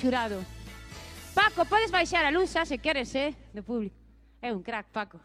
xurado. 0.00 0.40
Paco, 1.34 1.68
podes 1.68 1.92
baixar 1.92 2.24
a 2.24 2.32
luz 2.32 2.48
xa 2.48 2.64
se 2.64 2.80
queres, 2.80 3.12
eh? 3.14 3.36
Do 3.52 3.62
público. 3.62 3.96
É 4.40 4.48
un 4.48 4.64
crack, 4.64 4.88
Paco. 4.88 5.20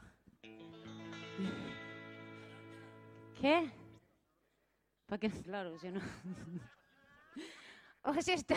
Que? 3.39 3.71
Pa 5.07 5.17
que 5.17 5.31
claro, 5.31 5.79
se 5.79 5.95
non... 5.95 6.03
Hoxe 8.03 8.35
está... 8.35 8.55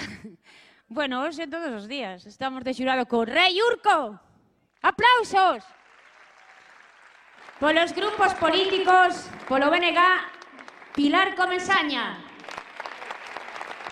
Bueno, 0.88 1.20
hoxe 1.20 1.46
todos 1.46 1.70
os 1.70 1.84
días. 1.86 2.24
Estamos 2.26 2.64
de 2.64 2.72
xurado 2.72 3.04
co 3.06 3.22
Rei 3.22 3.60
Urco. 3.60 4.16
Aplausos! 4.82 5.62
Polos 7.60 7.92
grupos 7.92 8.32
políticos, 8.38 9.28
polo 9.44 9.68
BNG, 9.68 10.00
Pilar 10.94 11.34
Comesaña. 11.34 12.16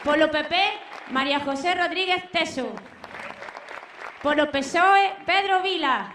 Polo 0.00 0.30
PP, 0.30 0.85
María 1.10 1.40
José 1.40 1.74
Rodríguez 1.74 2.30
Teso. 2.32 2.74
Polo 4.22 4.50
PSOE, 4.50 5.14
Pedro 5.24 5.62
Vila. 5.62 6.12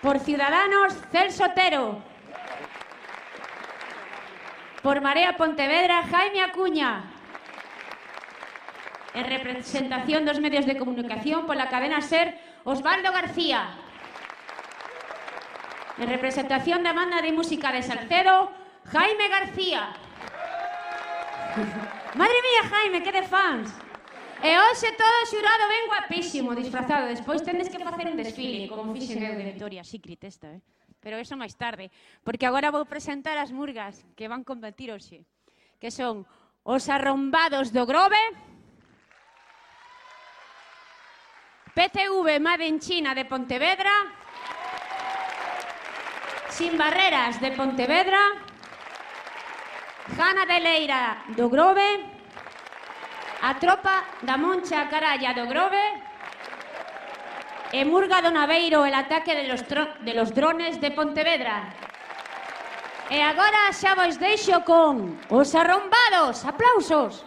Por 0.00 0.18
Ciudadanos, 0.18 0.94
Celso 1.10 1.44
Otero. 1.44 2.02
Por 4.82 5.00
Marea 5.00 5.36
Pontevedra, 5.36 6.04
Jaime 6.10 6.42
Acuña. 6.42 7.04
En 9.14 9.26
representación 9.26 10.24
dos 10.24 10.40
medios 10.40 10.64
de 10.64 10.78
comunicación 10.78 11.46
pola 11.46 11.68
cadena 11.68 12.00
SER, 12.00 12.38
Osvaldo 12.64 13.12
García. 13.12 13.76
En 15.98 16.08
representación 16.08 16.82
da 16.82 16.96
banda 16.96 17.20
de 17.20 17.30
música 17.30 17.70
de 17.70 17.84
Salcedo, 17.84 18.50
Jaime 18.88 19.28
García. 19.28 19.92
Madre 22.14 22.38
mía, 22.42 22.68
Jaime, 22.68 23.02
que 23.02 23.12
de 23.12 23.22
fans. 23.24 23.72
E 24.42 24.52
hoxe 24.58 24.90
todo 24.98 25.16
o 25.22 25.28
xurado 25.30 25.64
ben 25.70 25.84
guapísimo, 25.88 26.52
disfrazado. 26.52 27.08
Despois 27.08 27.40
tendes 27.40 27.72
que 27.72 27.80
facer 27.80 28.10
un 28.10 28.18
desfile, 28.18 28.68
como 28.68 28.92
fixen 28.92 29.22
eu 29.22 29.32
de 29.32 29.48
Victoria 29.54 29.80
Secret 29.86 30.20
esta, 30.28 30.50
eh? 30.52 30.60
Pero 31.00 31.16
eso 31.16 31.40
máis 31.40 31.56
tarde, 31.56 31.88
porque 32.20 32.44
agora 32.44 32.74
vou 32.74 32.84
presentar 32.84 33.40
as 33.40 33.48
murgas 33.48 34.04
que 34.12 34.28
van 34.28 34.44
competir 34.44 34.92
hoxe, 34.92 35.24
que 35.80 35.88
son 35.88 36.28
os 36.68 36.84
arrombados 36.92 37.72
do 37.72 37.86
Grove, 37.88 38.20
PTV 41.72 42.36
Made 42.36 42.68
in 42.68 42.76
China 42.76 43.16
de 43.16 43.24
Pontevedra, 43.24 43.94
Sin 46.52 46.76
Barreras 46.76 47.40
de 47.40 47.56
Pontevedra, 47.56 48.51
Jana 50.10 50.44
de 50.46 50.58
Leira 50.58 51.22
do 51.36 51.48
Grove, 51.48 52.04
a 53.40 53.54
tropa 53.54 54.02
da 54.22 54.36
Moncha 54.36 54.88
Caralla 54.90 55.32
do 55.32 55.46
Grove 55.46 55.84
e 57.72 57.84
Murga 57.84 58.20
do 58.20 58.30
Naveiro 58.30 58.84
el 58.84 58.94
ataque 58.94 59.34
de 59.34 59.46
los, 59.46 59.62
de 59.62 60.14
los 60.14 60.34
drones 60.34 60.80
de 60.80 60.90
Pontevedra. 60.90 61.70
E 63.10 63.22
agora 63.22 63.70
xa 63.70 63.94
vos 63.94 64.18
deixo 64.18 64.66
con 64.66 65.22
os 65.30 65.54
arrombados. 65.54 66.42
Aplausos. 66.44 67.22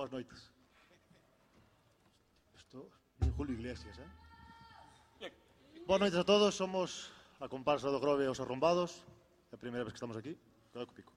Boas 0.00 0.12
noites. 0.12 0.50
Isto 2.56 2.90
é 3.20 3.28
Julio 3.36 3.52
Iglesias, 3.52 3.98
eh? 3.98 5.30
Boas 5.86 6.00
noites 6.00 6.18
a 6.18 6.24
todos, 6.24 6.54
somos 6.54 7.12
a 7.38 7.46
comparsa 7.52 7.92
do 7.92 8.00
Grove 8.00 8.24
Os 8.26 8.40
Arrombados. 8.40 9.04
É 9.52 9.56
a 9.56 9.58
primeira 9.60 9.84
vez 9.84 9.92
que 9.92 10.00
estamos 10.00 10.16
aquí, 10.16 10.40
cuidado 10.72 10.88
co 10.88 10.96
pico. 10.96 11.12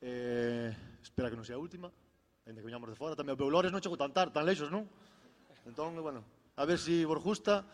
Eh, 0.00 0.72
espera 1.04 1.28
que 1.28 1.36
non 1.36 1.44
sea 1.44 1.60
a 1.60 1.60
última, 1.60 1.92
ainda 2.48 2.64
que 2.64 2.68
viñamos 2.72 2.88
de 2.88 2.96
fora. 2.96 3.12
Tamén 3.12 3.36
o 3.36 3.40
Beulores 3.44 3.68
non 3.68 3.84
chegou 3.84 4.00
tan 4.00 4.16
tarde, 4.16 4.32
tan 4.32 4.48
leixos, 4.48 4.72
non? 4.72 4.88
Entón, 5.68 5.92
eh, 5.92 6.00
bueno, 6.00 6.24
a 6.56 6.64
ver 6.64 6.80
se 6.80 6.88
si 6.88 7.04
Borjusta 7.04 7.68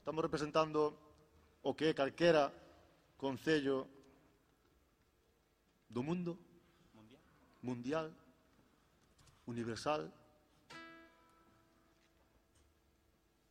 estamos 0.00 0.24
representando 0.24 0.96
o 1.60 1.76
que 1.76 1.92
é 1.92 1.98
calquera 2.00 2.48
concello 3.20 3.84
do 5.92 6.00
mundo 6.00 6.40
mundial, 6.96 7.20
mundial 7.60 8.06
universal. 9.46 10.10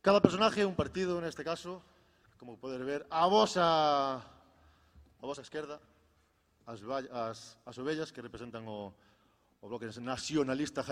Cada 0.00 0.20
personaje 0.20 0.64
un 0.66 0.74
partido, 0.74 1.20
neste 1.20 1.44
caso, 1.44 1.82
como 2.38 2.58
poder 2.58 2.82
ver, 2.84 3.06
a 3.10 3.26
vosa 3.26 4.16
a 4.18 5.22
vosa 5.22 5.42
esquerda, 5.42 5.78
as, 6.66 6.82
as, 7.12 7.56
as 7.64 7.78
ovellas 7.78 8.10
que 8.10 8.20
representan 8.20 8.66
o, 8.66 8.90
o 9.62 9.68
bloque 9.68 9.86
nacionalista. 9.86 10.82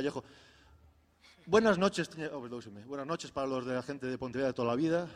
Buenas 1.46 1.78
noches, 1.78 2.08
tiña- 2.08 2.30
oh, 2.32 2.40
perdónseme. 2.40 2.84
buenas 2.86 3.06
noches 3.06 3.32
para 3.32 3.48
los 3.48 3.66
de 3.66 3.74
la 3.74 3.82
gente 3.82 4.06
de 4.06 4.16
Pontevedra 4.18 4.48
de 4.48 4.54
toda 4.54 4.68
la 4.68 4.76
vida. 4.76 5.08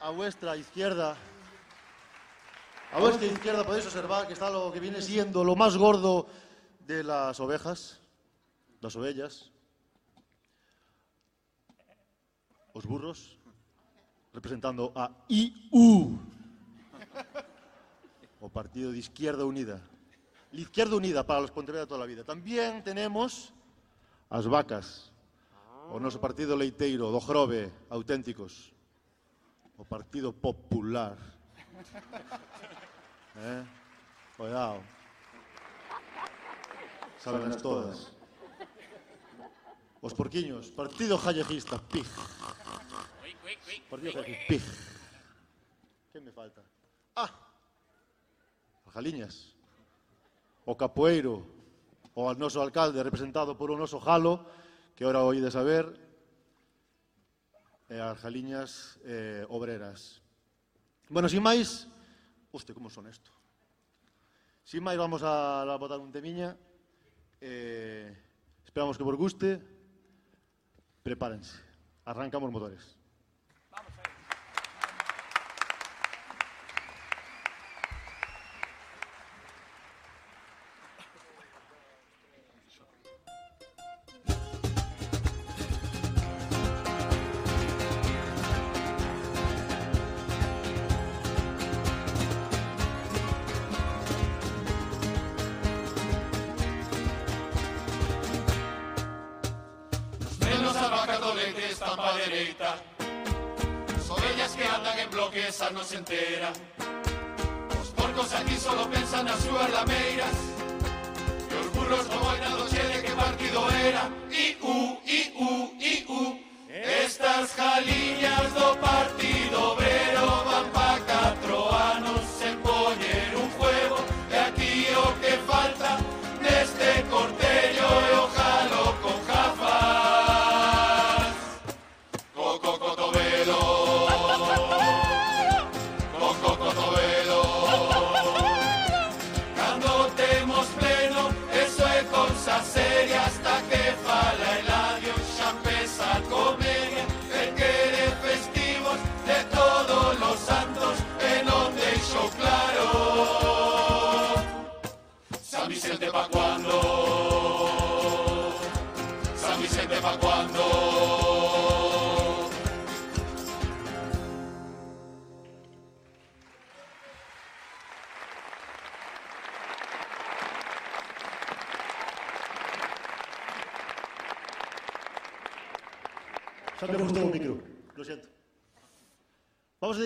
A 0.00 0.08
vuestra 0.08 0.56
izquierda, 0.56 1.14
a 2.92 2.98
vuestra 2.98 3.26
izquierda 3.26 3.66
podéis 3.66 3.84
observar 3.84 4.26
que 4.26 4.32
está 4.32 4.48
lo 4.48 4.72
que 4.72 4.80
viene 4.80 5.02
siendo 5.02 5.44
lo 5.44 5.54
más 5.54 5.76
gordo 5.76 6.26
de 6.86 7.04
las 7.04 7.38
ovejas, 7.40 8.00
las 8.80 8.96
ovellas, 8.96 9.50
los 12.74 12.86
burros, 12.86 13.38
representando 14.32 14.92
a 14.94 15.10
IU, 15.28 16.18
o 18.40 18.48
Partido 18.48 18.92
de 18.92 18.98
Izquierda 18.98 19.44
Unida. 19.44 19.80
La 20.52 20.60
Izquierda 20.60 20.96
Unida 20.96 21.26
para 21.26 21.40
los 21.40 21.50
Pontevedra 21.50 21.86
toda 21.86 22.00
la 22.00 22.06
vida. 22.06 22.24
También 22.24 22.82
tenemos 22.82 23.52
as 24.30 24.46
vacas, 24.46 25.10
o 25.90 25.98
noso 25.98 26.22
partido 26.22 26.54
leiteiro 26.54 27.10
do 27.10 27.18
Grove, 27.18 27.70
auténticos, 27.90 28.70
o 29.76 29.84
Partido 29.84 30.32
Popular. 30.32 31.18
Eh? 33.40 33.64
Cuidado. 34.36 34.82
sabenas 37.20 37.60
todas. 37.60 38.12
Os 40.00 40.14
porquiños, 40.16 40.72
partido 40.72 41.20
jallejista, 41.20 41.76
pig. 41.76 42.08
Partido 43.92 44.12
jallejista, 44.16 44.46
pig. 44.48 44.62
Que 46.12 46.20
me 46.20 46.32
falta? 46.32 46.64
Ah, 47.14 47.28
as 48.88 48.94
galiñas, 48.96 49.52
o 50.64 50.72
capoeiro, 50.72 51.44
o 52.16 52.32
al 52.32 52.40
noso 52.40 52.64
alcalde 52.64 53.04
representado 53.04 53.56
por 53.56 53.70
un 53.70 53.78
noso 53.78 54.00
jalo, 54.00 54.48
que 54.96 55.04
ora 55.04 55.20
oí 55.20 55.44
de 55.44 55.52
saber, 55.52 55.84
e 57.92 58.00
as 58.00 58.16
galiñas 58.24 58.96
eh, 59.04 59.44
obreras. 59.52 60.24
Bueno, 61.12 61.28
sin 61.28 61.44
máis, 61.44 61.84
hoste, 62.48 62.72
como 62.72 62.88
son 62.88 63.04
esto? 63.04 63.28
Sin 64.64 64.80
máis, 64.80 64.96
vamos 64.96 65.20
a 65.20 65.66
botar 65.76 66.00
un 66.00 66.08
temiña. 66.08 66.56
Eh, 67.40 68.14
esperamos 68.64 68.96
que 68.96 69.02
vos 69.02 69.16
guste. 69.16 69.60
Prepárense. 71.02 71.56
Arrancamos 72.04 72.52
motores. 72.52 72.99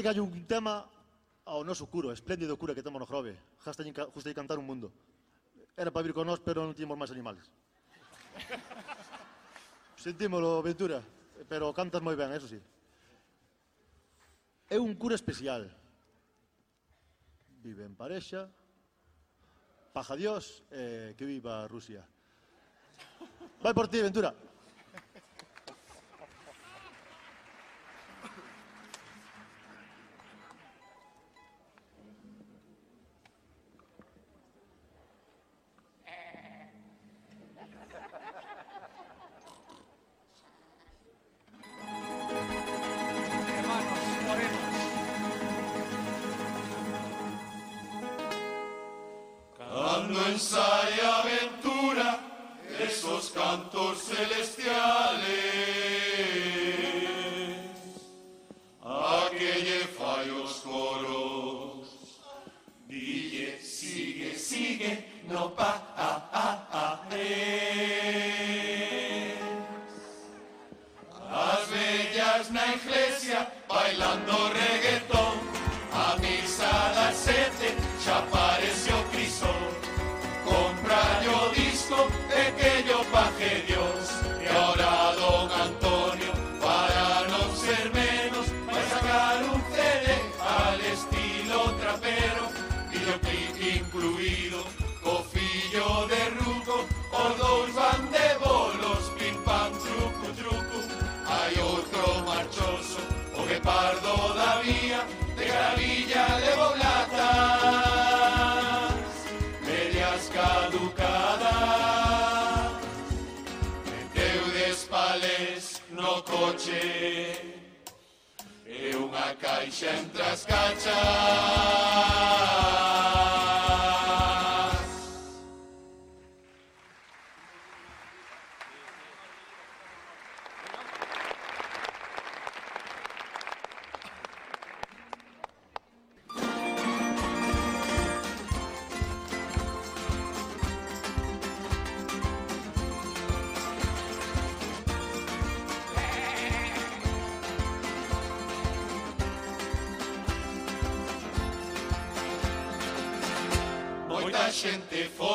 chegalle 0.04 0.20
un 0.20 0.44
tema 0.44 0.84
oh, 1.48 1.56
ao 1.56 1.64
noso 1.64 1.88
curo, 1.88 2.12
espléndido 2.12 2.60
cura 2.60 2.76
que 2.76 2.84
temos 2.84 3.00
no 3.00 3.08
Grove. 3.08 3.40
Justa 3.64 3.80
de 3.80 4.34
cantar 4.36 4.60
un 4.60 4.68
mundo. 4.68 4.92
Era 5.74 5.88
para 5.90 6.04
vir 6.04 6.12
con 6.12 6.28
nós, 6.28 6.44
pero 6.44 6.60
non 6.60 6.76
tínhamos 6.76 7.00
máis 7.00 7.08
animales. 7.08 7.48
Sentímolo, 9.96 10.60
Ventura, 10.60 11.00
pero 11.48 11.72
cantas 11.72 12.04
moi 12.04 12.12
ben, 12.20 12.36
eso 12.36 12.44
sí. 12.44 12.60
É 14.68 14.76
un 14.76 14.92
cura 14.92 15.16
especial. 15.16 15.72
Vive 17.64 17.88
en 17.88 17.96
parexa, 17.96 18.52
paja 19.96 20.20
Dios, 20.20 20.68
eh, 20.68 21.16
que 21.16 21.24
viva 21.24 21.64
Rusia. 21.64 22.04
Vai 23.64 23.72
por 23.72 23.88
ti, 23.88 24.04
Ventura. 24.04 24.36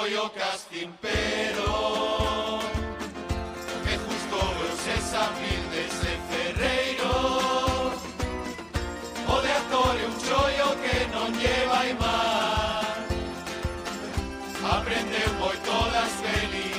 Xente 0.09 0.15
foi 0.15 0.17
o 0.17 0.29
casting 0.29 0.91
pero 1.01 2.59
que 3.83 3.95
justo 3.97 4.37
eu 4.61 4.75
se 4.77 5.01
Samir 5.01 5.61
desde 5.71 6.11
Ferreiro. 6.29 7.13
O 9.27 9.41
de 9.41 9.51
actor 9.51 9.95
é 10.01 10.05
un 10.05 10.17
chollo 10.25 10.69
que 10.81 10.97
non 11.13 11.31
lleva 11.37 11.81
mar. 12.01 13.05
Aprendeu 14.77 15.29
moito 15.39 15.71
das 15.93 16.13
pelis 16.21 16.77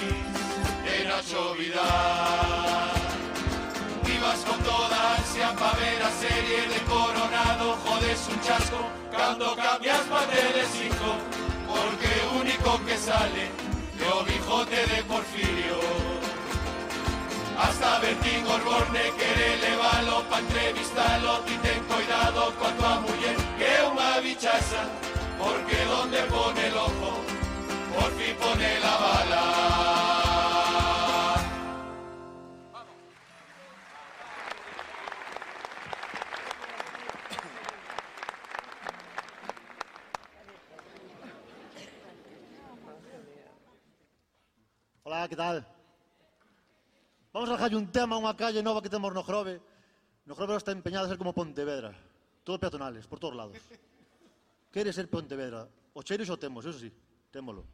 Era 0.86 1.22
chovidar 1.22 2.94
Ibas 4.06 4.44
con 4.44 4.58
toda 4.62 4.96
ansia 5.16 5.50
pa 5.58 5.70
ver 5.78 6.02
a 6.02 6.10
serie 6.10 6.60
de 6.68 6.80
Coronado. 6.90 7.78
Jodes 7.84 8.28
un 8.28 8.40
chasco 8.40 8.80
cando 9.10 9.56
cambias 9.56 10.04
pa 10.10 10.22
Telecinco 10.26 11.19
sale 13.00 13.50
é 13.98 14.14
o 14.14 14.22
bijote 14.24 14.80
de 14.90 15.02
Porfirio. 15.04 15.80
Hasta 17.62 17.98
Bertín 18.00 18.44
Osborne 18.46 19.04
quere 19.18 19.56
levalo 19.64 20.24
pa 20.30 20.38
entrevistalo 20.40 21.42
Ti 21.46 21.56
ten 21.62 21.80
cuidado 21.88 22.52
coa 22.58 22.72
tua 22.78 22.94
muller 23.04 23.36
que 23.58 23.64
é 23.64 23.84
unha 23.90 24.20
bichaza 24.24 24.82
Porque 25.40 25.78
donde 25.92 26.20
pone 26.32 26.66
el 26.68 26.76
ojo, 26.88 27.12
por 27.92 28.10
fin 28.16 28.34
pone 28.40 28.70
la 28.84 28.94
bala 29.04 29.69
tal? 45.40 45.66
Vamos 47.32 47.48
a 47.48 47.52
dejar 47.56 47.74
un 47.74 47.88
tema 47.88 48.16
a 48.16 48.20
unha 48.20 48.36
calle 48.36 48.60
nova 48.60 48.84
que 48.84 48.92
temos 48.92 49.08
no 49.16 49.24
Grove. 49.24 49.56
No 50.28 50.36
Grove 50.36 50.60
está 50.60 50.68
empeñado 50.76 51.08
a 51.08 51.08
ser 51.08 51.16
como 51.16 51.32
Pontevedra. 51.32 51.96
Todo 52.44 52.60
peatonales, 52.60 53.08
por 53.08 53.16
todos 53.16 53.32
lados. 53.32 53.56
Quere 54.68 54.92
ser 54.92 55.08
Pontevedra. 55.08 55.64
O 55.96 56.04
cheiro 56.04 56.28
xo 56.28 56.36
temos, 56.36 56.68
eso 56.68 56.76
sí, 56.76 56.92
témolo. 57.32 57.64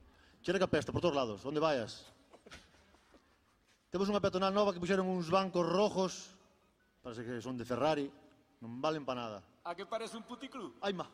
Cheira 0.46 0.62
que 0.62 0.68
apesta, 0.70 0.94
por 0.94 1.02
todos 1.02 1.18
lados, 1.18 1.42
onde 1.42 1.58
vayas. 1.58 2.06
Temos 3.90 4.06
unha 4.06 4.22
peatonal 4.22 4.54
nova 4.54 4.70
que 4.70 4.78
puxeron 4.78 5.10
uns 5.10 5.26
bancos 5.26 5.66
rojos, 5.66 6.30
parece 7.02 7.26
que 7.26 7.42
son 7.42 7.58
de 7.58 7.66
Ferrari, 7.66 8.06
non 8.62 8.78
valen 8.78 9.02
pa 9.02 9.18
nada. 9.18 9.42
A 9.66 9.74
que 9.74 9.82
parece 9.82 10.14
un 10.14 10.22
puticlub? 10.22 10.78
Ai, 10.86 10.94
ma. 10.94 11.10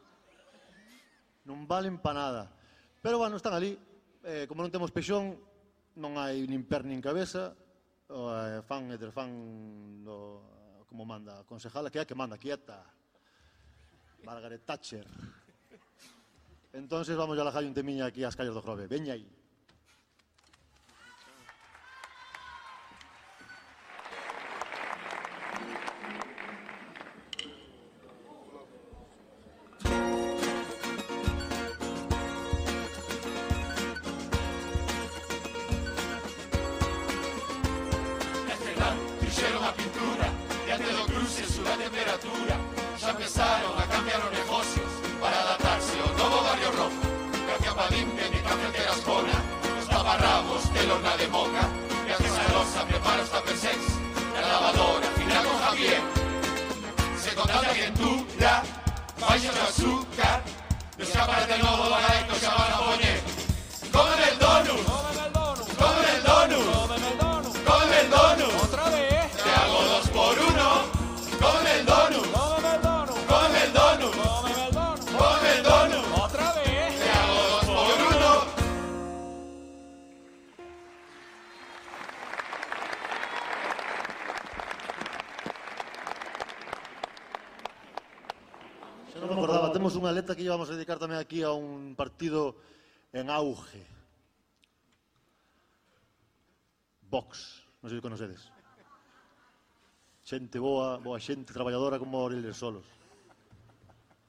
Non 1.49 1.65
valen 1.65 1.97
pa 1.97 2.13
nada. 2.13 2.53
Pero, 3.01 3.17
bueno, 3.17 3.41
están 3.41 3.57
ali. 3.57 3.73
Eh, 4.23 4.45
como 4.45 4.61
non 4.61 4.71
temos 4.71 4.93
peixón, 4.93 5.35
non 5.97 6.17
hai 6.17 6.47
nin 6.49 6.65
per 6.65 6.85
nin 6.85 7.01
cabeza, 7.01 7.53
o 8.13 8.33
eh, 8.33 8.61
fan 8.65 8.93
e 8.93 8.97
fan 9.13 9.31
do, 10.05 10.85
como 10.89 11.05
manda 11.05 11.41
a 11.41 11.45
concejala, 11.45 11.91
que 11.91 11.99
é 11.99 12.03
a 12.03 12.09
que 12.09 12.15
manda, 12.15 12.39
quieta, 12.39 12.85
Margaret 14.25 14.65
Thatcher. 14.65 15.07
Entonces 16.73 17.17
vamos 17.17 17.39
a 17.39 17.45
la 17.45 17.53
un 17.61 17.75
temiña 17.75 18.07
aquí 18.07 18.25
ás 18.25 18.37
calles 18.37 18.55
do 18.55 18.63
Grove. 18.63 18.89
Veña 18.89 19.13
aí. 19.13 19.42
La 53.53 54.49
lavadora 54.49 55.07
final 55.15 55.45
con 55.45 55.59
Javier. 55.59 56.01
Se 57.23 57.35
con 57.35 57.47
tanta 57.47 57.71
quentura 57.75 58.63
Baixa 59.21 59.53
de 59.53 59.61
azúcar 59.61 60.43
Los 60.97 61.09
capas 61.11 61.47
del 61.47 61.61
novo 61.61 61.91
barato 61.91 62.35
xa 62.41 62.49
van 62.49 62.73
a 62.73 62.79
poñer 62.79 63.22
temos 89.83 89.99
unha 89.99 90.15
letra 90.15 90.39
que 90.39 90.47
íbamos 90.47 90.71
a 90.71 90.79
dedicar 90.79 90.95
tamén 90.95 91.19
aquí 91.19 91.43
a 91.43 91.51
un 91.51 91.99
partido 91.99 92.55
en 93.11 93.27
auge. 93.35 93.83
Vox, 97.11 97.67
non 97.83 97.91
sei 97.91 97.99
se 97.99 98.07
conocedes. 98.07 98.47
Xente 100.23 100.63
boa, 100.63 101.03
boa 101.03 101.19
xente, 101.19 101.51
traballadora 101.51 101.99
como 101.99 102.31
eles 102.31 102.55
Solos. 102.55 102.87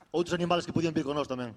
Outros 0.09 0.33
animales 0.33 0.65
que 0.65 0.73
podían 0.73 0.89
vir 0.89 1.05
con 1.05 1.13
nós 1.13 1.29
tamén. 1.29 1.53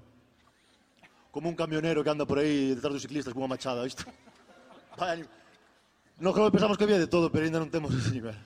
Como 1.32 1.48
un 1.48 1.56
camionero 1.56 2.04
que 2.04 2.12
anda 2.12 2.28
por 2.28 2.44
aí 2.44 2.76
detrás 2.76 2.92
dos 2.92 3.00
ciclistas 3.00 3.32
con 3.32 3.48
unha 3.48 3.56
machada, 3.56 3.88
isto. 3.88 4.04
Vale, 5.00 5.24
no 6.20 6.36
creo 6.36 6.52
que 6.52 6.60
pensamos 6.60 6.76
que 6.76 6.84
había 6.84 7.00
de 7.00 7.08
todo, 7.08 7.32
pero 7.32 7.48
ainda 7.48 7.64
non 7.64 7.72
temos 7.72 7.96
ese 7.96 8.12
nivel. 8.12 8.36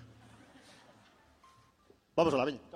Vamos 2.15 2.39
a 2.39 2.39
la 2.39 2.47
veña. 2.47 2.70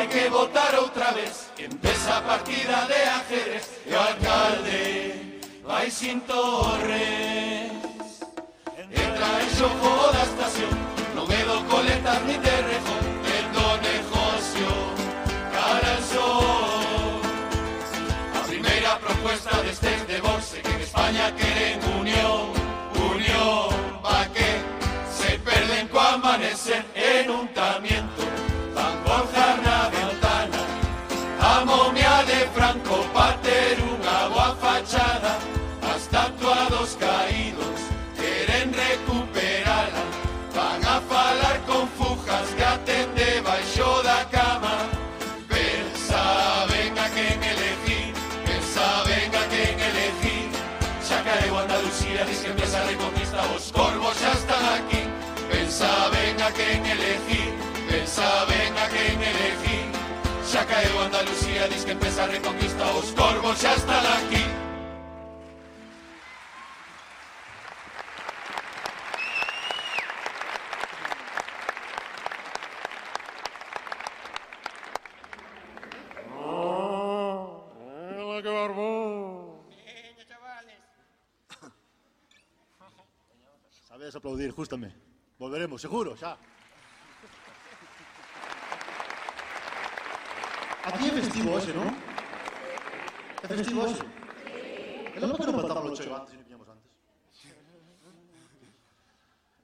Hai 0.00 0.06
que 0.06 0.30
votar 0.30 0.74
outra 0.76 1.10
vez. 1.12 1.52
Empeza 1.58 2.16
a 2.16 2.22
partida 2.22 2.86
de 2.86 2.94
ajedrez. 3.20 3.68
E 3.84 3.92
o 3.94 4.00
alcalde 4.00 5.42
vai 5.62 5.90
sin 5.90 6.22
torres. 6.22 7.68
Entra 9.04 9.28
en 9.44 9.50
xogo 9.60 10.08
da 10.16 10.22
estación. 10.24 10.72
Non 11.12 11.28
me 11.28 11.36
do 11.44 11.60
coletas 11.68 12.16
ni 12.24 12.40
te 12.40 12.56
rejo. 12.64 12.96
El 13.28 13.46
do 13.52 13.68
negocio 13.84 14.70
cara 15.52 15.92
al 15.92 16.02
sol. 16.08 17.20
A 18.40 18.42
primeira 18.48 18.96
propuesta 19.04 19.52
destes 19.60 20.00
de 20.08 20.16
Vox 20.24 20.56
é 20.56 20.64
que 20.64 20.72
en 20.76 20.80
España 20.80 21.28
queren 21.36 21.76
unión 22.00 22.56
Unión. 22.96 23.68
Pa 24.00 24.24
que 24.32 24.48
se 25.12 25.36
perden 25.44 25.92
co 25.92 26.00
amanecer 26.00 26.88
en 26.96 27.28
un 27.28 27.44
Pensaben 55.80 56.36
a 56.42 56.52
quen 56.52 56.84
elegir 56.84 57.56
Pensaben 57.88 58.76
a 58.76 58.84
quen 58.92 59.16
elegir 59.16 59.88
Xa 60.44 60.60
caeu 60.68 61.00
Andalucía, 61.00 61.72
diz 61.72 61.86
que 61.86 61.92
empieza 61.92 62.24
a 62.24 62.26
reconquista 62.26 62.84
Os 63.00 63.08
corvos 63.16 63.56
xa 63.56 63.72
están 63.72 64.04
aquí 64.18 64.44
¡Qué 78.42 78.48
barbón! 78.48 79.60
Sabes 83.88 84.16
aplaudir, 84.16 84.50
justame. 84.50 85.09
volveremos, 85.50 85.82
seguro, 85.82 86.14
xa. 86.14 86.38
Aquí 90.86 91.10
é 91.10 91.12
festivo 91.18 91.58
ese, 91.58 91.74
non? 91.74 91.90
É 93.42 93.46
festivo 93.50 93.82
ese? 93.82 93.98
Sí. 93.98 94.06
Entón, 95.18 95.34
por 95.34 95.42
que 95.42 95.46
non 95.50 95.58
o 95.58 95.98
cheo 95.98 96.14
antes 96.14 96.30
e 96.30 96.38
non 96.38 96.46
piñamos 96.46 96.70
antes? 96.70 96.86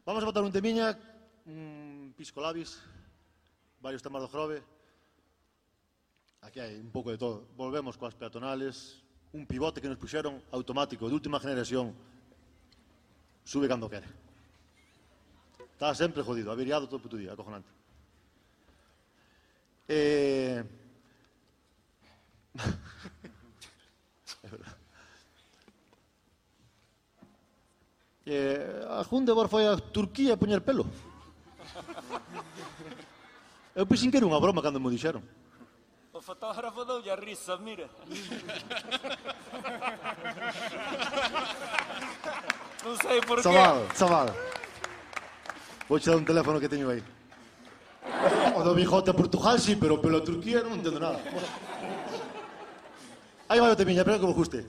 Vamos 0.02 0.22
a 0.22 0.26
botar 0.26 0.42
un 0.42 0.50
temiña, 0.50 0.98
un 1.46 2.10
pisco 2.18 2.42
labis, 2.42 2.82
varios 3.78 4.02
temas 4.02 4.26
do 4.26 4.26
jorobe. 4.26 4.66
Aquí 6.42 6.58
hai 6.58 6.82
un 6.82 6.90
pouco 6.90 7.14
de 7.14 7.18
todo. 7.22 7.46
Volvemos 7.54 7.94
coas 7.94 8.18
peatonales, 8.18 9.06
un 9.30 9.46
pivote 9.46 9.78
que 9.78 9.86
nos 9.86 10.02
puxeron 10.02 10.42
automático 10.50 11.06
de 11.06 11.14
última 11.14 11.38
generación. 11.38 11.94
Sube 13.46 13.70
cando 13.70 13.86
quere. 13.86 14.25
Está 15.76 15.92
sempre 15.94 16.22
jodido, 16.22 16.50
averiado 16.50 16.88
todo 16.88 16.96
o 16.96 17.00
puto 17.04 17.20
día, 17.20 17.36
acojonante. 17.36 17.68
Eh... 19.86 20.64
é. 28.24 28.32
Eh, 28.32 28.88
a 28.88 29.04
Hundebor 29.04 29.52
foi 29.52 29.68
a 29.68 29.76
Turquía 29.76 30.32
a 30.32 30.40
poñer 30.40 30.64
pelo. 30.64 30.88
Eu 33.76 33.84
pois, 33.84 34.00
pensei 34.00 34.08
que 34.08 34.16
era 34.16 34.24
unha 34.24 34.40
broma 34.40 34.64
cando 34.64 34.80
me 34.80 34.88
dixeron. 34.88 35.20
O 36.16 36.24
fotógrafo 36.24 36.88
doulle 36.88 37.12
a 37.12 37.20
risa, 37.20 37.60
mira. 37.60 37.84
non 42.80 42.96
sei 42.96 43.20
por 43.28 43.44
qué. 43.44 43.44
Chaval, 43.44 43.84
chaval. 43.92 44.32
Vou 45.88 45.98
che 46.00 46.10
dar 46.10 46.16
un 46.16 46.24
teléfono 46.24 46.58
que 46.58 46.68
teño 46.68 46.90
aí. 46.90 47.02
O 48.56 48.62
do 48.62 48.74
bigote 48.74 49.10
a 49.10 49.14
Portugal, 49.14 49.58
sí, 49.60 49.76
pero 49.76 50.00
pelo 50.00 50.18
a 50.18 50.24
Turquía 50.24 50.62
non 50.62 50.74
entendo 50.74 50.98
nada. 50.98 51.22
Aí 53.48 53.60
vai 53.62 53.70
o 53.70 53.78
temiña, 53.78 54.02
espero 54.02 54.18
que 54.18 54.26
vos 54.26 54.34
guste. 54.34 54.66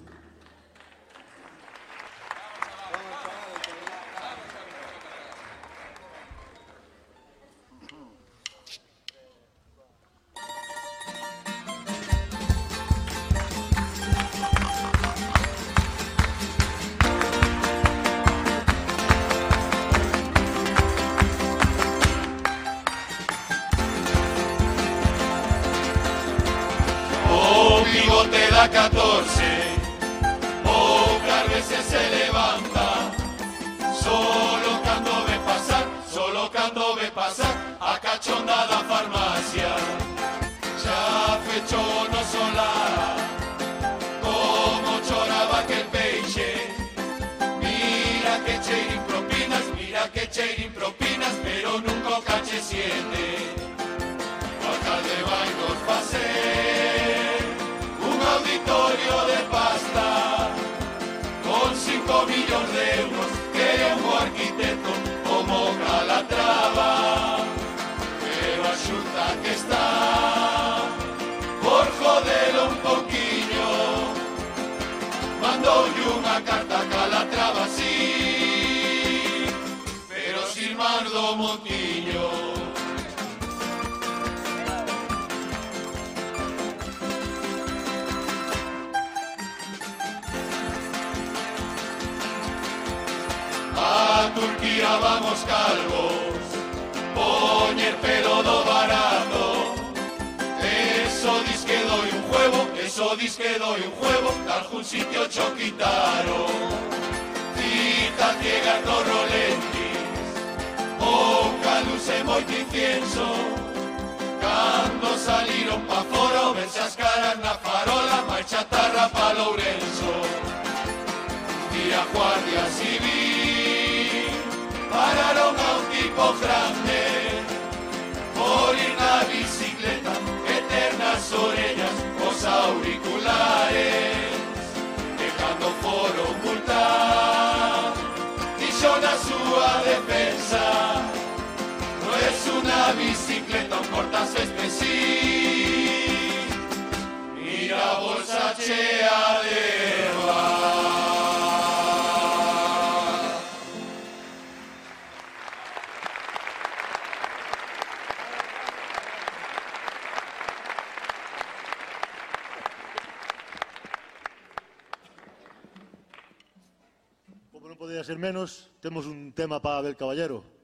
Para 170.27 170.56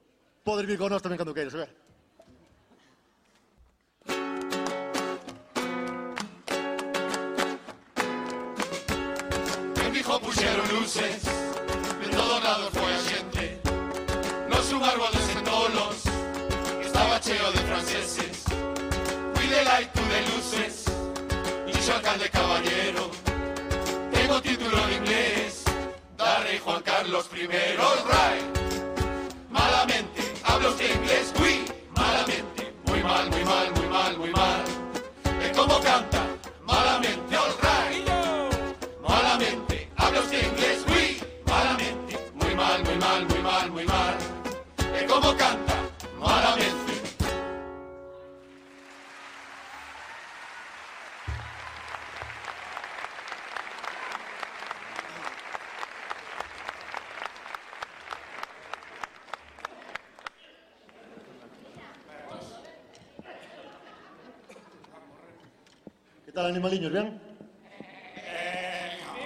para 66.44 66.52
animaliños, 66.52 66.92
ben? 66.92 67.08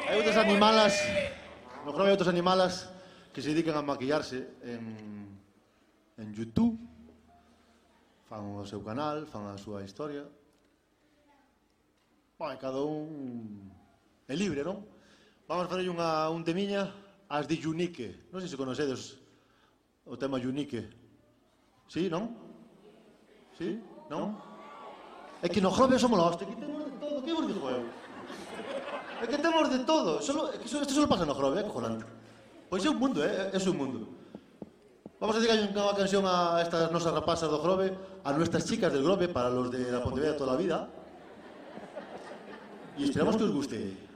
Hai 0.07 0.23
outras 0.23 0.39
animalas, 0.39 0.95
no 1.83 1.91
creo 1.91 2.07
que 2.07 2.11
hai 2.11 2.15
outras 2.15 2.31
animalas 2.31 2.87
que 3.35 3.43
se 3.43 3.51
dedican 3.51 3.75
a 3.75 3.83
maquillarse 3.83 4.55
en, 4.63 5.27
en 6.15 6.29
Youtube, 6.31 6.79
fan 8.31 8.55
o 8.55 8.63
seu 8.63 8.87
canal, 8.87 9.27
fan 9.27 9.51
a 9.51 9.59
súa 9.59 9.83
historia. 9.83 10.31
Bueno, 12.39 12.55
cada 12.55 12.87
un 12.87 13.67
é 14.31 14.39
libre, 14.39 14.63
non? 14.63 14.87
Vamos 15.51 15.67
a 15.67 15.71
fazer 15.75 15.91
unha, 15.91 16.31
un 16.31 16.47
temiña 16.47 16.87
as 17.27 17.51
de 17.51 17.59
Yunique. 17.59 18.31
Non 18.31 18.39
sei 18.39 18.47
se 18.47 18.55
conocedes 18.55 19.19
o 20.07 20.15
tema 20.15 20.39
Yunique. 20.39 20.87
Sí, 21.91 22.07
non? 22.07 22.31
Sí, 23.59 23.75
non? 24.07 24.39
É 25.43 25.51
que 25.51 25.59
nos 25.59 25.75
joves 25.75 25.99
somos 25.99 26.15
los, 26.15 26.39
te 26.39 26.47
quitemos 26.47 26.78
que 27.29 27.35
urdijo 27.37 27.69
eu? 27.69 27.85
É 29.21 29.27
que 29.27 29.37
temos 29.37 29.69
de 29.69 29.85
todo. 29.85 30.23
Solo, 30.23 30.49
é 30.49 30.57
que 30.57 30.67
isto 30.67 30.81
só 30.89 31.07
pasa 31.07 31.27
no 31.27 31.35
Grove, 31.35 31.61
é 31.61 31.63
cojonante. 31.63 32.05
Pois 32.71 32.85
é 32.85 32.89
un 32.89 32.97
mundo, 32.97 33.23
¿eh? 33.23 33.51
é, 33.53 33.57
é 33.57 33.69
un 33.69 33.77
mundo. 33.77 34.09
Vamos 35.21 35.37
a 35.37 35.41
dedicar 35.41 35.59
unha 35.59 35.97
canción 35.99 36.25
a 36.25 36.63
estas 36.63 36.89
nosas 36.95 37.13
rapazas 37.13 37.51
do 37.51 37.59
Grove, 37.61 37.93
a 38.25 38.33
nuestras 38.33 38.65
chicas 38.65 38.93
del 38.93 39.03
Grove, 39.03 39.29
para 39.29 39.51
los 39.51 39.69
de 39.69 39.91
la 39.91 40.01
Pontevedra 40.01 40.39
toda 40.39 40.53
la 40.55 40.59
vida. 40.59 40.89
Y 42.97 43.05
esperamos 43.05 43.37
que 43.37 43.45
os 43.45 43.53
guste. 43.53 44.08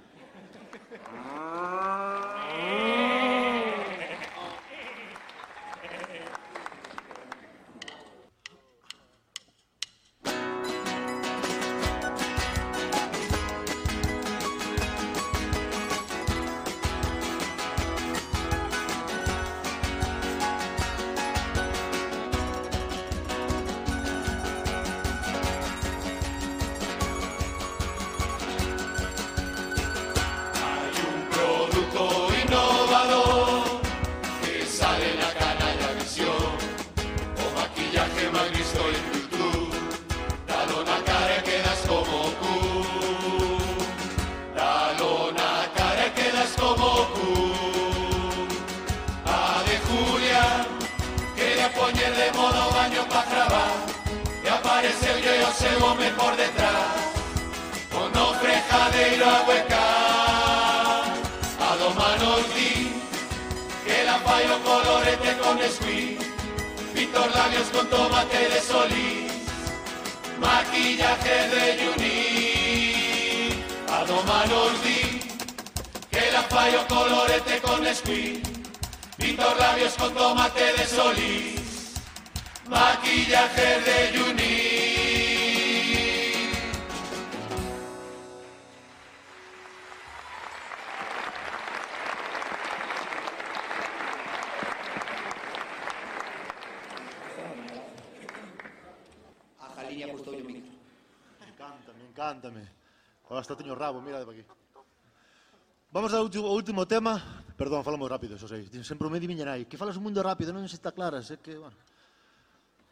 Tema. 106.92 107.44
Perdón, 107.56 107.84
falamos 107.84 108.10
rápido, 108.10 108.36
eso 108.36 108.46
sei. 108.46 108.68
Sempre 108.84 109.08
me 109.08 109.16
aí. 109.48 109.64
Que 109.64 109.78
falas 109.80 109.96
un 109.96 110.04
mundo 110.04 110.20
rápido, 110.20 110.52
non 110.52 110.68
se 110.68 110.76
está 110.76 110.92
claras. 110.92 111.32
É 111.32 111.40
que, 111.40 111.56
bueno. 111.56 111.72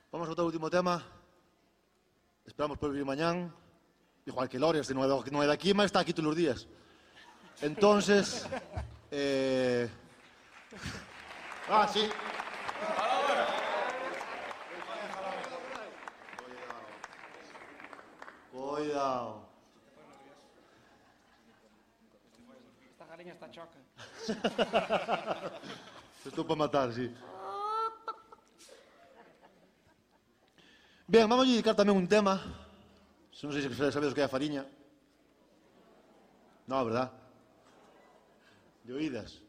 Vamos 0.08 0.24
ao 0.24 0.48
último 0.48 0.72
tema. 0.72 1.04
Esperamos 2.48 2.80
por 2.80 2.96
vir 2.96 3.04
mañán. 3.04 3.52
Igual 4.24 4.48
que 4.48 4.56
Lorias, 4.56 4.88
que 4.88 4.96
non 4.96 5.04
é, 5.04 5.44
de 5.44 5.52
aquí, 5.52 5.76
mas 5.76 5.92
está 5.92 6.00
aquí 6.00 6.16
todos 6.16 6.32
os 6.32 6.38
días. 6.38 6.64
Entonces... 7.60 8.48
Eh... 9.12 9.90
Ah, 11.68 11.82
sí. 11.90 12.06
Cuidado. 18.54 19.50
Esta 22.86 23.06
Jaliña 23.10 23.32
está 23.32 23.50
choca. 23.50 23.79
Estou 26.26 26.44
para 26.44 26.56
matar, 26.56 26.92
sí. 26.92 27.10
Ben, 31.10 31.26
vamos 31.26 31.46
a 31.46 31.50
dedicar 31.50 31.74
tamén 31.74 31.96
un 31.98 32.06
um 32.06 32.10
tema. 32.10 32.38
Se 33.34 33.42
non 33.48 33.56
sei 33.56 33.66
se 33.66 33.72
sabedes 33.90 34.14
que 34.14 34.22
é 34.22 34.28
a 34.28 34.30
fariña. 34.30 34.62
Non, 36.70 36.86
verdad? 36.86 37.10
De 38.86 38.94
oídas. 38.94 39.42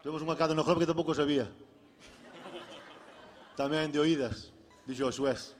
Temos 0.00 0.24
unha 0.24 0.38
cada 0.38 0.56
no 0.56 0.64
club 0.64 0.80
que 0.80 0.88
tampouco 0.88 1.12
sabía. 1.12 1.44
Tamén 3.52 3.92
de 3.92 4.00
oídas, 4.00 4.48
dixo 4.88 5.12
Xués. 5.12 5.52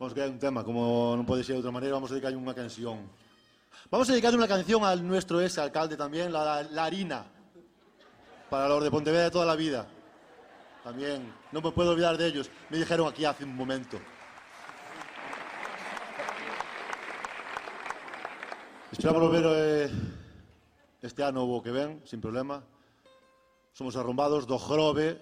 Vamos 0.00 0.16
crear 0.16 0.32
un 0.32 0.40
um 0.40 0.42
tema, 0.42 0.66
como 0.66 1.14
non 1.14 1.28
pode 1.28 1.46
ser 1.46 1.54
de 1.54 1.62
outra 1.62 1.70
maneira, 1.70 1.94
vamos 1.94 2.10
dedicar 2.10 2.32
unha 2.34 2.56
canción. 2.56 3.06
Vamos 3.88 4.08
a 4.08 4.12
dedicarle 4.12 4.36
una 4.36 4.48
canción 4.48 4.84
a 4.84 4.94
nuestro 4.96 5.40
ex 5.40 5.58
alcalde 5.58 5.96
también, 5.96 6.32
la, 6.32 6.58
harina, 6.84 7.24
para 8.48 8.68
los 8.68 8.82
de 8.82 8.90
Pontevedra 8.90 9.24
de 9.24 9.30
toda 9.30 9.46
la 9.46 9.56
vida. 9.56 9.86
También, 10.84 11.32
no 11.52 11.60
me 11.60 11.70
puedo 11.72 11.90
olvidar 11.90 12.16
de 12.16 12.26
ellos. 12.26 12.50
Me 12.68 12.78
dijeron 12.78 13.08
aquí 13.08 13.24
hace 13.24 13.44
un 13.44 13.54
momento. 13.56 13.98
Esperamos 18.92 19.22
volver 19.22 19.44
eh, 19.46 19.90
este 21.02 21.22
ano 21.22 21.44
o 21.44 21.62
que 21.62 21.70
ven, 21.70 22.02
sin 22.04 22.20
problema. 22.20 22.62
Somos 23.72 23.96
arrombados 23.96 24.46
do 24.46 24.58
jorobe. 24.58 25.20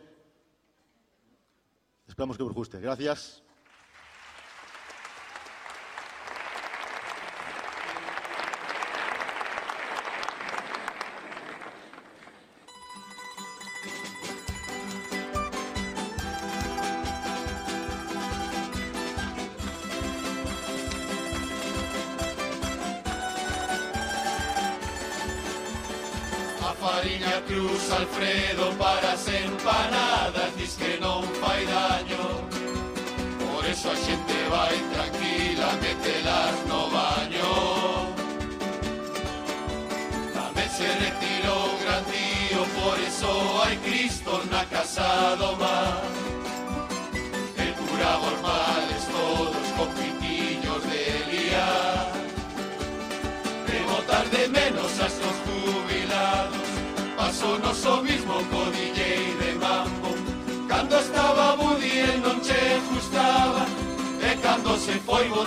Esperamos 2.06 2.36
que 2.36 2.42
vos 2.42 2.52
guste. 2.52 2.80
Gracias. 2.80 3.42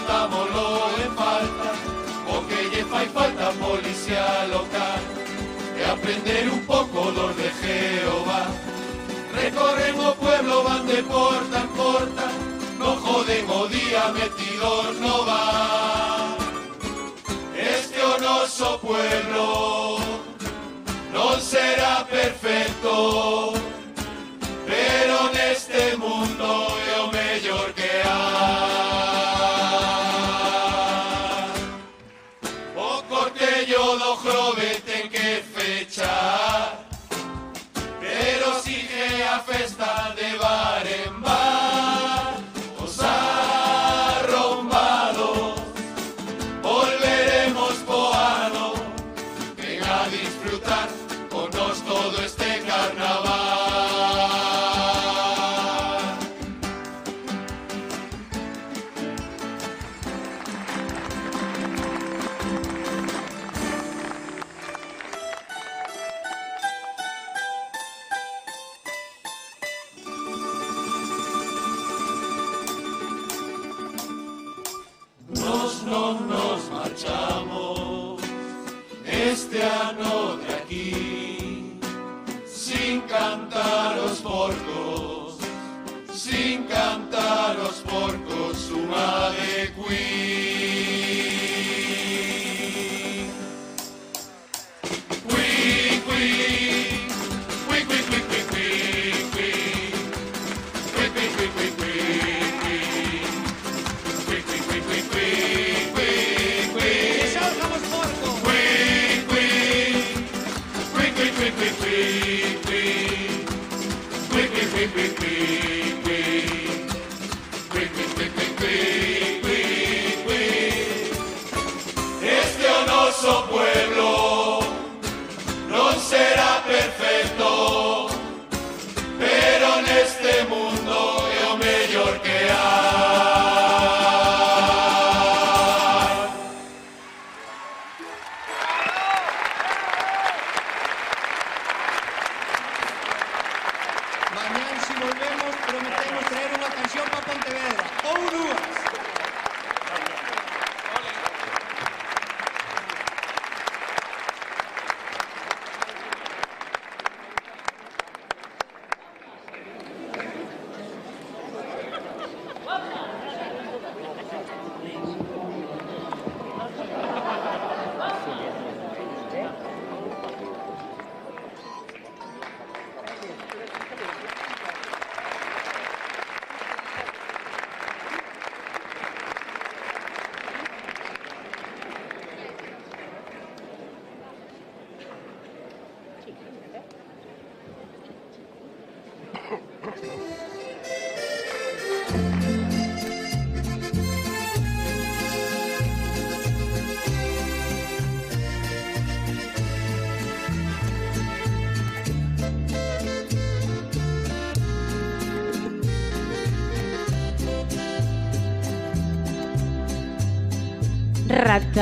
andiamo 0.08 0.46
in 1.04 1.16
falta, 1.16 1.74
porque 2.28 2.70
ya 2.76 2.86
fai 2.86 3.08
falta 3.08 3.52
policía 3.52 4.48
local, 4.48 5.02
de 5.76 5.86
aprender 5.86 6.50
un 6.50 6.66
poco 6.66 7.12
los 7.12 7.36
de 7.36 7.50
Jehová. 7.62 8.48
Recorremos 9.34 10.16
pueblo, 10.16 10.64
van 10.64 10.88
de 10.88 11.04
porta 11.04 11.62
en 11.62 11.68
porta, 11.70 12.32
no 12.80 12.96
jodemos 12.98 13.70
día 13.70 14.12
metidos 14.14 14.96
no 15.00 15.26
va. 15.26 16.36
Este 17.56 18.02
onoso 18.04 18.80
pueblo 18.82 19.98
no 21.14 21.40
será 21.40 22.06
perfecto. 22.10 23.51
todo 33.97 34.15
jove 34.15 34.90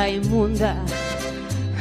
inmunda. 0.09 0.75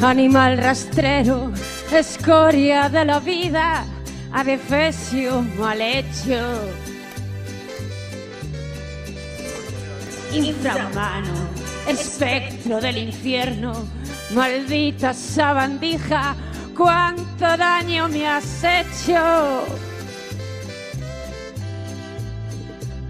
Animal 0.00 0.58
rastrero, 0.58 1.52
escoria 1.92 2.88
de 2.88 3.04
la 3.04 3.18
vida, 3.18 3.84
adefesio 4.32 5.42
mal 5.58 5.80
hecho. 5.80 6.38
Infrahumano, 10.32 11.34
espectro 11.88 12.80
del 12.80 12.98
infierno, 12.98 13.72
maldita 14.34 15.12
sabandija, 15.12 16.36
cuánto 16.76 17.56
daño 17.56 18.08
me 18.08 18.26
has 18.28 18.62
hecho. 18.62 19.64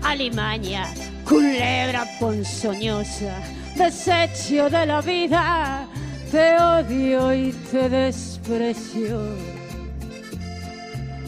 Alimaña, 0.03 0.87
culebra 1.25 2.07
ponzoñosa 2.19 3.58
desecho 3.79 4.69
de 4.69 4.87
la 4.87 5.01
vida, 5.01 5.87
te 6.33 6.59
odio 6.59 7.33
y 7.33 7.53
te 7.71 7.89
desprecio. 7.89 9.21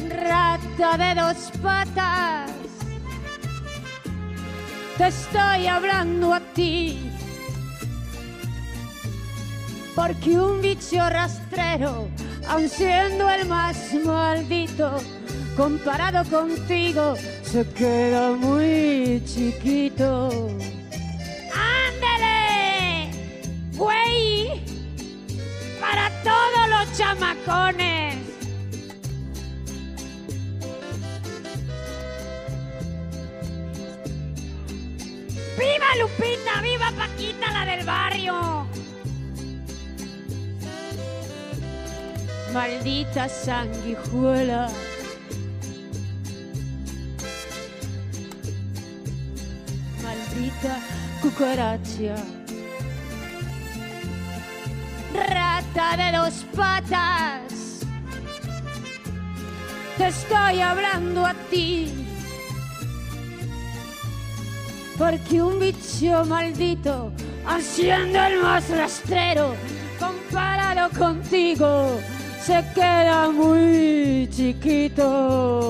Rata 0.09 0.99
de 0.99 1.21
dos 1.21 1.53
patas, 1.63 2.51
te 4.99 5.07
estoy 5.07 5.69
hablando 5.69 6.35
a 6.35 6.41
ti. 6.41 6.99
Porque 9.95 10.31
un 10.31 10.61
bicho 10.61 10.99
rastrero, 11.09 12.09
aun 12.49 12.69
siendo 12.69 13.31
el 13.31 13.47
más 13.47 13.95
maldito, 14.05 14.97
comparado 15.57 16.29
contigo, 16.29 17.15
se 17.43 17.65
queda 17.69 18.33
muy 18.33 19.23
chiquito. 19.25 20.31
¡Viva 35.59 35.97
Lupita! 36.01 36.61
¡Viva 36.63 36.93
Paquita, 36.97 37.51
la 37.53 37.65
del 37.65 37.85
barrio! 37.85 38.67
Maldita 42.53 43.29
sanguijuela. 43.29 44.69
Maldita 50.03 50.79
cucaracha. 51.23 52.40
De 55.75 56.17
dos 56.17 56.45
patas. 56.57 57.81
Te 59.97 60.09
estoy 60.09 60.61
hablando 60.61 61.25
a 61.25 61.33
ti. 61.49 61.87
Porque 64.99 65.41
un 65.41 65.61
bicho 65.61 66.25
maldito, 66.25 67.13
haciendo 67.47 68.19
el 68.19 68.43
más 68.43 68.69
rastrero, 68.69 69.55
comparado 70.01 70.91
contigo, 70.99 72.01
se 72.43 72.65
queda 72.75 73.31
muy 73.31 74.29
chiquito. 74.29 75.70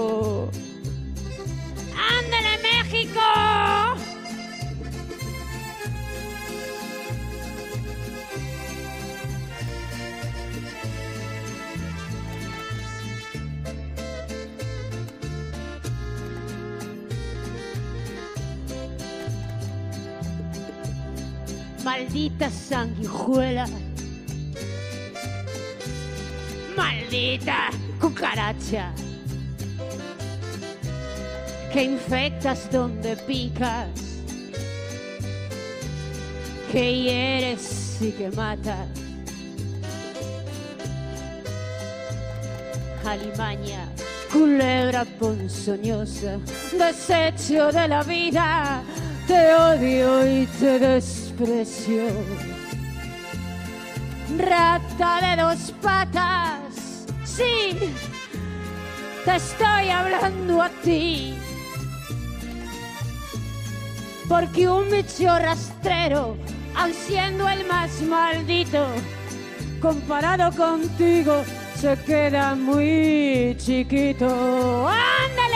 Sanguijuela. 22.70 23.66
Maldita 26.76 27.70
cucaracha. 28.00 28.92
Que 31.72 31.82
infectas 31.82 32.70
donde 32.70 33.16
picas. 33.16 33.88
Que 36.70 37.02
hieres 37.02 37.98
y 38.00 38.12
que 38.12 38.30
matas. 38.30 38.86
Alimaña, 43.04 43.88
culebra 44.30 45.04
ponzoñosa, 45.18 46.38
desecho 46.78 47.72
de 47.72 47.88
la 47.88 48.02
vida, 48.04 48.82
te 49.26 49.54
odio 49.54 50.42
y 50.42 50.46
te 50.46 50.78
desprecio. 50.78 52.04
Rata 54.38 55.20
de 55.20 55.42
dos 55.42 55.72
patas, 55.82 57.06
sí, 57.24 57.76
te 59.24 59.36
estoy 59.36 59.90
hablando 59.90 60.62
a 60.62 60.68
ti. 60.82 61.34
Porque 64.28 64.68
un 64.68 64.88
bicho 64.90 65.36
rastrero, 65.38 66.36
aun 66.76 66.94
siendo 66.94 67.48
el 67.48 67.66
más 67.66 68.00
maldito, 68.02 68.86
comparado 69.82 70.52
contigo, 70.56 71.42
se 71.74 71.96
queda 72.04 72.54
muy 72.54 73.56
chiquito. 73.58 74.88
¡Ándale, 74.88 75.49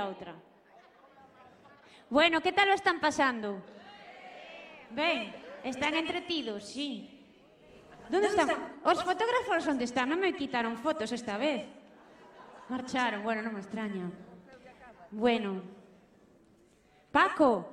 a 0.00 0.08
outra. 0.08 0.32
Bueno, 2.08 2.40
que 2.40 2.50
tal 2.56 2.72
o 2.72 2.74
están 2.74 2.98
pasando? 2.98 3.60
Ben, 4.90 5.30
están 5.62 5.94
entretidos, 5.94 6.64
sí. 6.64 7.20
Donde 8.10 8.26
están? 8.26 8.50
Os 8.82 8.98
fotógrafos 9.04 9.62
onde 9.70 9.86
están? 9.86 10.10
Non 10.10 10.18
me 10.18 10.34
quitaron 10.34 10.74
fotos 10.74 11.14
esta 11.14 11.38
vez. 11.38 11.62
Marcharon, 12.66 13.22
bueno, 13.22 13.44
non 13.44 13.54
me 13.54 13.62
extraña. 13.62 14.10
Bueno. 15.14 15.62
Paco, 17.14 17.66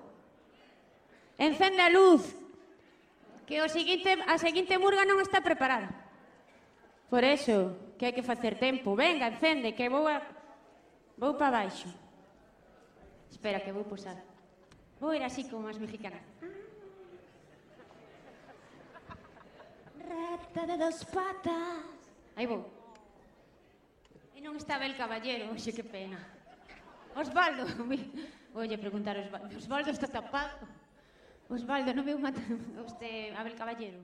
encende 1.37 1.81
a 1.81 1.89
luz. 1.89 2.37
Que 3.49 3.63
o 3.63 3.69
seguinte, 3.71 4.13
a 4.27 4.37
seguinte 4.37 4.77
murga 4.77 5.07
non 5.07 5.17
está 5.23 5.41
preparada. 5.41 5.89
Por 7.09 7.23
eso, 7.23 7.95
que 7.97 8.05
hai 8.05 8.13
que 8.13 8.21
facer 8.21 8.61
tempo. 8.61 8.93
Venga, 8.93 9.31
encende, 9.31 9.73
que 9.73 9.89
vou 9.89 10.05
a... 10.05 10.21
Vou 11.17 11.33
para 11.33 11.65
baixo. 11.65 11.89
Espera, 13.29 13.59
que 13.59 13.71
vou 13.71 13.83
posar. 13.83 14.17
Vou 14.99 15.13
ir 15.13 15.23
así 15.23 15.43
como 15.45 15.67
as 15.67 15.77
mexicanas. 15.77 16.21
Rata 20.07 20.61
de 20.65 20.75
dos 20.77 21.03
patas. 21.05 21.83
Aí 22.35 22.45
vou. 22.47 22.65
E 24.33 24.41
non 24.41 24.55
estaba 24.57 24.85
el 24.85 24.95
caballero, 24.95 25.51
oxe, 25.51 25.73
que 25.73 25.83
pena. 25.83 26.17
Osvaldo, 27.17 27.65
Oye, 28.53 28.77
preguntar 28.77 29.17
a 29.17 29.21
Osvaldo. 29.21 29.57
Osvaldo 29.57 29.89
está 29.91 30.07
tapado. 30.07 30.65
Osvaldo, 31.49 31.93
non 31.93 32.01
veu 32.01 32.17
matar 32.17 32.41
usted 32.81 33.33
Abel 33.37 33.53
Caballero. 33.53 34.01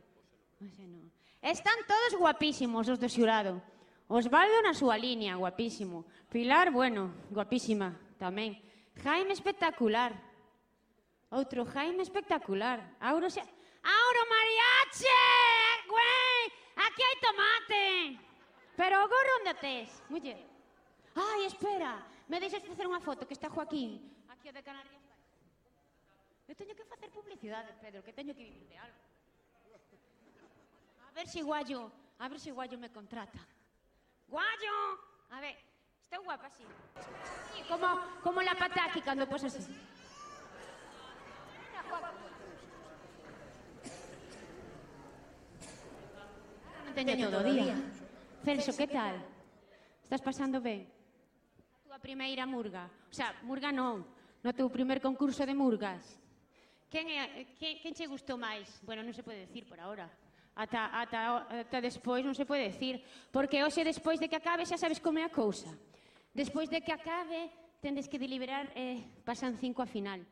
Oxe, 0.62 0.86
non. 0.86 1.10
Están 1.42 1.76
todos 1.90 2.16
guapísimos 2.22 2.86
os 2.86 3.02
do 3.02 3.10
xurado. 3.10 3.58
Osvaldo 4.06 4.62
na 4.62 4.78
súa 4.78 4.94
línea, 4.94 5.36
guapísimo. 5.42 6.06
Pilar, 6.30 6.70
bueno, 6.70 7.14
guapísima 7.34 7.98
tamén. 8.22 8.62
Jaime 9.02 9.34
espectacular. 9.34 10.14
Outro 11.32 11.66
Jaime 11.66 12.04
espectacular. 12.04 12.78
Auro 13.00 13.30
xa... 13.30 13.42
Auro 13.82 14.22
Mariache! 14.30 15.22
Güey! 15.90 16.42
Aquí 16.86 17.02
hai 17.02 17.16
tomate! 17.18 17.86
Pero 18.78 19.04
o 19.04 19.08
gorro 19.08 19.34
onde 19.42 19.54
tes, 19.56 19.90
muller? 20.10 20.40
Ai, 21.16 21.46
espera! 21.46 22.06
Me 22.30 22.40
deixas 22.40 22.64
facer 22.64 22.86
unha 22.86 23.02
foto 23.02 23.26
que 23.26 23.34
está 23.34 23.50
Joaquín. 23.50 24.00
Aquí 24.30 24.50
o 24.50 24.54
de 24.54 24.64
Canarias. 24.64 25.04
Eu 26.48 26.56
teño 26.56 26.76
que 26.76 26.86
facer 26.86 27.10
publicidade, 27.10 27.74
Pedro, 27.82 28.04
que 28.04 28.14
teño 28.14 28.34
que 28.34 28.46
vivir 28.46 28.68
de 28.70 28.78
algo. 28.78 29.02
A 31.08 31.12
ver 31.14 31.28
se 31.28 31.40
si 31.40 31.42
Guayo, 31.42 31.92
a 32.20 32.28
ver 32.30 32.40
se 32.40 32.50
si 32.50 32.52
Guayo 32.52 32.78
me 32.78 32.90
contrata. 32.90 33.42
Guayo! 34.28 34.78
A 35.30 35.40
ver, 35.42 35.58
Está 36.14 36.26
guapa, 36.26 36.48
sí. 36.52 36.64
sí 37.56 37.64
como, 37.68 37.88
como 38.22 38.40
la 38.44 38.54
pataki 38.54 39.02
cando 39.02 39.28
pos 39.28 39.46
así. 39.46 39.66
Non 46.86 46.94
teño 46.94 47.18
todo 47.18 47.42
o 47.42 47.50
día. 47.50 47.74
Celso, 48.46 48.78
que 48.78 48.86
tal? 48.86 49.18
Estás 50.06 50.22
pasando 50.22 50.62
ben? 50.62 50.86
A 50.86 51.82
túa 51.82 51.98
primeira 51.98 52.46
murga. 52.46 52.86
O 53.10 53.14
sea, 53.18 53.34
murga 53.42 53.74
non. 53.74 54.06
No 54.46 54.54
teu 54.54 54.70
primer 54.70 55.02
concurso 55.02 55.50
de 55.50 55.58
murgas. 55.58 56.22
Quen, 56.94 57.10
é, 57.10 57.50
quen, 57.58 57.82
quen 57.82 57.98
che 57.98 58.06
gustou 58.06 58.38
máis? 58.38 58.70
Bueno, 58.86 59.02
non 59.02 59.18
se 59.18 59.26
pode 59.26 59.50
decir 59.50 59.66
por 59.66 59.82
ahora 59.82 60.06
ata, 60.54 60.94
ata, 60.94 61.50
ata 61.50 61.82
despois 61.82 62.22
non 62.22 62.38
se 62.38 62.46
pode 62.46 62.70
decir, 62.70 63.02
porque 63.34 63.66
hoxe 63.66 63.82
despois 63.82 64.22
de 64.22 64.30
que 64.30 64.38
acabe 64.38 64.62
xa 64.62 64.78
sabes 64.78 65.02
como 65.02 65.18
é 65.18 65.26
a 65.26 65.34
cousa. 65.34 65.74
Despois 66.34 66.66
de 66.70 66.82
que 66.82 66.92
acabe, 66.92 67.54
tendes 67.78 68.10
que 68.10 68.18
deliberar 68.18 68.74
e 68.74 68.98
eh, 68.98 68.98
pasan 69.22 69.54
cinco 69.62 69.86
a 69.86 69.88
final. 69.88 70.26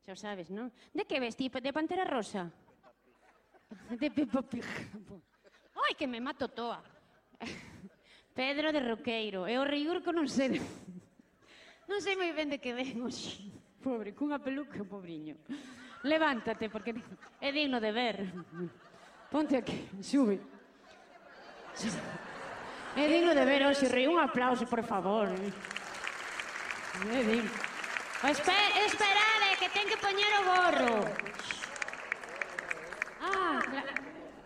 Xa 0.00 0.16
o 0.16 0.18
sabes, 0.18 0.48
non? 0.48 0.72
De 0.96 1.04
que 1.04 1.20
vesti? 1.20 1.52
De 1.52 1.72
pantera 1.72 2.08
rosa? 2.08 2.48
De 4.00 4.08
Peppa 4.08 4.40
Pig. 4.40 4.64
Ai, 5.76 5.92
que 6.00 6.08
me 6.08 6.20
mato 6.20 6.48
toa. 6.48 6.80
Pedro 8.34 8.72
de 8.72 8.80
Roqueiro. 8.80 9.44
E 9.44 9.60
o 9.60 9.64
Riurco 9.68 10.10
non 10.10 10.26
sei... 10.26 10.56
Non 11.84 12.00
sei 12.00 12.16
moi 12.16 12.32
ben 12.32 12.48
de 12.48 12.56
que 12.56 12.72
ven 12.72 13.04
hoxe. 13.04 13.44
Pobre, 13.84 14.16
cunha 14.16 14.40
peluca, 14.40 14.80
pobriño. 14.88 15.36
Levántate, 16.08 16.72
porque 16.72 16.96
é 17.36 17.52
digno 17.52 17.76
de 17.76 17.92
ver. 17.92 18.16
Ponte 19.28 19.60
aquí, 19.60 19.84
sube. 20.00 20.40
É 22.96 23.08
digno 23.08 23.34
de 23.34 23.44
ver 23.44 23.66
hoxe, 23.66 23.88
Rei. 23.90 24.06
Un 24.06 24.18
aplauso, 24.22 24.66
por 24.66 24.82
favor. 24.82 25.26
É 25.28 27.20
digno. 27.26 27.50
Que 29.64 29.70
ten 29.72 29.88
que 29.88 29.96
poñer 29.96 30.28
o 30.28 30.42
gorro. 30.44 30.94
Ah, 33.24 33.60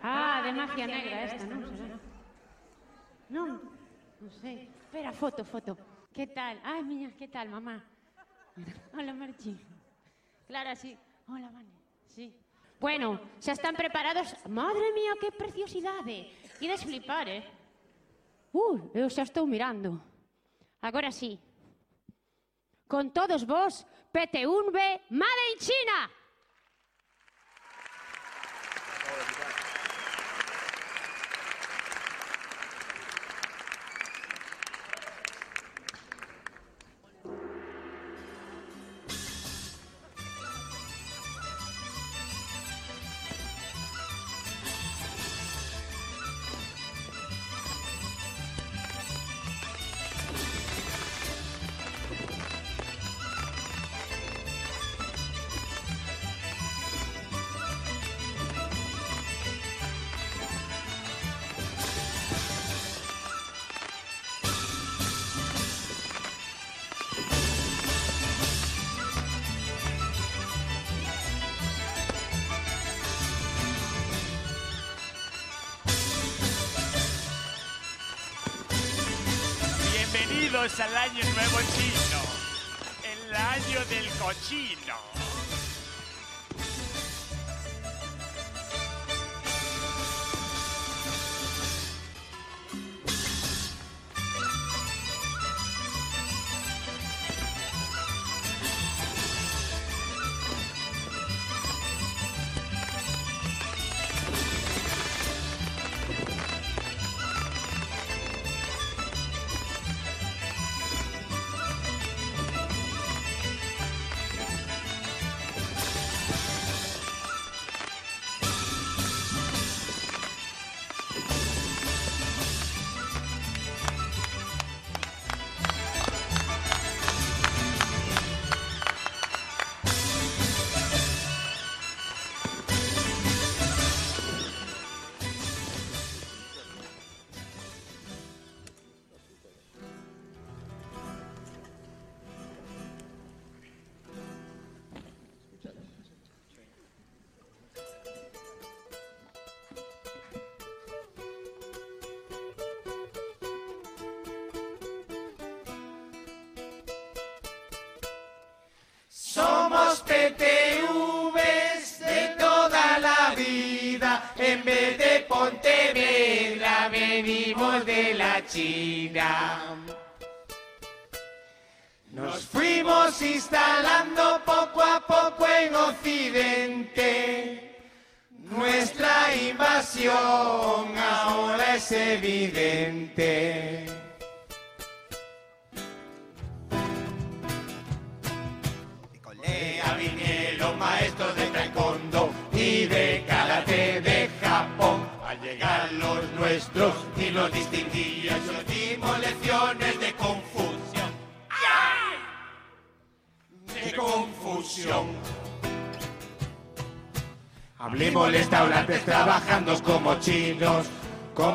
ah, 0.01 0.41
de 0.47 0.51
magia 0.55 0.87
negra 0.87 1.27
esta, 1.27 1.43
non 1.43 1.75
será? 1.75 1.99
Non, 3.27 3.59
non 4.23 4.31
sei. 4.39 4.71
Espera, 4.79 5.11
foto, 5.11 5.43
foto. 5.43 5.75
Que 6.15 6.23
tal? 6.31 6.55
Ai, 6.63 6.87
miña, 6.87 7.11
que 7.19 7.27
tal, 7.27 7.51
mamá? 7.51 7.83
Hola, 8.95 9.11
Marchi. 9.11 9.59
Clara, 10.47 10.71
sí. 10.71 10.95
Hola, 11.27 11.51
Vane. 11.51 11.75
Sí. 12.07 12.31
Bueno, 12.79 13.19
xa 13.43 13.51
están 13.51 13.75
preparados. 13.75 14.39
Madre 14.47 14.95
mía, 14.95 15.19
que 15.19 15.35
preciosidade. 15.35 16.31
Ides 16.63 16.87
flipar, 16.87 17.27
eh? 17.27 17.43
Uh, 18.53 18.89
eu 18.93 19.09
xa 19.09 19.23
estou 19.23 19.45
mirando. 19.45 20.01
Agora 20.81 21.11
sí. 21.11 21.39
Con 22.87 23.11
todos 23.11 23.45
vos, 23.45 23.85
PT1B, 24.11 25.01
Made 25.11 25.43
in 25.53 25.59
China! 25.59 26.09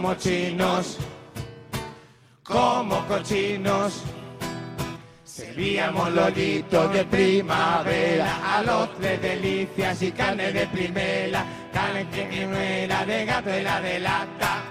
Como 0.04 0.16
chinos, 0.16 0.98
como 2.42 3.06
cochinos. 3.06 4.02
Servíamos 5.24 6.12
lolitos 6.12 6.92
de 6.92 7.04
primavera, 7.06 8.58
a 8.58 8.62
los 8.62 8.94
tres 8.98 9.22
delicias 9.22 10.02
y 10.02 10.12
carne 10.12 10.52
de 10.52 10.66
primera, 10.66 11.42
carne 11.72 12.06
que 12.10 12.46
no 12.46 12.54
era 12.54 13.06
de 13.06 13.24
gato 13.24 13.48
era 13.48 13.80
de 13.80 13.98
lata. 14.00 14.62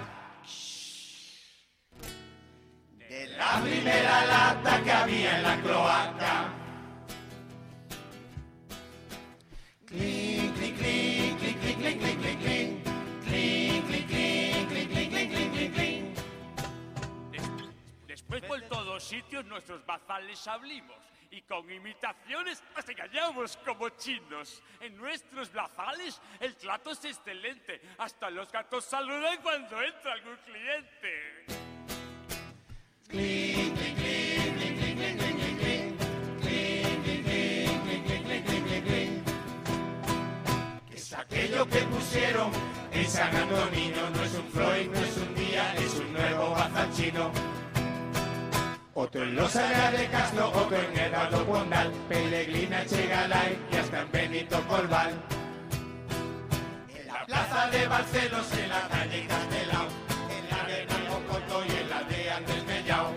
De 2.96 3.26
la 3.36 3.60
primera 3.60 4.26
lata 4.26 4.82
que 4.84 4.92
había 4.92 5.36
en 5.36 5.42
la 5.42 5.60
cloaca. 5.62 6.52
Clink, 9.86 10.54
clink, 10.56 10.78
clink, 10.78 11.23
bazales 19.86 20.46
hablimos 20.46 20.96
y 21.30 21.42
con 21.42 21.68
imitaciones 21.70 22.62
nos 22.76 22.88
engañamos 22.88 23.56
como 23.64 23.88
chinos. 23.90 24.62
En 24.80 24.96
nuestros 24.96 25.52
bazales 25.52 26.20
el 26.40 26.54
trato 26.56 26.92
es 26.92 27.04
excelente. 27.04 27.80
Hasta 27.98 28.30
los 28.30 28.50
gatos 28.52 28.84
saludan 28.84 29.38
cuando 29.42 29.82
entra 29.82 30.12
algún 30.12 30.36
cliente. 30.36 31.44
Es 40.92 41.12
aquello 41.12 41.68
que 41.68 41.78
pusieron 41.80 42.52
en 42.92 43.08
San 43.08 43.34
Antonino. 43.34 44.10
No 44.10 44.22
es 44.22 44.34
un 44.34 44.48
Freud, 44.50 44.88
no 44.88 44.98
es 45.00 45.16
un 45.16 45.34
día, 45.34 45.74
es 45.74 45.94
un 45.94 46.12
nuevo 46.12 46.50
bazar 46.50 46.92
chino. 46.92 47.32
Otro 48.96 49.24
en 49.24 49.34
Los 49.34 49.56
Alas 49.56 49.98
de 49.98 50.06
Castro, 50.06 50.52
otro 50.54 50.76
en 50.76 50.96
Eduardo 50.96 51.44
Pondal, 51.44 51.90
Pellegrina 52.08 52.86
Chegalay 52.86 53.58
y 53.72 53.76
hasta 53.76 54.02
en 54.02 54.12
Benito 54.12 54.62
Colbal. 54.68 55.10
En 56.96 57.06
la 57.08 57.26
plaza 57.26 57.66
de 57.70 57.88
Barcelos, 57.88 58.52
en 58.56 58.68
la 58.68 58.88
calle 58.88 59.26
Castelao, 59.26 59.86
en 60.30 60.48
la 60.48 60.64
de 60.68 60.86
Coto 61.28 61.64
y 61.66 61.70
en 61.72 61.90
la 61.90 62.02
de 62.04 62.30
Andrés 62.30 62.64
Mellao. 62.66 63.10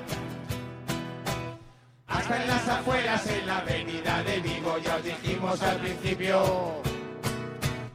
Hasta 2.08 2.42
en 2.42 2.48
las 2.48 2.68
afueras, 2.68 3.28
en 3.28 3.46
la 3.46 3.58
avenida 3.60 4.24
de 4.24 4.40
Vigo, 4.40 4.80
ya 4.80 4.96
os 4.96 5.04
dijimos 5.04 5.62
al 5.62 5.78
principio 5.78 6.82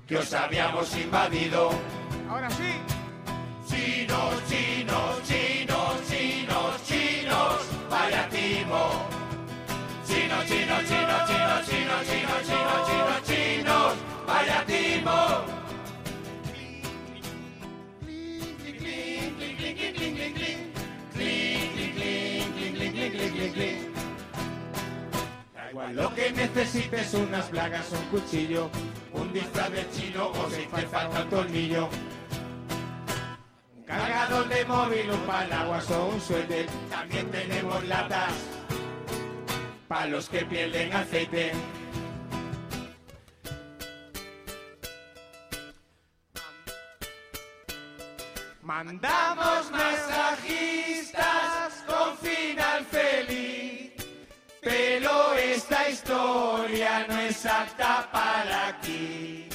que 0.07 0.19
os 0.19 0.33
habíamos 0.33 0.97
invadido. 0.97 1.71
Ahora 2.31 2.49
sí. 2.51 2.75
Chinos, 3.67 4.35
chinos, 4.49 5.23
chinos, 5.25 5.42
vaya 7.93 8.27
timo. 8.31 8.83
Chinos, 10.07 10.45
chinos, 10.47 10.83
chinos, 10.89 11.23
chinos, 11.29 11.61
chinos, 11.69 12.03
chinos, 12.09 12.43
chinos, 12.49 12.81
chinos, 12.89 13.21
chinos, 13.29 13.93
vaya 14.27 14.65
timo. 14.67 15.21
Da 25.55 25.71
igual 25.71 25.95
lo 25.95 26.15
que 26.15 26.33
necesites, 26.33 27.15
unas 27.15 27.47
plagas, 27.47 27.93
un 27.93 28.05
cuchillo, 28.11 28.71
un 29.13 29.33
disfraz 29.33 29.71
de 29.71 29.87
chino 29.91 30.29
o 30.29 30.51
si 30.51 30.63
falta 30.63 31.23
un 31.23 31.29
tornillo. 31.29 31.89
Cargador 33.87 34.49
de 34.49 34.65
móvil, 34.65 35.11
un 35.11 35.21
paraguas 35.21 35.91
o 35.91 36.07
un 36.07 36.21
suéter. 36.21 36.67
También 36.91 37.31
tenemos 37.31 37.85
latas 37.85 38.33
para 39.89 40.07
los 40.07 40.29
que 40.29 40.45
pierden 40.45 40.93
aceite. 40.93 41.53
Mandamos 48.63 49.71
masajistas 49.71 51.23
con 51.87 52.17
final 52.19 52.85
feliz. 52.87 53.93
Pero 54.63 55.35
esta 55.35 55.89
historia 55.89 57.07
no 57.09 57.19
es 57.19 57.45
apta 57.45 58.09
para 58.13 58.69
aquí. 58.69 59.52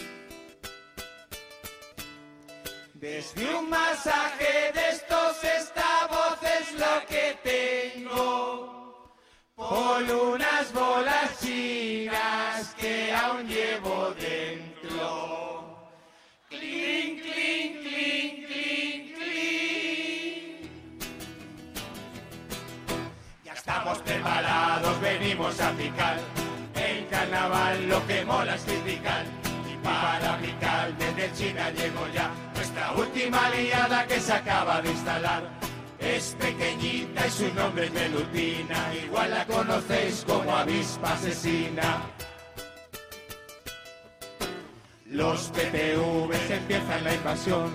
Desde 2.99 3.53
un 3.53 3.69
masaje 3.69 4.71
de 4.73 4.89
estos 4.89 5.43
esta 5.43 6.07
voz 6.09 6.39
es 6.41 6.73
lo 6.79 7.05
que 7.07 7.37
tengo. 7.43 9.13
Por 9.53 10.01
unas 10.01 10.73
bolas 10.73 11.39
chinas 11.39 12.73
que 12.73 13.13
aún 13.13 13.47
llevo 13.47 14.15
dentro. 14.19 15.91
Clink, 16.49 17.21
clink, 17.21 17.81
clink, 17.83 18.47
clink, 18.47 19.15
clink. 19.15 20.71
Ya 23.43 23.53
estamos 23.53 23.99
preparados, 23.99 24.99
venimos 25.01 25.61
a 25.61 25.69
picar. 25.73 26.17
En 26.73 27.05
carnaval 27.05 27.89
lo 27.89 28.07
que 28.07 28.25
mola 28.25 28.55
es 28.55 28.63
criticar. 28.63 29.46
Para 29.87 30.37
picar 30.39 30.93
desde 30.97 31.31
China 31.33 31.69
llego 31.71 32.07
ya. 32.13 32.29
Nuestra 32.55 32.91
última 32.91 33.45
aliada 33.47 34.05
que 34.05 34.19
se 34.19 34.33
acaba 34.33 34.81
de 34.81 34.91
instalar. 34.91 35.43
Es 35.99 36.35
pequeñita 36.39 37.25
y 37.25 37.31
su 37.31 37.53
nombre 37.53 37.85
es 37.85 37.91
Melutina. 37.93 38.93
Igual 39.05 39.31
la 39.31 39.45
conocéis 39.45 40.25
como 40.27 40.55
avispa 40.55 41.13
asesina. 41.13 42.01
Los 45.09 45.51
PTVs 45.53 46.51
empiezan 46.51 47.03
la 47.05 47.13
invasión, 47.15 47.71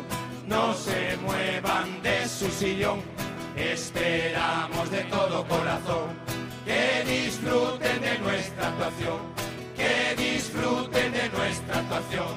no 0.46 0.74
se 0.74 1.16
muevan 1.16 2.02
de 2.02 2.28
su 2.28 2.46
sillón. 2.50 3.00
Esperamos 3.56 4.90
de 4.90 5.04
todo 5.04 5.48
corazón 5.48 6.10
que 6.66 7.04
disfruten 7.10 8.00
de 8.02 8.18
nuestra 8.18 8.68
actuación, 8.68 9.18
que 9.82 10.14
disfruten 10.16 11.12
de 11.12 11.28
nuestra 11.30 11.78
actuación. 11.80 12.34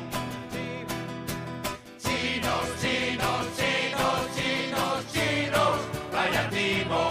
Chinos, 2.04 2.66
chinos, 2.82 3.42
chinos, 3.58 4.20
chinos, 4.36 4.98
chinos, 5.14 5.76
vaya 6.12 6.50
timo. 6.50 7.02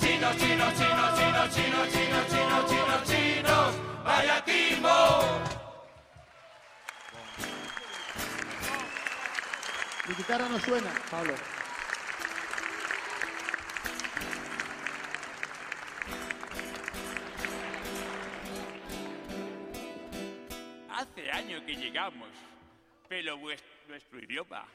Chinos, 0.00 0.36
chinos, 0.40 0.72
chinos, 0.78 1.10
chinos, 1.18 1.48
chinos, 1.54 1.86
chinos, 1.94 2.26
chinos, 2.32 2.62
chinos, 2.70 3.02
chinos, 3.10 3.68
vaya 4.04 4.44
timo. 4.44 4.96
Mi 10.08 10.14
guitarra 10.14 10.48
no 10.48 10.58
suena, 10.58 10.90
Pablo. 11.10 11.61
Que 21.72 21.78
llegamos, 21.78 22.28
pero 23.08 23.38
nuestro 23.88 24.18
idioma, 24.18 24.66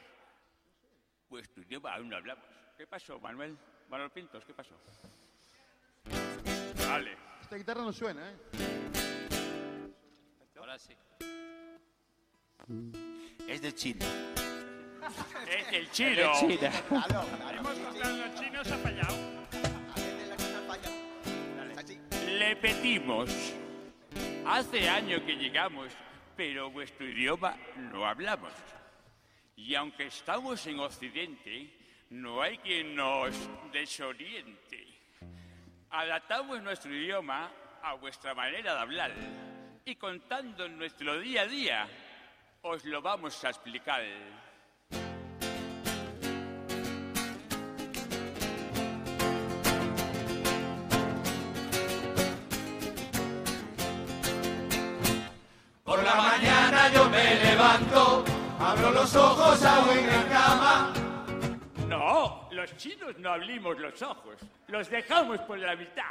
vuestro 1.30 1.62
idioma 1.62 1.94
aún 1.94 2.10
no 2.10 2.18
hablamos. 2.18 2.46
¿Qué 2.76 2.88
pasó, 2.88 3.20
Manuel? 3.20 3.56
Manuel 3.90 4.10
Pintos, 4.10 4.44
¿qué 4.46 4.54
pasó? 4.54 4.76
Vale. 6.88 7.16
Esta 7.42 7.56
guitarra 7.56 7.82
no 7.82 7.94
suena, 7.94 8.32
¿eh? 8.32 8.36
Ahora 10.58 10.80
sí. 10.80 10.96
Es 13.48 13.62
de 13.62 13.74
Chile. 13.74 14.06
Es 15.48 15.72
el 15.72 15.90
chino. 15.92 16.34
Hemos 16.42 17.80
comprado 17.80 18.18
los 18.18 18.36
chinos 18.36 18.72
ha 18.72 18.78
fallado. 18.78 19.16
Le 22.28 22.56
pedimos. 22.58 23.54
Hace 24.46 24.90
años 24.90 25.22
que 25.22 25.36
llegamos, 25.36 25.94
pero 26.38 26.70
vuestro 26.70 27.08
idioma 27.08 27.58
no 27.76 28.06
hablamos. 28.06 28.54
Y 29.56 29.74
aunque 29.74 30.06
estamos 30.06 30.66
en 30.68 30.80
Occidente, 30.80 31.74
no 32.12 32.44
hay 32.44 32.60
quien 32.60 32.96
nos 32.96 33.36
desoriente. 33.74 34.86
Adaptamos 35.90 36.62
nuestro 36.62 36.94
idioma 36.94 37.52
a 37.82 37.96
vuestra 37.96 38.36
manera 38.36 38.76
de 38.76 38.80
hablar 38.80 39.12
y 39.84 39.96
contando 39.96 40.70
nuestro 40.70 41.20
día 41.20 41.42
a 41.42 41.48
día, 41.48 41.88
os 42.62 42.86
lo 42.86 43.02
vamos 43.02 43.44
a 43.44 43.50
explicar. 43.50 44.04
En 59.86 60.30
cama. 60.30 60.92
No, 61.88 62.50
los 62.52 62.76
chinos 62.78 63.18
no 63.20 63.32
abrimos 63.32 63.78
los 63.80 64.02
ojos, 64.02 64.36
los 64.68 64.90
dejamos 64.90 65.40
por 65.42 65.60
la 65.60 65.76
mitad. 65.76 66.04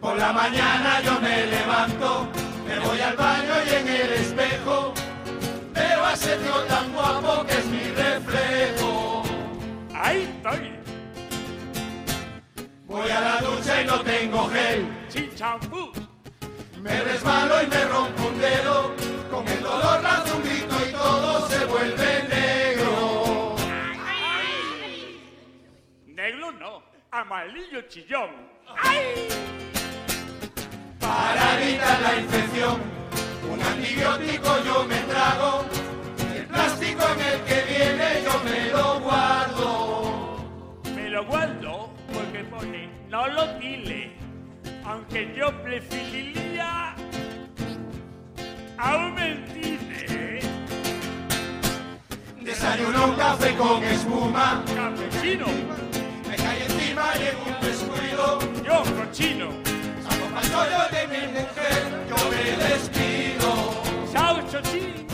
Por 0.00 0.18
la 0.18 0.32
mañana 0.32 1.00
yo 1.02 1.20
me 1.20 1.46
levanto, 1.46 2.28
me 2.66 2.78
voy 2.80 3.00
al 3.00 3.16
baño 3.16 3.54
y 3.66 3.74
en 3.74 3.88
el 3.88 4.12
espejo 4.12 4.92
veo 5.72 6.04
a 6.04 6.12
ese 6.12 6.36
tío 6.36 6.58
tan 6.64 6.92
guapo 6.92 7.46
que 7.46 7.52
es 7.52 7.66
mi 7.66 7.84
reflejo. 7.90 9.22
Ahí 9.94 10.22
estoy, 10.36 10.72
Voy 12.86 13.10
a 13.10 13.20
la 13.20 13.40
ducha 13.40 13.82
y 13.82 13.86
no 13.86 14.00
tengo 14.00 14.48
gel, 14.48 14.86
sin 15.08 15.34
champú. 15.34 15.92
me 16.80 17.00
resbalo 17.00 17.62
y 17.62 17.66
me 17.66 17.84
rompo 17.84 18.28
un 18.28 18.38
dedo, 18.38 18.94
con 19.30 19.48
el 19.48 19.62
dolor 19.62 20.02
lanzo 20.02 20.36
un 20.36 20.42
grito 20.44 20.75
vuelve 21.76 22.22
negro. 22.28 23.56
Negro 26.06 26.52
no, 26.52 26.82
amarillo. 27.10 27.82
chillón. 27.88 28.30
Para 31.00 31.60
evitar 31.60 32.00
la 32.00 32.16
infección, 32.20 32.80
un 33.52 33.62
antibiótico 33.62 34.50
yo 34.64 34.84
me 34.84 35.00
trago. 35.12 35.66
El 36.34 36.46
plástico 36.46 37.02
en 37.14 37.20
el 37.32 37.38
que 37.48 37.58
viene 37.70 38.08
yo 38.24 38.34
me 38.48 38.70
lo 38.70 39.00
guardo. 39.00 39.66
Me 40.94 41.10
lo 41.10 41.24
guardo 41.26 41.90
porque 42.12 42.44
pone 42.44 42.88
no 43.10 43.28
lo 43.28 43.46
dile, 43.58 44.12
aunque 44.84 45.34
yo 45.36 45.46
preferiría 45.62 46.94
a 48.78 48.96
un. 48.96 49.16
Desayuno 52.46 53.06
un 53.06 53.16
café 53.16 53.56
con 53.56 53.82
espuma. 53.82 54.62
Campesino, 54.72 55.46
Me 56.28 56.36
cae 56.36 56.62
encima 56.64 57.04
y 57.18 57.26
en 57.26 57.36
un 57.38 57.60
descuido. 57.60 58.38
yo 58.62 58.84
cochino, 58.94 59.48
Saco 60.04 60.26
pasollo 60.32 60.82
de 60.92 61.06
mi 61.08 61.26
mujer, 61.32 62.06
yo 62.08 62.16
me 62.30 62.42
despido. 62.68 63.48
chao 64.12 64.40
chochín. 64.48 65.06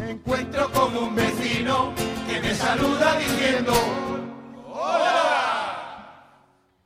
Me 0.00 0.10
encuentro 0.12 0.72
con 0.72 0.96
un 0.96 1.14
vecino 1.14 1.92
que 2.26 2.40
me 2.40 2.54
saluda 2.54 3.18
diciendo 3.18 3.74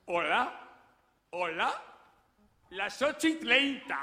Hola, 0.06 0.52
hola, 1.30 1.72
las 2.70 3.00
8 3.00 3.28
y 3.28 3.34
30. 3.36 3.96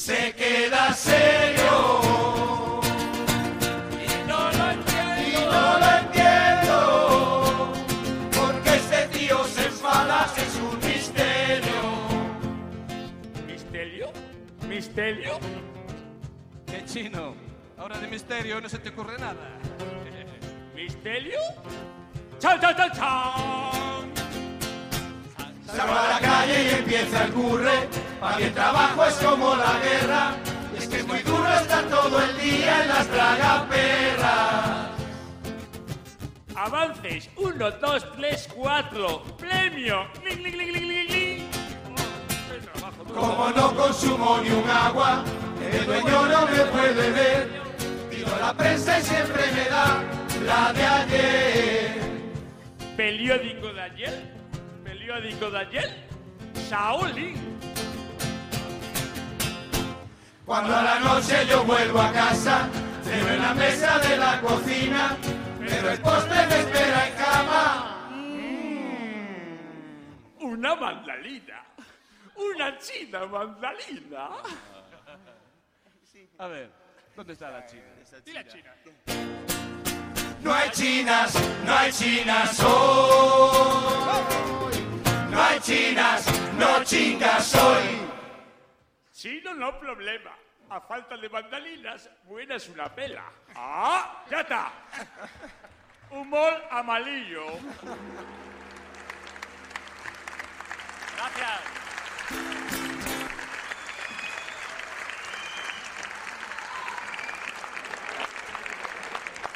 Se 0.00 0.34
queda 0.34 0.94
serio. 0.94 2.80
Y 3.92 4.28
no 4.28 4.50
lo 4.50 4.70
entiendo. 4.70 5.20
Y 5.28 5.44
no 5.44 5.78
lo 5.78 5.88
entiendo, 5.98 7.72
porque 8.34 8.70
este 8.76 9.18
tío 9.18 9.44
se 9.44 9.66
enfada, 9.66 10.26
es 10.38 10.56
un 10.56 10.78
misterio. 10.78 11.80
¿Misterio? 13.46 14.12
¿Misterio? 14.66 15.38
¡Qué 16.66 16.84
chino! 16.86 17.34
Ahora 17.76 17.98
de 17.98 18.06
misterio 18.06 18.58
no 18.58 18.70
se 18.70 18.78
te 18.78 18.88
ocurre 18.88 19.18
nada. 19.18 19.58
¿Misterio? 20.74 21.40
¡Chao, 22.38 22.58
chao, 22.58 22.72
chao, 22.74 22.88
chao! 22.94 23.70
Salgo 25.66 25.92
a 25.92 26.08
la 26.08 26.20
calle 26.20 26.64
y 26.64 26.68
empieza 26.78 27.24
el 27.24 27.32
curre, 27.32 27.88
para 28.20 28.36
mi 28.36 28.50
trabajo 28.50 29.04
es 29.06 29.14
como 29.14 29.56
la 29.56 29.80
guerra. 29.80 30.34
Y 30.74 30.78
es 30.78 30.88
que 30.88 30.96
es 30.98 31.06
muy 31.06 31.20
duro 31.20 31.48
estar 31.54 31.84
todo 31.84 32.22
el 32.22 32.38
día 32.38 32.82
en 32.82 32.88
las 32.88 33.06
tragaperras. 33.08 34.90
Avances, 36.54 37.30
1, 37.36 37.70
2, 37.70 38.06
3, 38.16 38.48
4. 38.54 39.22
Premio. 39.38 40.00
Oh, 40.02 40.32
trabajo, 42.74 43.02
tú. 43.04 43.14
Como 43.14 43.50
no 43.50 43.74
consumo 43.74 44.40
ni 44.42 44.50
un 44.50 44.68
agua, 44.68 45.24
el 45.72 45.86
dueño 45.86 46.26
no 46.26 46.46
me 46.46 46.64
puede 46.66 47.10
ver. 47.10 47.48
Pido 48.10 48.38
la 48.38 48.52
prensa 48.52 48.98
y 48.98 49.02
siempre 49.02 49.42
me 49.52 49.64
da 49.70 50.02
la 50.44 50.72
de 50.74 50.84
ayer. 50.84 52.00
Periódico 52.96 53.72
de 53.72 53.80
ayer. 53.80 54.34
Periódico 54.84 55.50
de 55.50 55.58
ayer. 55.58 56.10
Shaolin. 56.68 57.50
Cuando 60.50 60.74
a 60.74 60.82
la 60.82 60.98
noche 60.98 61.46
yo 61.46 61.62
vuelvo 61.62 62.00
a 62.00 62.10
casa, 62.10 62.68
ceno 63.04 63.28
en 63.28 63.40
la 63.40 63.54
mesa 63.54 64.00
de 64.00 64.16
la 64.16 64.40
cocina, 64.40 65.16
pero 65.60 65.90
el 65.90 66.00
postre 66.00 66.44
me 66.48 66.58
espera 66.58 67.06
en 67.06 67.14
cama. 67.14 68.10
Una 70.40 70.74
mandalina. 70.74 71.64
Una 72.34 72.76
china 72.80 73.26
mandalina. 73.26 74.28
A 76.38 76.46
ver, 76.48 76.72
¿dónde 77.14 77.32
está 77.34 77.52
la 77.52 77.64
china? 77.64 77.84
Y 78.26 78.32
la 78.32 78.44
china. 78.44 78.74
No 80.42 80.52
hay 80.52 80.70
chinas, 80.70 81.32
no 81.64 81.76
hay 81.76 81.92
chinas 81.92 82.60
hoy. 82.64 83.92
No 85.30 85.42
hay 85.44 85.60
chinas, 85.60 86.26
no 86.58 86.82
chingas 86.82 87.54
hoy. 87.54 88.10
Chino 89.20 89.52
no 89.52 89.78
problema. 89.78 90.34
A 90.70 90.80
falta 90.80 91.14
de 91.14 91.28
mandalinas, 91.28 92.08
buena 92.24 92.54
es 92.54 92.66
una 92.70 92.88
pela. 92.88 93.30
¡Ah! 93.54 94.24
¡Ya 94.30 94.40
está! 94.40 94.72
Humor 96.08 96.64
amarillo. 96.70 97.44
Gracias. 101.16 101.60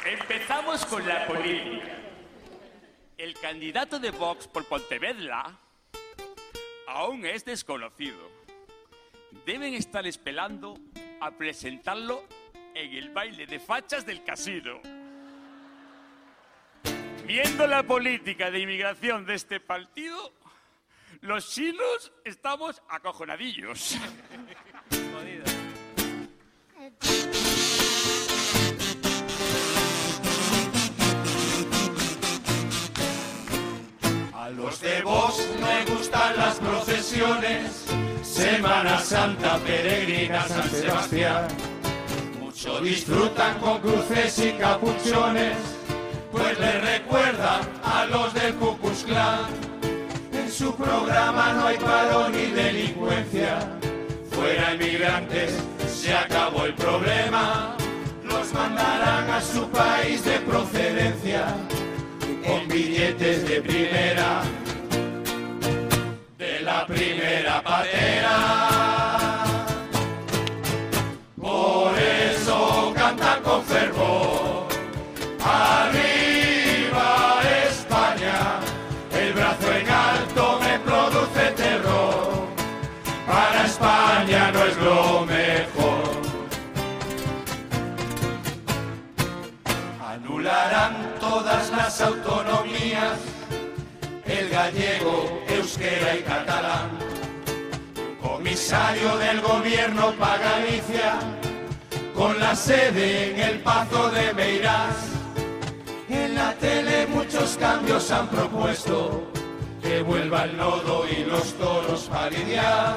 Empezamos 0.05 0.85
con 0.85 1.07
la 1.07 1.25
política. 1.25 1.97
El 3.17 3.33
candidato 3.39 3.97
de 3.97 4.11
Vox 4.11 4.47
por 4.47 4.63
Pontevedra 4.67 5.57
aún 6.85 7.25
es 7.25 7.43
desconocido. 7.43 8.44
Deben 9.43 9.73
estar 9.73 10.05
esperando 10.05 10.77
a 11.19 11.31
presentarlo 11.31 12.27
en 12.75 12.93
el 12.93 13.09
baile 13.09 13.47
de 13.47 13.59
fachas 13.59 14.05
del 14.05 14.23
casino. 14.23 14.81
Viendo 17.25 17.65
la 17.65 17.81
política 17.81 18.51
de 18.51 18.59
inmigración 18.59 19.25
de 19.25 19.33
este 19.33 19.59
partido, 19.59 20.33
los 21.21 21.49
chinos 21.49 22.11
estamos 22.23 22.83
acojonadillos. 22.87 23.97
A 34.33 34.49
los 34.49 34.79
de 34.79 35.01
vos 35.01 35.49
me 35.59 35.85
las 36.33 36.55
procesiones, 36.55 37.85
Semana 38.23 38.99
Santa, 38.99 39.57
peregrina, 39.59 40.47
San 40.47 40.69
Sebastián. 40.69 41.47
Mucho 42.39 42.79
disfrutan 42.81 43.59
con 43.59 43.79
cruces 43.79 44.39
y 44.39 44.51
capuchones, 44.53 45.57
pues 46.31 46.59
le 46.59 46.79
recuerdan 46.79 47.61
a 47.83 48.05
los 48.05 48.33
del 48.33 48.55
Ku. 48.55 48.75
En 50.31 50.51
su 50.51 50.75
programa 50.75 51.53
no 51.53 51.67
hay 51.67 51.77
paro 51.77 52.29
ni 52.29 52.45
delincuencia, 52.45 53.59
fuera 54.31 54.73
inmigrantes, 54.73 55.53
se 55.87 56.13
acabó 56.13 56.65
el 56.65 56.73
problema. 56.73 57.75
Los 58.23 58.53
mandarán 58.53 59.29
a 59.29 59.41
su 59.41 59.67
país 59.69 60.23
de 60.23 60.39
procedencia 60.39 61.45
con 62.45 62.67
billetes 62.67 63.47
de 63.47 63.61
primera, 63.61 64.43
primera 66.95 67.61
patera. 67.61 68.37
Por 71.41 71.99
eso 71.99 72.93
cantan 72.95 73.43
con 73.43 73.63
fervor. 73.63 74.67
Arriba 75.43 77.07
España, 77.69 78.37
el 79.21 79.33
brazo 79.33 79.67
en 79.79 79.89
alto 79.89 80.59
me 80.63 80.79
produce 80.79 81.43
terror. 81.63 82.47
Para 83.27 83.65
España 83.65 84.51
no 84.53 84.63
es 84.69 84.77
lo 84.77 85.25
mejor. 85.25 86.05
Anularán 90.13 90.93
todas 91.19 91.69
las 91.71 91.99
autonomías, 91.99 93.19
el 94.25 94.49
gallego, 94.49 95.44
euskera 95.75 96.15
y 96.15 96.21
catalán. 96.21 96.89
Comisario 98.21 99.17
del 99.17 99.41
gobierno 99.41 100.13
para 100.17 100.37
Galicia, 100.37 101.19
con 102.15 102.39
la 102.39 102.55
sede 102.55 103.31
en 103.31 103.39
el 103.39 103.59
Pazo 103.59 104.09
de 104.11 104.33
Meirás. 104.33 104.95
En 106.09 106.35
la 106.35 106.53
tele 106.53 107.07
muchos 107.07 107.57
cambios 107.57 108.09
han 108.11 108.27
propuesto, 108.27 109.23
que 109.81 110.01
vuelva 110.01 110.45
el 110.45 110.55
nodo 110.57 111.05
y 111.09 111.25
los 111.25 111.53
toros 111.53 112.03
para 112.03 112.29
lidiar. 112.29 112.95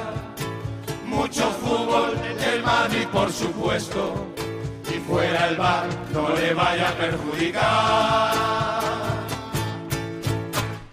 Mucho 1.05 1.49
fútbol, 1.51 2.17
el 2.53 2.63
Madrid 2.63 3.07
por 3.11 3.31
supuesto, 3.31 4.27
y 4.93 4.99
fuera 4.99 5.49
el 5.49 5.57
bar 5.57 5.87
no 6.13 6.29
le 6.29 6.53
vaya 6.53 6.89
a 6.89 6.93
perjudicar. 6.93 8.49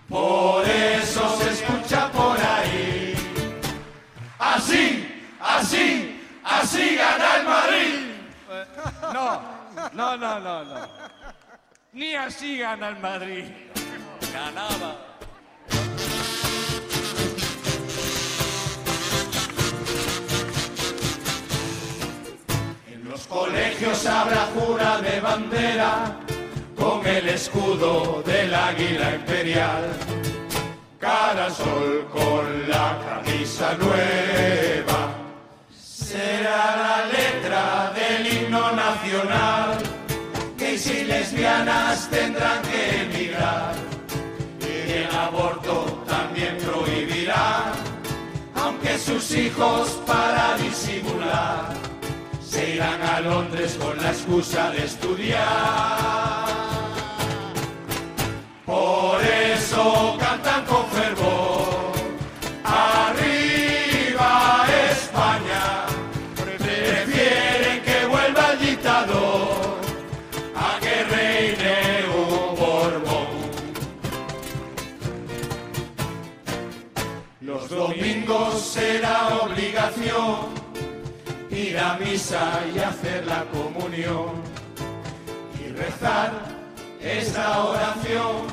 Por 0.08 0.64
eso 0.66 1.36
se 1.38 1.45
así, 6.66 6.96
gana 6.96 7.36
el 7.36 7.44
Madrid. 7.44 7.94
No, 9.12 9.40
no, 9.92 10.16
no, 10.16 10.40
no, 10.40 10.64
no. 10.64 10.88
Ni 11.92 12.14
así 12.14 12.58
gana 12.58 12.88
el 12.88 12.96
Madrid. 12.98 13.44
Ganaba. 14.32 14.96
En 22.88 23.08
los 23.08 23.26
colegios 23.26 24.04
habrá 24.06 24.48
jura 24.54 25.00
de 25.00 25.20
bandera 25.20 26.16
con 26.76 27.06
el 27.06 27.28
escudo 27.28 28.22
del 28.22 28.52
águila 28.54 29.14
imperial. 29.14 29.84
Cada 30.98 31.48
sol 31.50 32.08
con 32.12 32.68
la 32.68 32.98
camisa 33.08 33.74
nueva. 33.74 35.15
Será 36.06 36.76
la 36.84 37.06
letra 37.06 37.92
del 37.92 38.32
himno 38.32 38.70
nacional. 38.70 39.76
Gays 40.56 40.86
y 40.86 41.02
lesbianas 41.02 42.08
tendrán 42.08 42.62
que 42.62 43.02
emigrar. 43.02 43.74
Y 44.60 44.92
el 45.02 45.12
aborto 45.12 46.04
también 46.06 46.58
prohibirá. 46.58 47.72
Aunque 48.54 48.96
sus 48.98 49.32
hijos 49.32 50.00
para 50.06 50.56
disimular 50.58 51.74
se 52.40 52.76
irán 52.76 53.02
a 53.02 53.20
Londres 53.20 53.76
con 53.76 54.00
la 54.00 54.10
excusa 54.10 54.70
de 54.70 54.84
estudiar. 54.84 56.46
Por 58.64 59.20
eso 59.24 60.16
cantan 60.20 60.64
con 60.66 60.86
fervor. 60.86 61.25
Será 78.86 79.18
obligación 79.42 80.54
ir 81.50 81.76
a 81.76 81.98
misa 81.98 82.44
y 82.72 82.78
hacer 82.78 83.26
la 83.26 83.42
comunión 83.46 84.30
y 85.60 85.64
rezar 85.72 86.30
esa 87.00 87.64
oración 87.64 88.46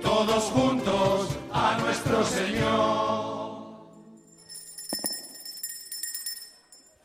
todos 0.00 0.44
juntos 0.44 1.36
a 1.52 1.76
nuestro 1.82 2.24
Señor. 2.24 3.34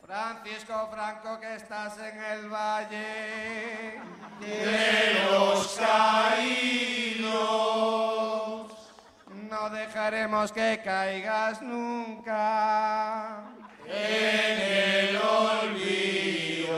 Francisco 0.06 0.88
Franco, 0.92 1.40
que 1.40 1.56
estás 1.56 1.98
en 1.98 2.16
el 2.32 2.48
valle 2.48 4.00
De 4.40 5.28
los 5.30 5.78
caídos, 5.78 7.20
No 9.50 9.68
dejaremos 9.70 10.52
que 10.52 10.80
caigas 10.84 11.60
nunca. 11.60 13.42
en 13.86 14.60
el 14.60 15.16
olvido 16.60 16.76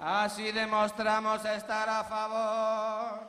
Así 0.00 0.52
demostramos 0.52 1.44
estar 1.44 1.88
a 1.88 2.04
favor 2.04 3.26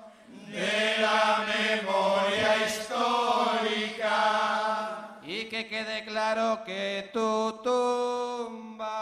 de 0.48 0.98
la 1.00 1.44
memoria 1.56 2.58
histórica. 2.68 4.18
y 5.24 5.46
que 5.46 5.68
quede 5.68 6.06
claro 6.06 6.64
que 6.64 7.10
tu 7.14 7.60
tumba 7.64 9.00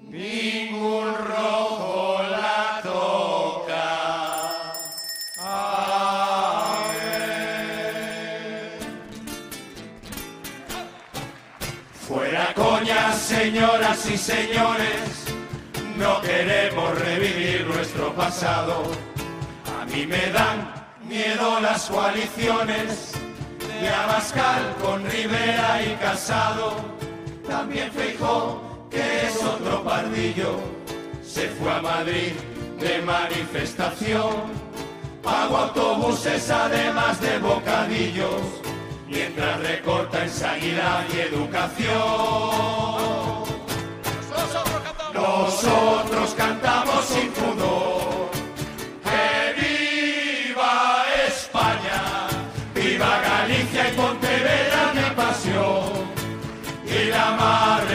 Ningún 0.00 1.14
rojo 1.14 2.22
la 2.30 2.80
señoras 13.44 14.10
y 14.10 14.16
señores, 14.16 15.26
no 15.98 16.18
queremos 16.22 16.98
revivir 16.98 17.66
nuestro 17.66 18.14
pasado. 18.14 18.84
A 19.78 19.84
mí 19.84 20.06
me 20.06 20.30
dan 20.30 20.72
miedo 21.06 21.60
las 21.60 21.90
coaliciones 21.90 23.12
de 23.82 23.88
Abascal 23.90 24.74
con 24.80 25.04
Rivera 25.10 25.82
y 25.82 25.94
Casado. 25.96 26.76
También 27.46 27.92
Feijó, 27.92 28.88
que 28.90 29.26
es 29.26 29.36
otro 29.42 29.84
pardillo, 29.84 30.58
se 31.22 31.48
fue 31.48 31.70
a 31.70 31.82
Madrid 31.82 32.32
de 32.80 33.02
manifestación. 33.02 34.36
Pago 35.22 35.58
autobuses 35.58 36.50
además 36.50 37.20
de 37.20 37.38
bocadillos, 37.40 38.40
mientras 39.08 39.60
recorta 39.60 40.24
en 40.24 40.30
sanidad 40.30 41.04
y 41.14 41.20
educación. 41.20 41.94
Nosotros 45.14 46.34
cantamos 46.36 47.04
sin 47.04 47.30
pudor. 47.30 48.30
¡Que 49.04 49.54
viva 49.60 51.04
España! 51.26 52.00
¡Viva 52.74 53.20
Galicia 53.20 53.90
y 53.90 53.92
Pontevedra 53.94 54.92
mi 54.94 55.14
pasión! 55.14 56.04
Y 56.86 57.10
la 57.10 57.30
madre 57.32 57.93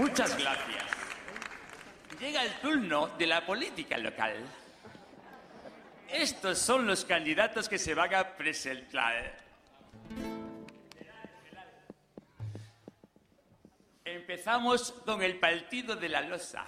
Muchas 0.00 0.34
gracias. 0.38 0.82
Llega 2.18 2.42
el 2.42 2.52
turno 2.62 3.08
de 3.18 3.26
la 3.26 3.44
política 3.44 3.98
local. 3.98 4.34
Estos 6.08 6.58
son 6.58 6.86
los 6.86 7.04
candidatos 7.04 7.68
que 7.68 7.78
se 7.78 7.94
van 7.94 8.14
a 8.14 8.34
presentar. 8.34 9.36
Empezamos 14.02 14.92
con 15.04 15.22
el 15.22 15.38
Partido 15.38 15.94
de 15.96 16.08
la 16.08 16.22
Losa. 16.22 16.64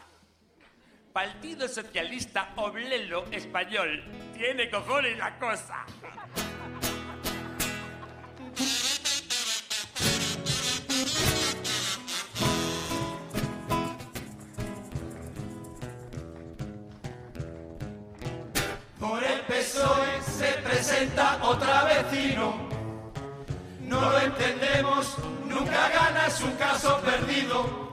Partido 1.14 1.68
Socialista 1.68 2.52
Oblelo 2.56 3.24
Español. 3.32 4.04
Tiene 4.36 4.68
cojones 4.68 5.16
la 5.16 5.38
cosa. 5.38 5.86
Presenta 21.02 21.38
otra 21.42 21.84
vecino. 21.84 22.54
No 23.80 24.00
lo 24.00 24.18
entendemos, 24.18 25.16
nunca 25.46 25.88
gana, 25.88 26.26
es 26.26 26.40
un 26.40 26.52
caso 26.52 27.00
perdido. 27.00 27.92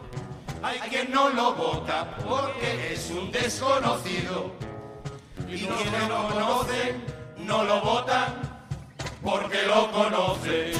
Hay 0.61 0.79
quien 0.89 1.11
no 1.11 1.29
lo 1.29 1.53
vota 1.55 2.17
porque 2.27 2.93
es 2.93 3.09
un 3.09 3.31
desconocido. 3.31 4.51
Y 5.47 5.65
quienes 5.65 6.07
lo 6.07 6.27
conocen 6.27 7.03
no 7.37 7.63
lo 7.63 7.81
votan 7.81 8.27
porque 9.23 9.63
lo 9.63 9.91
conocen. 9.91 10.73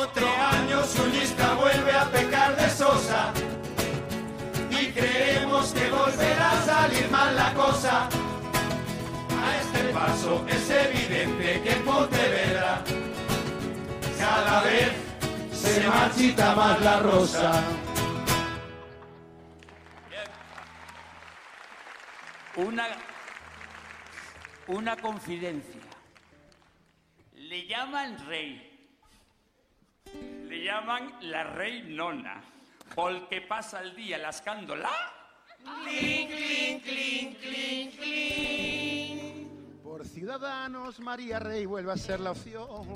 Otro 0.00 0.26
año 0.26 0.84
su 0.84 1.06
lista 1.08 1.54
vuelve 1.54 1.92
a 1.92 2.04
pecar 2.06 2.56
de 2.56 2.70
sosa. 2.70 3.32
Y 4.70 4.86
creemos 4.92 5.72
que 5.72 5.90
volverá 5.90 6.52
a 6.52 6.62
salir 6.62 7.10
mal 7.10 7.36
la 7.36 7.52
cosa. 7.52 8.08
Este 9.78 9.92
paso 9.92 10.44
es 10.48 10.70
evidente 10.70 11.62
que 11.62 11.70
en 11.70 11.84
Pontevedra 11.84 12.82
cada 14.18 14.62
vez 14.62 14.90
se 15.52 15.86
marchita 15.86 16.54
más 16.56 16.80
la 16.80 16.98
rosa. 16.98 17.62
Una, 22.56 22.88
una 24.66 24.96
confidencia. 24.96 25.80
Le 27.36 27.64
llaman 27.68 28.26
rey. 28.26 28.90
Le 30.48 30.64
llaman 30.64 31.18
la 31.20 31.44
rey 31.44 31.84
nona. 31.86 32.42
Porque 32.96 33.42
pasa 33.42 33.80
el 33.82 33.94
día 33.94 34.18
lascándola. 34.18 34.90
Clink, 35.84 36.30
clink, 36.30 36.82
clink, 36.82 37.38
clink, 37.38 37.94
clink. 37.96 39.47
Por 39.88 40.06
Ciudadanos, 40.06 41.00
María 41.00 41.38
Rey 41.38 41.64
vuelve 41.64 41.90
a 41.90 41.96
ser 41.96 42.20
la 42.20 42.32
opción. 42.32 42.86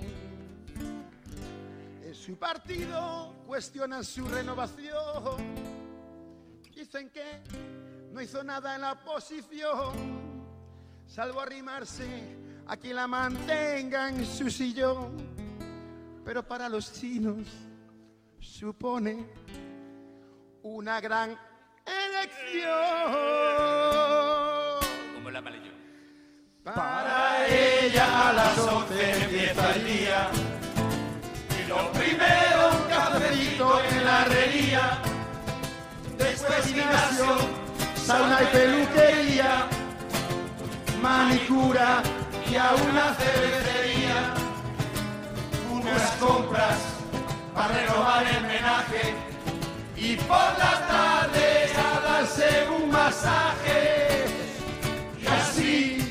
Es 2.05 2.19
Su 2.19 2.37
partido 2.37 3.35
cuestiona 3.47 4.05
su 4.05 4.29
renovación. 4.29 5.39
Dicen 6.75 7.09
que 7.09 7.43
no 8.13 8.21
hizo 8.21 8.45
nada 8.45 8.75
en 8.75 8.83
la 8.83 8.93
oposición, 8.93 9.95
salvo 11.07 11.41
arrimarse 11.41 12.37
a 12.67 12.77
quien 12.77 12.97
la 12.97 13.07
mantenga 13.07 14.11
en 14.11 14.27
su 14.27 14.51
sillón. 14.51 15.17
Pero 16.27 16.47
para 16.47 16.69
los 16.69 16.93
chinos 16.93 17.47
supone 18.39 19.27
una 20.63 21.01
gran 21.01 21.39
elección. 21.87 22.69
Como 25.15 25.31
la. 25.31 25.72
Para 26.65 27.45
ella 27.49 28.29
a 28.29 28.33
las 28.35 28.57
11 28.57 29.25
empieza 29.25 29.75
el 29.75 29.85
día. 29.85 30.29
Y 31.59 31.69
lo 31.69 31.91
primero 31.91 32.71
un 32.71 32.89
cafecito 32.89 33.81
en 33.83 34.05
la 34.05 34.23
herrería. 34.23 34.99
Después 36.17 36.65
gimnasio, 36.65 37.37
sauna 37.97 38.43
y 38.43 38.47
peluquería. 38.57 39.67
Manicura 41.03 42.01
y 42.49 42.55
a 42.55 42.71
una 42.75 43.13
cervecería. 43.15 44.35
Unas 45.69 46.11
compras 46.13 46.79
para 47.53 47.75
renovar 47.75 48.25
el 48.25 48.43
menaje. 48.43 49.15
Y 49.97 50.15
por 50.15 50.37
la 50.59 50.87
tarde 50.87 51.73
a 51.75 52.01
darse 52.09 52.69
un 52.69 52.89
masaje. 52.89 54.27
Y 55.21 55.27
así 55.27 56.02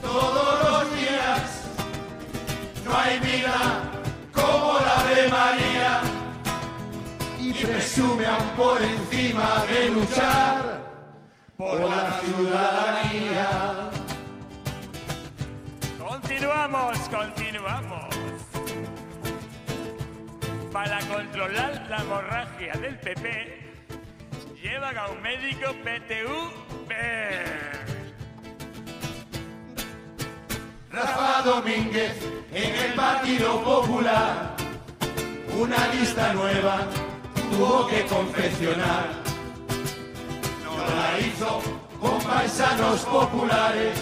todos 0.00 0.70
los 0.70 0.94
días. 0.96 1.64
No 2.84 2.96
hay 2.96 3.18
vida 3.20 3.82
como 4.32 4.78
la 4.80 5.04
de 5.04 5.28
María. 5.28 6.00
Y 7.38 7.52
presume 7.52 8.26
aún 8.26 8.48
por 8.56 8.82
encima 8.82 9.64
de 9.66 9.90
luchar 9.90 10.80
por 11.56 11.80
la 11.80 12.20
ciudadanía. 12.20 13.90
Continuamos, 15.98 16.98
continuamos. 17.08 18.14
Para 20.72 21.00
controlar 21.08 21.86
la 21.88 21.96
hemorragia 21.96 22.72
del 22.74 22.98
PP, 22.98 23.72
llevan 24.62 24.96
a 24.96 25.08
un 25.08 25.22
médico 25.22 25.72
PTU. 25.82 26.68
Rafa 30.98 31.42
Domínguez 31.42 32.12
en 32.52 32.74
el 32.74 32.92
Partido 32.94 33.62
Popular. 33.62 34.56
Una 35.56 35.86
lista 35.94 36.32
nueva 36.32 36.88
tuvo 37.52 37.86
que 37.86 38.04
confeccionar. 38.06 39.06
No 40.64 40.76
la 40.96 41.20
hizo 41.20 41.62
con 42.00 42.18
paisanos 42.20 43.02
populares, 43.02 43.96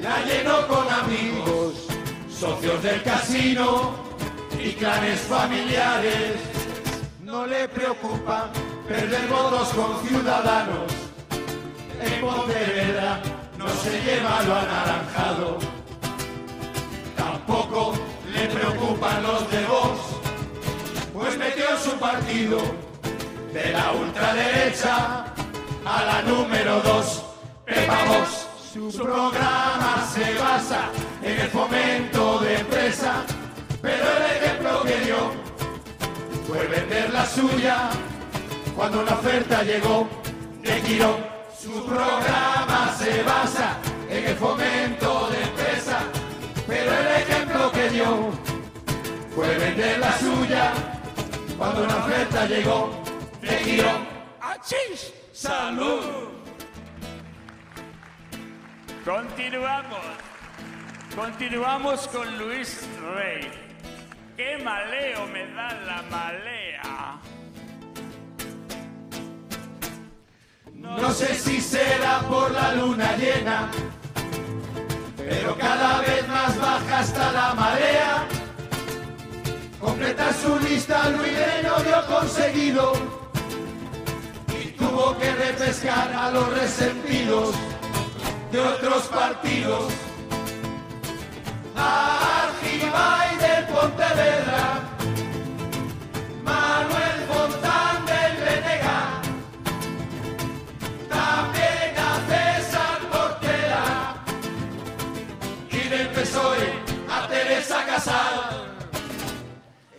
la 0.00 0.24
llenó 0.24 0.66
con 0.66 0.86
amigos, 0.88 1.86
socios 2.30 2.82
del 2.82 3.02
casino 3.02 3.94
y 4.58 4.72
clanes 4.72 5.20
familiares. 5.20 6.36
No 7.24 7.46
le 7.46 7.68
preocupa 7.68 8.48
perder 8.88 9.28
votos 9.28 9.68
con 9.68 10.08
ciudadanos. 10.08 10.90
En 12.00 12.20
Pontevedra 12.22 13.20
no 13.58 13.68
se 13.68 14.00
lleva 14.02 14.42
lo 14.44 14.54
anaranjado. 14.54 15.75
Tampoco 17.36 17.92
le 18.32 18.46
preocupan 18.46 19.22
los 19.22 19.50
de 19.50 19.62
Vox, 19.66 20.00
pues 21.12 21.36
metió 21.36 21.66
su 21.78 21.90
partido 21.98 22.58
de 23.52 23.72
la 23.72 23.92
ultraderecha 23.92 25.26
a 25.84 26.04
la 26.04 26.22
número 26.22 26.80
2, 26.80 27.24
Pepa 27.66 28.04
Vox. 28.06 28.46
Su 28.72 28.90
programa 28.90 30.08
se 30.14 30.32
basa 30.38 30.88
en 31.22 31.38
el 31.38 31.48
fomento 31.48 32.38
de 32.38 32.54
empresa, 32.56 33.22
pero 33.82 34.04
el 34.16 34.36
ejemplo 34.36 34.82
que 34.84 35.00
dio 35.00 35.16
fue 36.48 36.66
vender 36.68 37.12
la 37.12 37.26
suya 37.26 37.90
cuando 38.74 39.02
la 39.02 39.12
oferta 39.12 39.62
llegó 39.62 40.08
de 40.62 40.80
Quirón. 40.80 41.16
Su 41.60 41.84
programa 41.84 42.94
se 42.98 43.22
basa 43.24 43.76
en 44.08 44.24
el 44.24 44.36
fomento 44.36 45.28
de 45.28 45.42
empresa, 45.42 45.98
pero 46.66 46.92
el 46.92 47.25
fue 49.34 49.58
vender 49.58 49.98
la 49.98 50.12
suya 50.18 50.72
cuando 51.56 51.86
la 51.86 51.96
oferta 51.96 52.46
llegó 52.46 53.02
de 53.40 53.56
Quirón. 53.58 54.06
¡Achis! 54.40 55.14
¡Salud! 55.32 56.28
Continuamos. 59.04 60.04
Continuamos 61.14 62.08
con 62.08 62.38
Luis 62.38 62.86
Rey. 63.14 63.50
¡Qué 64.36 64.58
maleo 64.62 65.26
me 65.28 65.46
da 65.54 65.72
la 65.86 66.02
malea! 66.10 67.20
No 70.74 71.10
sé 71.10 71.34
si 71.34 71.60
será 71.60 72.20
por 72.28 72.50
la 72.50 72.74
luna 72.74 73.16
llena, 73.16 73.70
pero 75.28 75.56
cada 75.56 76.00
vez 76.00 76.28
más 76.28 76.56
baja 76.58 77.00
está 77.00 77.32
la 77.32 77.54
marea. 77.54 78.26
Completar 79.80 80.32
su 80.34 80.58
lista 80.60 81.08
Luis 81.10 81.36
Rey 81.36 81.62
no 81.64 81.76
dio 81.82 82.06
conseguido 82.06 82.92
y 84.60 84.68
tuvo 84.72 85.16
que 85.18 85.32
repescar 85.32 86.12
a 86.12 86.30
los 86.30 86.48
resentidos 86.58 87.54
de 88.52 88.60
otros 88.60 89.02
partidos. 89.04 89.92
Argibay 91.76 93.36
del 93.36 93.64
Pontevedra, 93.66 94.80
Manuel 96.44 97.05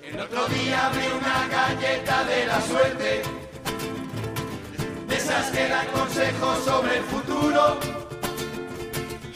El 0.02 0.18
otro 0.18 0.48
día 0.48 0.88
abrí 0.88 1.08
una 1.08 1.46
galleta 1.50 2.24
de 2.24 2.46
la 2.46 2.62
suerte, 2.62 3.22
de 5.08 5.16
esas 5.16 5.52
que 5.52 5.68
dan 5.68 5.88
consejos 5.88 6.64
sobre 6.64 7.00
el 7.00 7.04
futuro 7.04 7.78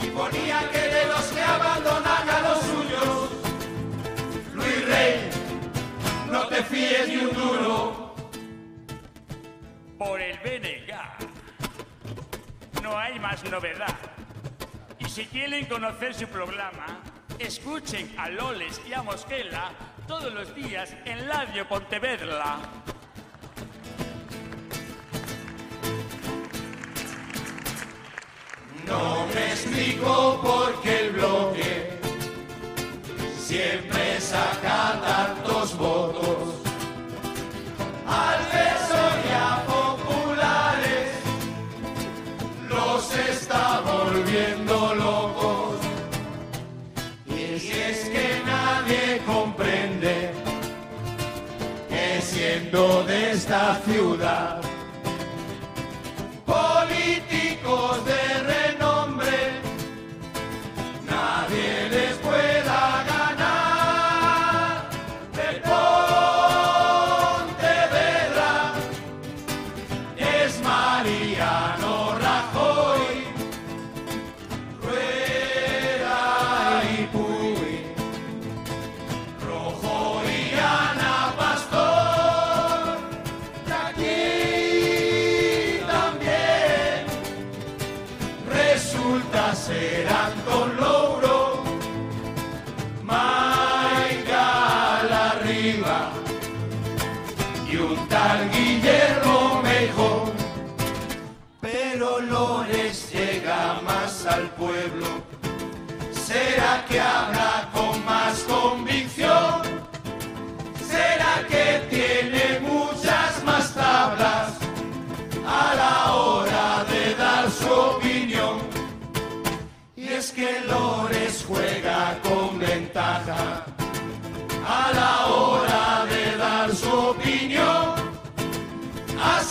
y 0.00 0.06
ponía 0.06 0.70
que 0.70 0.78
de 0.78 1.04
los 1.04 1.20
que 1.20 1.42
abandonan 1.42 2.30
a 2.30 2.40
los 2.40 2.60
suyos, 2.60 3.30
Luis 4.54 4.86
Rey, 4.86 5.30
no 6.30 6.48
te 6.48 6.62
fíes 6.62 7.08
ni 7.08 7.16
un 7.16 7.34
duro. 7.34 8.14
Por 9.98 10.18
el 10.18 10.38
BNG. 10.38 10.94
No 12.82 12.98
hay 12.98 13.18
más 13.20 13.44
novedad. 13.44 13.98
Y 14.98 15.04
si 15.10 15.26
quieren 15.26 15.66
conocer 15.66 16.14
su 16.14 16.26
programa, 16.26 17.02
escuchen 17.42 18.14
a 18.18 18.28
Loles 18.28 18.80
y 18.88 18.92
a 18.92 19.02
Mosquela 19.02 19.72
todos 20.06 20.32
los 20.32 20.54
días 20.54 20.94
en 21.04 21.26
Radio 21.28 21.68
Pontevedra. 21.68 22.58
No 28.86 29.26
me 29.34 29.46
explico 29.46 30.40
por 30.42 30.82
qué 30.82 31.06
el 31.06 31.12
bloque 31.12 31.98
siempre 33.38 34.20
saca 34.20 35.00
tantos 35.00 35.76
votos. 35.76 36.62
Al 38.06 38.42
populares 39.66 41.10
los 42.68 43.16
está 43.16 43.80
volviendo 43.80 44.94
locos. 44.94 45.31
Siendo 52.42 53.04
de 53.04 53.30
esta 53.30 53.80
ciudad, 53.84 54.60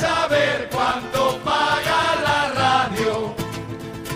saber 0.02 0.68
cuánto 0.72 1.38
paga 1.44 2.02
la 2.28 2.42
radio, 2.64 3.36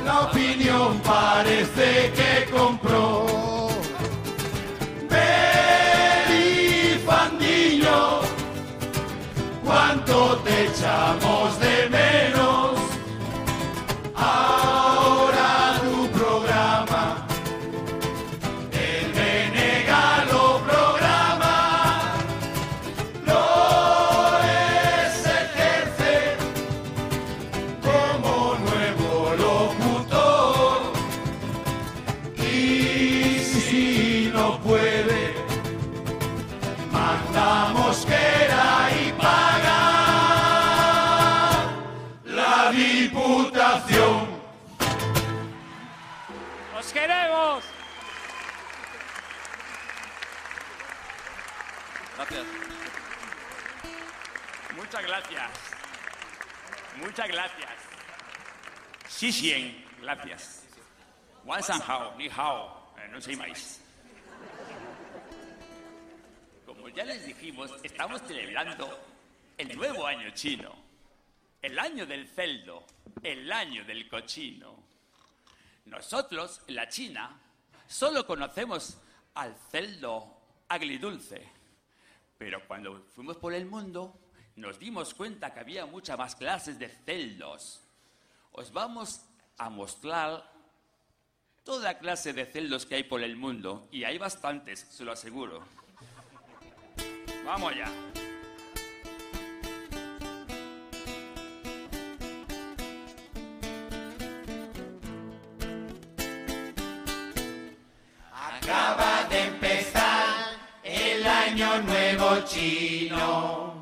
la 0.03 0.21
opinión 0.21 0.99
parece 1.01 2.11
que 2.17 2.49
compró. 2.51 3.25
Fandiño, 7.05 8.21
cuánto 9.63 10.38
te 10.43 10.65
echamos 10.65 11.55
Muchas 57.16 57.32
gracias. 57.32 57.70
Sí, 59.07 59.32
sí, 59.32 59.86
gracias. 60.01 60.68
Wan 61.45 61.63
San 61.63 61.82
Hao, 61.88 62.13
Ni 62.18 62.28
Hao, 62.28 62.93
eh, 62.97 63.07
no 63.09 63.22
sé 63.22 63.38
más. 63.38 63.80
Como 66.66 66.89
ya 66.89 67.05
les 67.05 67.26
dijimos, 67.26 67.72
estamos 67.84 68.22
celebrando 68.24 68.99
el 69.57 69.78
nuevo 69.78 70.05
año 70.05 70.30
chino. 70.32 70.76
El 71.61 71.80
año 71.80 72.05
del 72.05 72.28
celdo, 72.28 72.86
el 73.24 73.49
año 73.49 73.86
del 73.86 74.09
cochino. 74.09 74.84
Nosotros, 75.86 76.63
en 76.68 76.76
la 76.76 76.89
China, 76.89 77.39
solo 77.88 78.28
conocemos 78.28 78.97
al 79.36 79.55
celdo 79.72 80.38
agridulce. 80.68 81.47
Pero 82.38 82.68
cuando 82.68 83.05
fuimos 83.16 83.38
por 83.38 83.53
el 83.53 83.68
mundo, 83.68 84.20
nos 84.56 84.80
dimos 84.80 85.14
cuenta 85.14 85.53
que 85.53 85.60
había 85.60 85.86
muchas 85.86 86.18
más 86.18 86.36
clases 86.36 86.80
de 86.80 86.89
celdos. 86.89 87.82
Os 88.51 88.72
vamos 88.72 89.22
a 89.58 89.70
mostrar 89.70 90.49
toda 91.64 91.97
clase 91.97 92.32
de 92.32 92.45
celdos 92.45 92.86
que 92.86 92.95
hay 92.95 93.03
por 93.03 93.22
el 93.22 93.36
mundo, 93.36 93.88
y 93.91 94.03
hay 94.03 94.18
bastantes, 94.18 94.80
se 94.89 95.03
lo 95.03 95.12
aseguro. 95.12 95.66
Vamos 97.43 97.74
ya. 97.76 97.91
Acaba 108.32 109.28
de 109.30 109.43
empezar 109.47 110.58
el 110.84 111.26
año 111.26 111.82
nuevo 111.82 112.41
chino. 112.45 113.74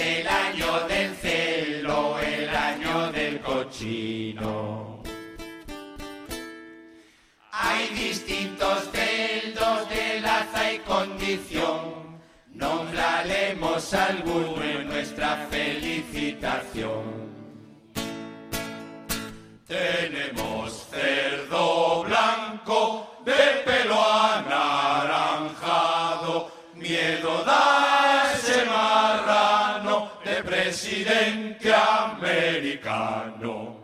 El 0.00 0.28
año 0.28 0.86
del 0.86 1.14
celo, 1.16 2.18
el 2.20 2.48
año 2.48 3.10
del 3.10 3.40
cochino. 3.40 5.02
Hay 7.50 7.88
distintos 7.88 8.88
celdos 8.92 9.88
de 9.88 10.20
laza 10.20 10.72
y 10.72 10.78
condición. 10.78 12.20
Nombraremos 12.54 13.92
alguno 13.92 14.62
en 14.62 14.86
nuestra 14.86 15.48
felicitación. 15.50 17.28
Tenemos 19.66 20.86
cerdo 20.90 22.04
blanco 22.04 23.16
de 23.24 23.62
pelo 23.66 24.00
anaranjado, 24.00 25.52
miedo 26.74 27.42
da 27.44 27.87
presidente 30.78 31.74
americano. 31.74 33.76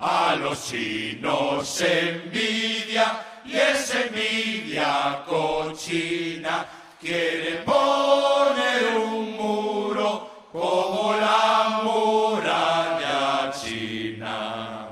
A 0.00 0.34
los 0.34 0.68
chinos 0.68 1.80
envidia 1.80 3.20
y 3.44 3.54
esa 3.54 4.00
envidia 4.00 5.22
cochina 5.26 6.66
quiere 6.98 7.62
poner 7.64 8.96
un 8.96 9.36
muro 9.36 10.48
como 10.50 11.14
la 11.14 11.80
muralla 11.84 13.52
china. 13.52 14.88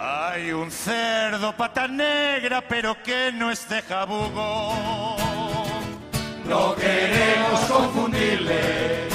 Hay 0.00 0.50
un 0.50 0.70
cerdo 0.70 1.56
pata 1.56 1.86
negra, 1.86 2.66
pero 2.66 3.00
que 3.02 3.30
no 3.32 3.52
es 3.52 3.68
de 3.68 3.82
jabugo. 3.82 5.14
No 6.48 6.74
queremos 6.74 7.60
confundirles, 7.60 9.12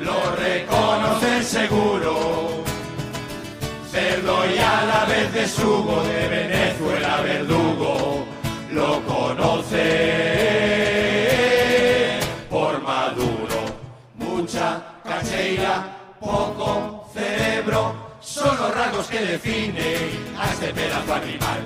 lo 0.00 0.32
reconocen 0.36 1.44
seguro. 1.44 2.64
Cerdo 3.90 4.44
y 4.46 4.58
a 4.58 4.84
la 4.86 5.04
vez 5.04 5.32
de 5.32 5.48
sugo 5.48 6.02
de 6.02 6.28
Venezuela 6.28 7.20
verdugo, 7.22 8.24
lo 8.72 9.00
conoce 9.02 9.78
por 12.48 12.82
maduro. 12.82 13.66
Mucha 14.16 14.82
cacheira, 15.04 15.96
poco 16.20 17.08
cerebro, 17.14 17.94
son 18.20 18.56
los 18.56 18.74
rasgos 18.74 19.06
que 19.06 19.20
definen 19.20 20.34
a 20.38 20.50
este 20.50 20.72
pedazo 20.72 21.14
animal. 21.14 21.60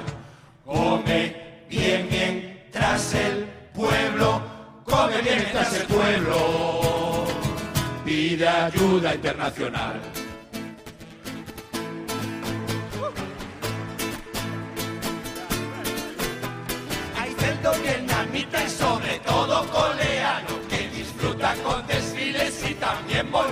Come 0.66 1.64
bien, 1.68 2.08
bien 2.10 2.68
tras 2.72 3.14
el 3.14 3.53
pueblo, 3.74 4.40
come 4.84 5.20
bien 5.20 5.40
el 5.40 5.86
pueblo. 5.86 7.26
Pide 8.04 8.48
ayuda 8.48 9.14
internacional. 9.14 10.00
Hay 17.18 17.34
cerdo 17.38 17.72
vietnamita 17.82 18.64
y 18.64 18.70
sobre 18.70 19.18
todo 19.20 19.66
coleano 19.70 20.54
que 20.68 20.88
disfruta 20.88 21.54
con 21.64 21.86
desfiles 21.86 22.64
y 22.70 22.74
también 22.74 23.30
voy. 23.30 23.44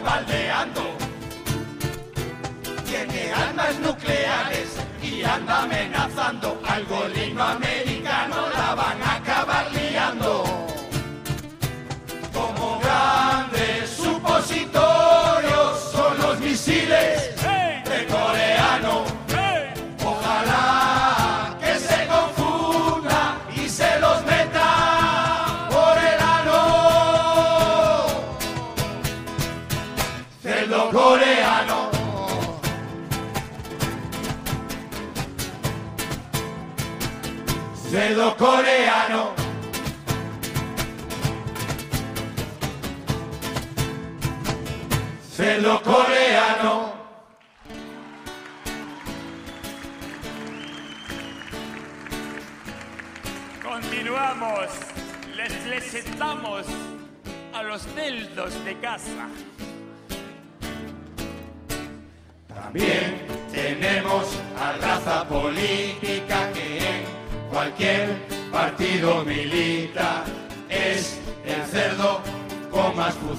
Tiene 2.84 3.32
armas 3.32 3.78
nucleares 3.80 4.41
anda 5.24 5.62
amenazando 5.62 6.58
al 6.64 6.84
golino 6.86 7.42
americano, 7.42 8.48
la 8.50 8.74
van 8.74 9.02
a 9.02 9.14
acabar 9.16 9.72
liando. 9.72 10.71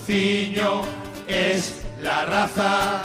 Fuciño, 0.03 0.81
es 1.27 1.85
la 2.01 2.25
raza 2.25 3.01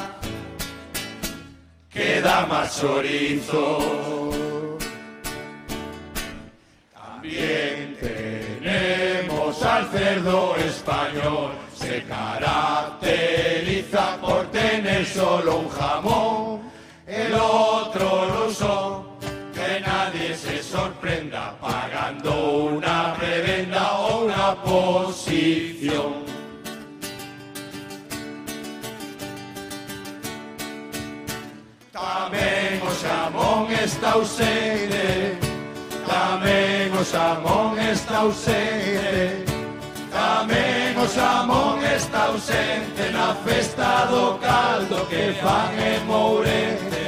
que 1.90 2.20
da 2.20 2.46
más 2.46 2.80
chorizo. 2.80 4.30
También 6.92 7.96
tenemos 8.00 9.62
al 9.62 9.88
cerdo 9.90 10.56
español, 10.56 11.52
se 11.74 12.02
caracteriza 12.04 12.66
por 14.20 14.50
tener 14.50 15.06
solo 15.06 15.58
un 15.58 15.68
jamón, 15.68 16.60
el 17.06 17.32
otro 17.34 18.26
lo 18.26 18.50
son, 18.50 18.87
xamón 33.00 33.70
está 33.72 34.12
ausente 34.12 35.38
Tamén 36.06 36.90
o 36.98 37.04
xamón 37.04 37.78
está 37.78 38.18
ausente. 38.24 39.44
Tamén 40.10 40.96
o 40.96 41.06
xamón 41.06 41.78
está 41.84 42.26
ausente 42.32 43.02
Na 43.12 43.34
festa 43.44 44.06
do 44.10 44.38
caldo 44.42 45.06
que 45.10 45.36
fan 45.40 45.72
en 45.78 46.00
Mourente 46.06 47.06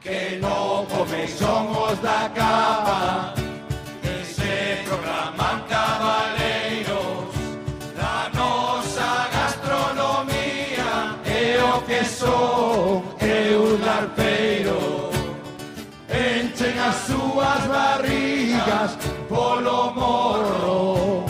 Que 0.00 0.38
non 0.42 0.84
comeixón 0.92 1.72
os 1.72 1.96
da 2.02 2.28
capa. 2.34 3.41
Polo 19.32 19.90
morro 19.92 21.26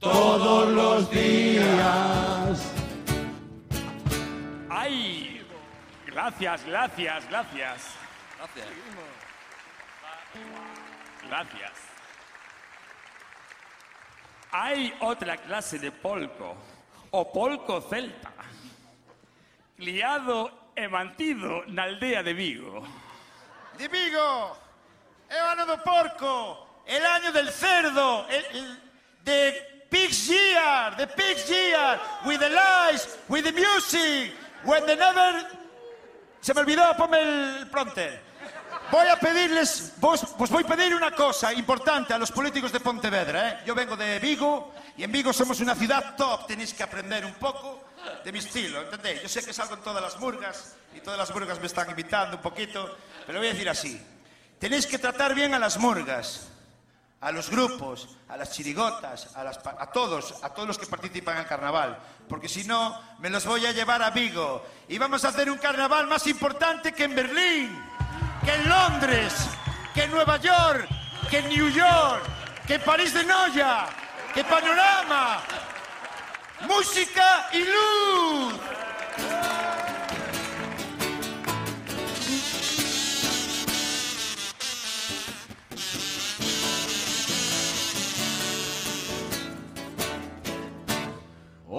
todos 0.00 0.68
los 0.72 1.10
días. 1.10 2.72
¡Ay! 4.70 5.46
Gracias, 6.06 6.64
gracias, 6.64 7.28
gracias. 7.28 7.78
Gracias. 8.38 8.68
Gracias. 11.28 11.72
Hay 14.50 14.94
otra 15.00 15.36
clase 15.36 15.78
de 15.78 15.92
polco, 15.92 16.56
o 17.10 17.30
polco 17.30 17.82
celta, 17.82 18.32
criado 19.76 20.72
e 20.74 20.88
mantido 20.88 21.64
na 21.68 21.82
aldea 21.82 22.22
de 22.22 22.32
Vigo. 22.32 22.80
De 23.76 23.88
Vigo, 23.88 24.56
é 25.28 25.42
o 25.42 25.46
ano 25.46 25.66
do 25.66 25.78
porco, 25.78 26.82
el 26.86 27.04
año 27.04 27.32
del 27.32 27.52
cerdo, 27.52 28.26
el, 28.28 28.44
el, 28.56 28.78
the 29.24 29.84
pig's 29.90 30.28
year, 30.28 30.96
the 30.96 31.06
pig's 31.06 31.48
year, 31.48 32.00
with 32.24 32.38
the 32.40 32.48
lies, 32.48 33.18
with 33.28 33.44
the 33.44 33.52
music, 33.52 34.32
when 34.64 34.84
the 34.86 34.96
never... 34.96 35.46
Se 36.40 36.54
me 36.54 36.60
olvidó, 36.60 36.96
ponme 36.96 37.20
el 37.20 37.68
pronter. 37.68 38.28
Voy 38.90 39.06
a 39.06 39.16
pedirles, 39.16 39.92
vos, 39.98 40.36
vos 40.38 40.48
voy 40.48 40.64
a 40.64 40.66
pedir 40.66 40.94
una 40.94 41.10
cosa 41.10 41.52
importante 41.52 42.14
a 42.14 42.18
los 42.18 42.32
políticos 42.32 42.72
de 42.72 42.80
Pontevedra. 42.80 43.48
¿eh? 43.48 43.58
Yo 43.66 43.74
vengo 43.74 43.96
de 43.96 44.18
Vigo 44.18 44.72
y 44.96 45.04
en 45.04 45.12
Vigo 45.12 45.32
somos 45.32 45.60
una 45.60 45.74
ciudad 45.74 46.16
top. 46.16 46.46
Tenéis 46.46 46.72
que 46.72 46.82
aprender 46.84 47.26
un 47.26 47.34
poco 47.34 47.84
de 48.24 48.32
mi 48.32 48.38
estilo, 48.38 48.80
¿entendéis? 48.80 49.22
Yo 49.22 49.28
sé 49.28 49.44
que 49.44 49.52
salgo 49.52 49.74
en 49.74 49.82
todas 49.82 50.02
las 50.02 50.18
murgas 50.18 50.76
y 50.94 51.00
todas 51.00 51.18
las 51.18 51.30
murgas 51.30 51.60
me 51.60 51.66
están 51.66 51.90
invitando 51.90 52.36
un 52.36 52.42
poquito, 52.42 52.96
pero 53.26 53.40
voy 53.40 53.48
a 53.48 53.52
decir 53.52 53.68
así. 53.68 54.00
Tenéis 54.58 54.86
que 54.86 54.98
tratar 54.98 55.34
bien 55.34 55.54
a 55.54 55.58
las 55.58 55.78
murgas, 55.78 56.48
a 57.20 57.30
los 57.32 57.50
grupos, 57.50 58.08
a 58.28 58.36
las 58.36 58.52
chirigotas, 58.52 59.28
a, 59.36 59.90
todos, 59.92 60.34
a 60.42 60.50
todos 60.50 60.68
los 60.68 60.78
que 60.78 60.86
participan 60.86 61.36
en 61.36 61.42
el 61.42 61.46
carnaval, 61.46 61.98
porque 62.28 62.48
si 62.48 62.64
no, 62.64 63.00
me 63.20 63.30
los 63.30 63.46
voy 63.46 63.66
a 63.66 63.72
llevar 63.72 64.02
a 64.02 64.10
Vigo 64.10 64.64
y 64.88 64.98
vamos 64.98 65.24
a 65.24 65.28
hacer 65.28 65.50
un 65.50 65.58
carnaval 65.58 66.06
más 66.06 66.26
importante 66.26 66.92
que 66.92 67.04
en 67.04 67.14
Berlín, 67.14 67.84
que 68.44 68.54
en 68.54 68.68
Londres, 68.68 69.34
que 69.94 70.04
en 70.04 70.10
Nueva 70.10 70.36
York, 70.38 70.88
que 71.30 71.38
en 71.38 71.48
New 71.48 71.68
York, 71.68 72.22
que 72.66 72.74
en 72.74 72.82
París 72.82 73.14
de 73.14 73.24
Noya, 73.24 73.86
que 74.34 74.44
Panorama. 74.44 75.40
Música 76.66 77.48
y 77.52 77.58
luz. 77.58 78.54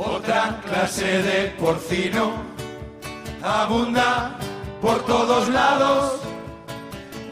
Otra 0.01 0.61
clase 0.65 1.21
de 1.23 1.53
porcino 1.59 2.31
abunda 3.43 4.37
por 4.81 5.05
todos 5.05 5.49
lados, 5.49 6.21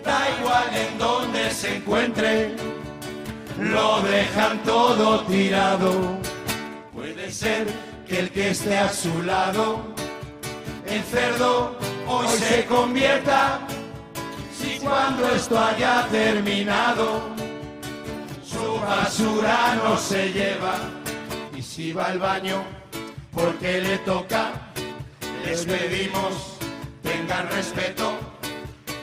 da 0.03 0.19
igual 0.38 0.76
en 0.76 0.98
donde 0.98 1.49
se 1.49 1.77
encuentre, 1.77 2.57
lo 3.57 4.02
dejan 4.02 4.61
todo 4.64 5.22
tirado. 5.22 6.18
Puede 6.94 7.31
ser 7.31 7.68
que 8.06 8.19
el 8.19 8.31
que 8.31 8.49
esté 8.49 8.77
a 8.77 8.91
su 8.91 9.23
lado 9.23 9.80
en 10.88 11.02
cerdo 11.03 11.73
hoy 12.06 12.27
se 12.27 12.65
convierta, 12.65 13.61
si 14.53 14.77
cuando 14.80 15.26
esto 15.30 15.57
haya 15.57 16.06
terminado, 16.11 17.22
su 18.45 18.77
basura 18.81 19.80
no 19.81 19.98
se 19.98 20.34
lleva. 20.34 21.06
Si 21.77 21.93
va 21.93 22.05
al 22.05 22.17
baño 22.17 22.63
porque 23.31 23.79
le 23.79 23.99
toca, 23.99 24.49
les 25.45 25.63
pedimos 25.63 26.57
tengan 27.03 27.47
respeto. 27.51 28.17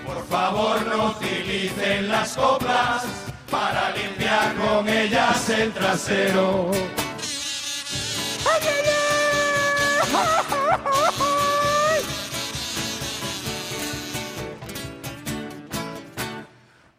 Por 0.05 0.27
favor 0.27 0.85
no 0.85 1.11
utilicen 1.11 2.09
las 2.09 2.37
coplas 2.37 3.05
para 3.49 3.93
limpiar 3.93 4.57
con 4.57 4.89
ellas 4.89 5.49
el 5.51 5.73
trasero. 5.73 6.73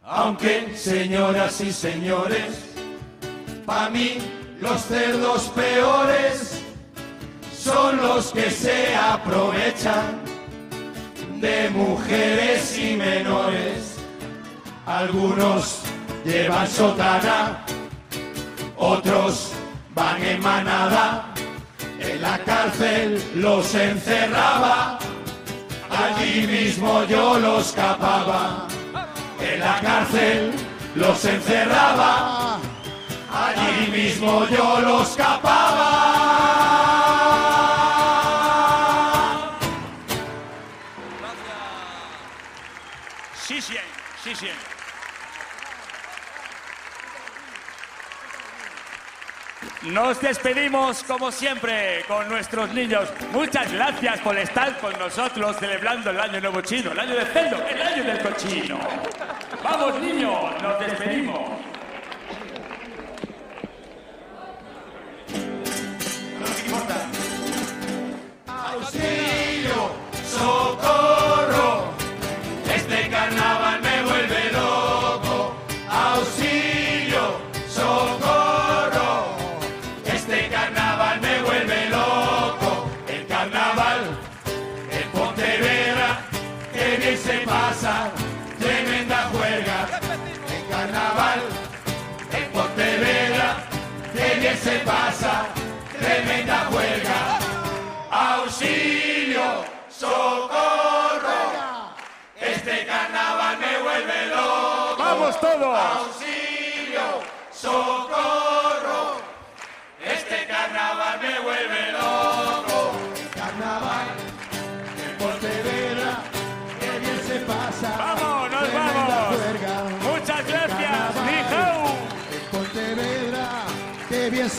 Aunque, 0.03 0.77
señoras 0.77 1.59
y 1.59 1.73
señores, 1.73 2.61
para 3.65 3.89
mí 3.89 4.44
los 4.61 4.81
cerdos 4.81 5.43
peores 5.55 6.61
son 7.57 7.97
los 7.97 8.31
que 8.31 8.49
se 8.49 8.95
aprovechan 8.95 10.21
de 11.39 11.69
mujeres 11.69 12.77
y 12.77 12.95
menores. 12.95 13.95
Algunos 14.85 15.81
llevan 16.23 16.67
sotana, 16.67 17.65
otros 18.77 19.51
van 19.93 20.21
en 20.23 20.41
manada. 20.41 21.33
En 21.99 22.21
la 22.21 22.37
cárcel 22.39 23.23
los 23.35 23.73
encerraba, 23.73 24.99
allí 25.89 26.45
mismo 26.47 27.03
yo 27.05 27.39
los 27.39 27.71
capaba. 27.71 28.67
En 29.41 29.59
la 29.59 29.79
cárcel 29.81 30.51
los 30.95 31.25
encerraba, 31.25 32.59
Allí 33.35 33.91
mismo 33.91 34.47
yo 34.47 34.79
los 34.79 35.15
capaba. 35.17 36.15
Gracias. 41.19 41.51
Sí, 43.45 43.61
sí, 44.23 44.35
sí. 44.35 44.47
Nos 49.81 50.19
despedimos 50.21 51.03
como 51.03 51.31
siempre 51.31 52.03
con 52.07 52.29
nuestros 52.29 52.73
niños. 52.73 53.09
Muchas 53.33 53.71
gracias 53.71 54.19
por 54.21 54.37
estar 54.37 54.79
con 54.79 54.97
nosotros 54.97 55.57
celebrando 55.59 56.09
el 56.09 56.19
año 56.19 56.39
nuevo 56.39 56.61
chino, 56.61 56.91
el 56.93 56.99
año 56.99 57.15
del 57.15 57.27
cerdo, 57.27 57.63
el 57.67 57.81
año 57.81 58.03
del 58.03 58.19
cochino. 58.19 58.79
Vamos 59.61 59.99
niños, 59.99 60.61
nos 60.61 60.79
despedimos. 60.79 61.74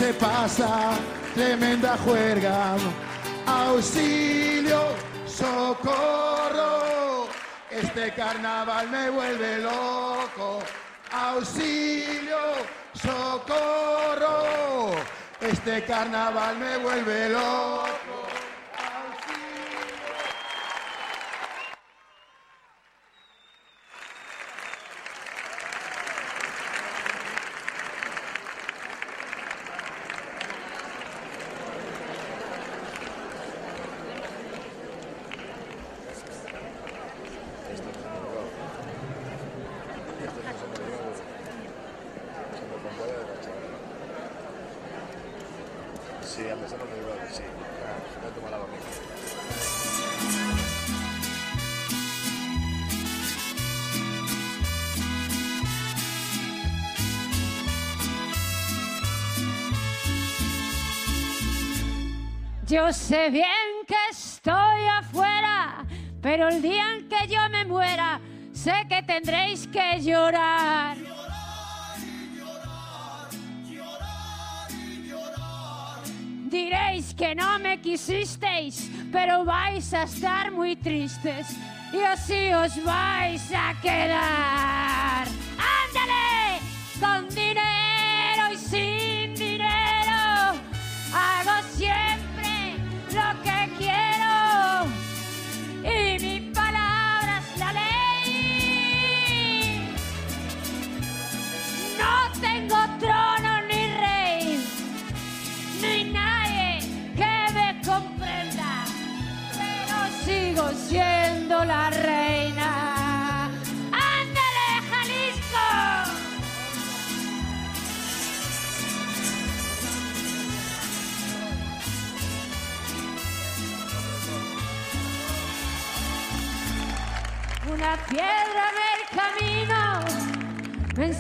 Se 0.06 0.14
pasa, 0.14 0.98
tremenda 1.34 1.96
juerga. 2.04 2.76
Auxilio, 3.44 4.80
socorro, 5.26 7.26
este 7.70 8.14
carnaval 8.14 8.88
me 8.88 9.10
vuelve 9.10 9.58
loco. 9.58 10.60
Auxilio, 11.10 12.38
socorro, 12.94 14.92
este 15.40 15.84
carnaval 15.84 16.56
me 16.56 16.78
vuelve 16.78 17.30
loco. 17.30 18.25
Yo 62.76 62.92
sé 62.92 63.30
bien 63.30 63.86
que 63.88 63.96
estoy 64.10 64.84
afuera, 64.98 65.86
pero 66.20 66.48
el 66.48 66.60
día 66.60 66.92
en 66.92 67.08
que 67.08 67.26
yo 67.26 67.40
me 67.48 67.64
muera, 67.64 68.20
sé 68.52 68.84
que 68.86 69.02
tendréis 69.02 69.66
que 69.66 70.02
llorar. 70.02 70.98
Diréis 76.50 77.14
que 77.14 77.34
no 77.34 77.58
me 77.60 77.80
quisisteis, 77.80 78.90
pero 79.10 79.46
vais 79.46 79.94
a 79.94 80.02
estar 80.02 80.52
muy 80.52 80.76
tristes 80.76 81.56
y 81.94 82.02
así 82.02 82.52
os 82.52 82.84
vais 82.84 83.52
a 83.54 83.72
quedar. 83.80 84.85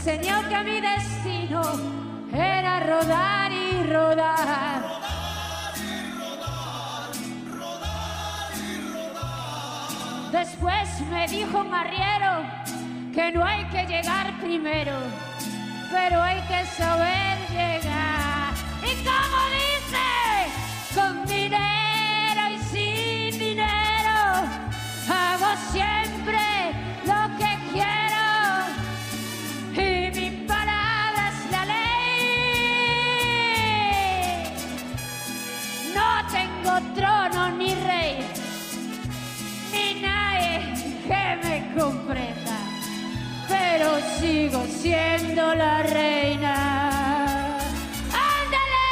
Enseñó 0.08 0.48
que 0.48 0.62
mi 0.62 0.80
destino 0.80 1.62
era 2.32 2.78
rodar 2.78 3.50
y 3.50 3.82
rodar. 3.92 4.84
Después 10.30 11.00
me 11.10 11.26
dijo 11.26 11.58
un 11.58 11.74
arriero 11.74 12.48
que 13.12 13.32
no 13.32 13.44
hay 13.44 13.64
que 13.64 13.84
llegar 13.86 14.38
primero, 14.40 14.92
pero 15.90 16.22
hay 16.22 16.40
que 16.42 16.64
saber 16.66 17.35
sigo 44.20 44.64
siendo 44.66 45.54
la 45.54 45.82
reina. 45.82 47.58
¡Ándale! 48.12 48.86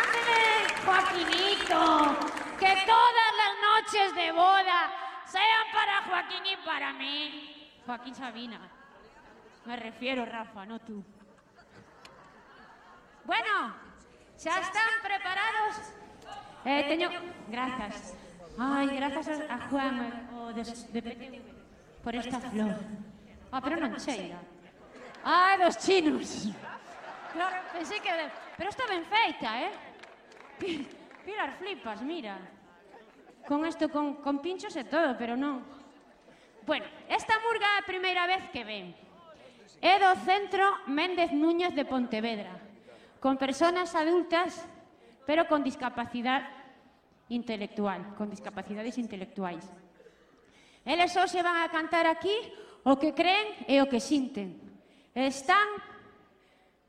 ¡Ándale, 0.00 0.42
Joaquinito! 0.84 2.18
Que 2.58 2.72
todas 2.86 3.30
las 3.40 3.54
noches 3.68 4.14
de 4.14 4.32
boda 4.32 4.90
sean 5.26 5.66
para 5.72 6.02
Joaquín 6.02 6.46
y 6.46 6.56
para 6.64 6.92
mí. 6.94 7.70
Joaquín 7.84 8.14
Sabina. 8.14 8.60
Me 9.66 9.76
refiero, 9.76 10.24
Rafa, 10.24 10.64
no 10.66 10.78
tú. 10.78 11.04
Bueno, 13.24 13.74
¿ya 14.38 14.60
están 14.60 14.90
preparados? 15.02 16.03
Eh, 16.64 16.84
teño... 16.88 17.10
Grazas. 17.48 18.16
Ai, 18.58 18.86
grazas 18.96 19.28
a 19.50 19.68
Juan, 19.68 19.94
eh, 20.00 20.36
o 20.36 20.52
de, 20.52 20.62
de 20.64 21.00
PTV, 21.02 21.34
por 22.02 22.14
esta 22.14 22.40
flor. 22.40 22.74
Ah, 23.52 23.60
pero 23.60 23.76
non 23.76 23.92
cheira. 24.00 24.38
Eh. 24.40 25.22
Ah, 25.24 25.58
dos 25.60 25.76
chinos. 25.76 26.48
Claro, 27.34 27.56
pensei 27.74 28.00
que... 28.00 28.12
De... 28.12 28.26
Pero 28.56 28.68
está 28.70 28.86
ben 28.86 29.04
feita, 29.04 29.48
eh? 29.60 29.72
Pilar, 31.24 31.52
flipas, 31.58 32.00
mira. 32.02 32.38
Con 33.46 33.66
isto, 33.66 33.90
con, 33.90 34.22
con 34.24 34.40
pinchos 34.40 34.72
e 34.76 34.84
todo, 34.88 35.18
pero 35.18 35.36
non. 35.36 35.60
Bueno, 36.64 36.86
esta 37.12 37.36
murga 37.44 37.68
é 37.76 37.84
a 37.84 37.88
primeira 37.88 38.24
vez 38.24 38.48
que 38.48 38.64
ven. 38.64 38.96
É 39.84 40.00
do 40.00 40.16
Centro 40.24 40.64
Méndez 40.88 41.28
Núñez 41.28 41.76
de 41.76 41.84
Pontevedra, 41.84 42.56
con 43.20 43.36
personas 43.36 43.92
adultas 43.92 44.64
pero 45.26 45.48
con 45.48 45.64
discapacidade 45.64 46.46
intelectual, 47.28 48.14
con 48.14 48.28
discapacidades 48.28 48.98
intelectuais. 48.98 49.64
Eles 50.84 51.12
só 51.12 51.26
se 51.26 51.42
van 51.42 51.64
a 51.64 51.72
cantar 51.72 52.06
aquí 52.06 52.34
o 52.84 53.00
que 53.00 53.16
creen 53.16 53.64
e 53.64 53.80
o 53.80 53.88
que 53.88 54.00
sinten. 54.00 54.60
Están 55.16 55.64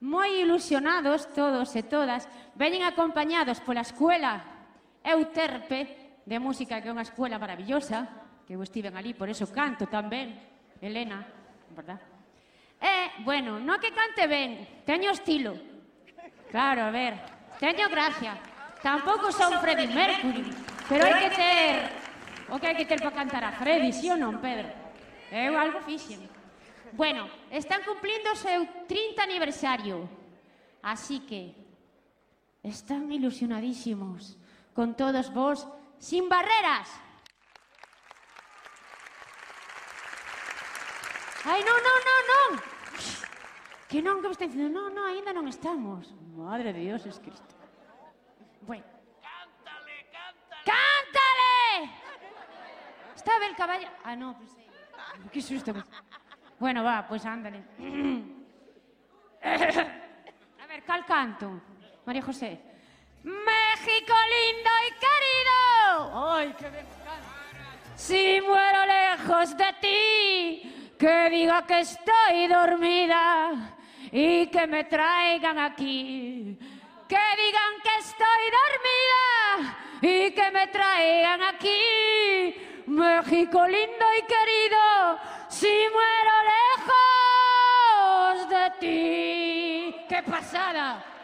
moi 0.03 0.43
ilusionados 0.43 1.31
todos 1.31 1.71
e 1.79 1.81
todas, 1.87 2.27
veñen 2.59 2.83
acompañados 2.83 3.63
pola 3.63 3.87
escuela 3.87 4.43
Euterpe 5.05 6.19
de 6.25 6.37
música, 6.41 6.81
que 6.81 6.89
é 6.89 6.93
unha 6.93 7.05
escuela 7.05 7.39
maravillosa, 7.39 8.03
que 8.43 8.57
eu 8.57 8.61
estiven 8.61 8.97
ali, 8.97 9.15
por 9.15 9.31
eso 9.31 9.47
canto 9.47 9.87
tamén, 9.87 10.35
Elena, 10.81 11.23
verdad? 11.71 12.01
E, 12.81 13.23
bueno, 13.23 13.61
no 13.61 13.79
que 13.79 13.95
cante 13.95 14.27
ben, 14.27 14.83
teño 14.83 15.13
estilo. 15.15 15.55
Claro, 16.51 16.83
a 16.85 16.91
ver, 16.91 17.13
Teño 17.60 17.88
gracia. 17.90 18.38
Tampouco 18.84 19.32
son 19.32 19.60
Freddie 19.61 19.88
Mercury, 19.88 20.45
pero 20.90 21.06
hai 21.07 21.15
que 21.26 21.32
ter 21.34 21.73
o 22.52 22.60
que 22.60 22.68
hai 22.68 22.77
que 22.77 22.86
ter 22.86 22.99
para 23.02 23.15
cantar 23.15 23.44
a 23.48 23.52
Freddy, 23.56 23.90
si 23.90 24.06
sí 24.06 24.07
ou 24.11 24.19
non, 24.19 24.38
Pedro? 24.38 24.69
Eu 25.34 25.57
algo 25.57 25.82
fixen. 25.82 26.22
Bueno, 26.94 27.26
están 27.49 27.82
cumplindo 27.82 28.30
o 28.32 28.38
seu 28.38 28.68
30 28.86 29.23
aniversario. 29.23 30.06
Así 30.86 31.26
que 31.26 31.57
están 32.61 33.10
ilusionadísimos 33.10 34.38
con 34.77 34.94
todos 34.94 35.34
vos 35.34 35.65
sin 35.98 36.30
barreras. 36.30 36.91
Ai, 41.45 41.61
non, 41.65 41.80
non, 41.82 41.99
non, 42.06 42.22
non. 42.30 42.49
Que 43.90 44.02
non, 44.02 44.22
que 44.22 44.30
me 44.30 44.36
está 44.38 44.45
dicindo, 44.45 44.69
non, 44.69 44.94
non, 44.94 45.10
aínda 45.10 45.34
non 45.34 45.49
estamos. 45.49 46.14
Madre 46.35 46.73
de 46.73 46.79
Dios, 46.81 47.05
es 47.05 47.17
Cristo. 47.19 47.55
Bueno. 48.61 48.83
Cántale, 49.21 50.05
cántale. 50.11 50.63
Cántale. 50.65 51.91
Está 53.15 53.39
ben 53.39 53.55
caballa. 53.55 53.93
Ah, 54.03 54.15
no, 54.17 54.37
pues 54.37 54.49
sí. 54.51 54.65
Qué 55.31 55.41
susto. 55.41 55.73
Bueno, 56.59 56.83
va, 56.83 57.07
pues 57.07 57.25
ándale. 57.25 57.63
A 59.43 60.67
ver, 60.67 60.83
cal 60.83 61.05
canto? 61.05 61.61
María 62.05 62.21
José. 62.21 62.61
México 63.23 64.13
lindo 64.35 64.69
y 64.87 64.91
querido. 65.05 66.31
Ay, 66.31 66.53
qué 66.59 66.69
bien. 66.69 66.85
Si 67.95 68.41
muero 68.41 68.85
lejos 68.85 69.55
de 69.55 69.73
ti, 69.79 70.91
que 70.99 71.29
diga 71.29 71.65
que 71.65 71.79
estoy 71.79 72.47
dormida 72.49 73.74
y 74.17 74.47
que 74.47 74.65
me 74.65 74.85
traigan 74.85 75.59
aquí. 75.59 76.57
Que 77.05 77.25
digan 77.43 77.73
que 77.83 77.97
estoy 77.99 78.43
dormida 78.61 79.77
y 80.01 80.31
que 80.31 80.51
me 80.51 80.67
traigan 80.67 81.43
aquí. 81.43 82.55
México 82.87 83.67
lindo 83.67 84.05
y 84.17 84.21
querido, 84.21 85.19
si 85.49 85.67
muero 85.67 86.35
lejos 86.77 88.49
de 88.49 88.71
ti. 88.79 89.95
¡Qué 90.07 90.23
pasada! 90.23 91.14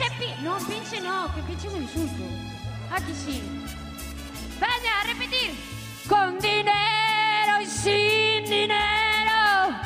¡Ese 0.00 0.10
pi... 0.18 0.42
No, 0.42 0.56
pinche 0.58 1.00
no, 1.00 1.28
pinche 1.46 1.68
es 1.68 1.74
un 1.74 1.82
insulto. 1.82 2.22
Aquí 2.90 3.12
sí. 3.12 3.42
Venga, 4.54 5.00
a 5.00 5.04
repetir. 5.04 5.54
Con 6.08 6.38
dinero 6.38 7.60
y 7.60 7.66
sin 7.66 8.44
dinero 8.44 9.76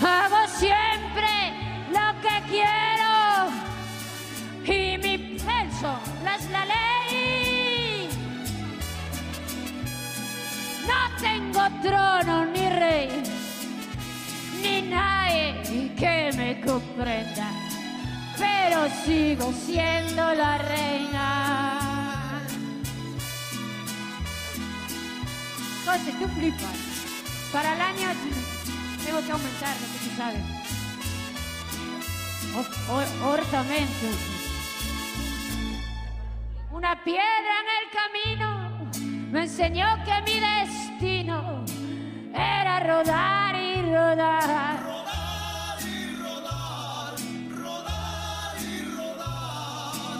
hago 0.00 0.46
siempre 0.48 1.52
lo 1.90 2.20
que 2.22 2.42
quiero 2.48 3.50
y 4.64 4.96
mi 4.98 5.18
peso 5.38 5.98
no 6.24 6.30
es 6.30 6.50
la 6.50 6.64
ley. 6.66 8.08
No 10.86 11.20
tengo 11.20 11.62
trono 11.82 12.44
ni 12.46 12.68
rey 12.68 13.22
ni 14.62 14.82
nadie 14.82 15.92
que 15.96 16.30
me 16.36 16.60
comprenda, 16.60 17.50
pero 18.38 18.88
sigo 19.04 19.52
siendo 19.52 20.34
la 20.34 20.58
reina. 20.58 22.42
José, 25.84 26.12
tú 26.18 26.28
flipas. 26.28 26.94
Para 27.52 27.74
el 27.74 27.80
año 27.80 28.08
tengo 29.04 29.20
que 29.24 29.32
aumentar, 29.32 29.76
lo 29.80 29.86
que 29.92 29.98
tú 30.04 30.16
sabes. 30.16 30.42
O-. 32.56 33.04
Una 36.72 37.04
piedra 37.04 37.54
en 37.62 37.68
el 37.80 37.86
camino 37.92 38.48
me 39.30 39.42
enseñó 39.42 39.86
que 40.04 40.22
mi 40.22 40.40
destino 40.40 41.64
era 42.32 42.80
rodar 42.80 43.56
y 43.56 43.82
rodar. 43.82 45.03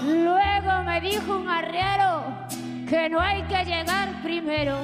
Luego 0.05 0.83
me 0.85 1.01
dijo 1.01 1.37
un 1.37 1.49
arriero 1.49 2.25
que 2.87 3.09
no 3.09 3.21
hay 3.21 3.43
que 3.45 3.65
llegar 3.65 4.23
primero. 4.23 4.77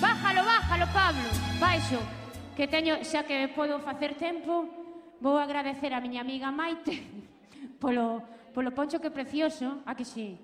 Bájalo, 0.00 0.44
bájalo, 0.44 0.86
Pablo. 0.94 1.28
Baixo, 1.60 2.00
que 2.56 2.66
teño, 2.66 2.96
xa 3.04 3.22
que 3.28 3.52
podo 3.52 3.84
facer 3.84 4.16
tempo, 4.16 4.64
vou 5.20 5.36
agradecer 5.36 5.92
a 5.92 6.00
miña 6.00 6.24
amiga 6.24 6.48
Maite 6.48 7.04
polo, 7.82 8.24
polo 8.56 8.72
poncho 8.72 8.96
que 8.96 9.12
precioso, 9.12 9.84
a 9.84 9.92
que 9.92 10.08
si. 10.08 10.40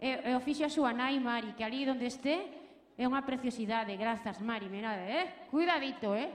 E, 0.00 0.08
eh, 0.08 0.20
e 0.24 0.30
eh, 0.32 0.36
o 0.36 0.40
fixo 0.40 0.64
a 0.64 0.72
súa 0.72 0.96
nai 0.96 1.20
Mari, 1.20 1.52
que 1.52 1.64
ali 1.64 1.84
onde 1.84 2.08
este 2.08 2.40
é 2.96 3.04
unha 3.04 3.20
preciosidade. 3.20 3.92
Grazas, 4.00 4.40
Mari, 4.40 4.72
mirade, 4.72 5.04
eh? 5.12 5.24
Cuidadito, 5.52 6.16
eh? 6.16 6.32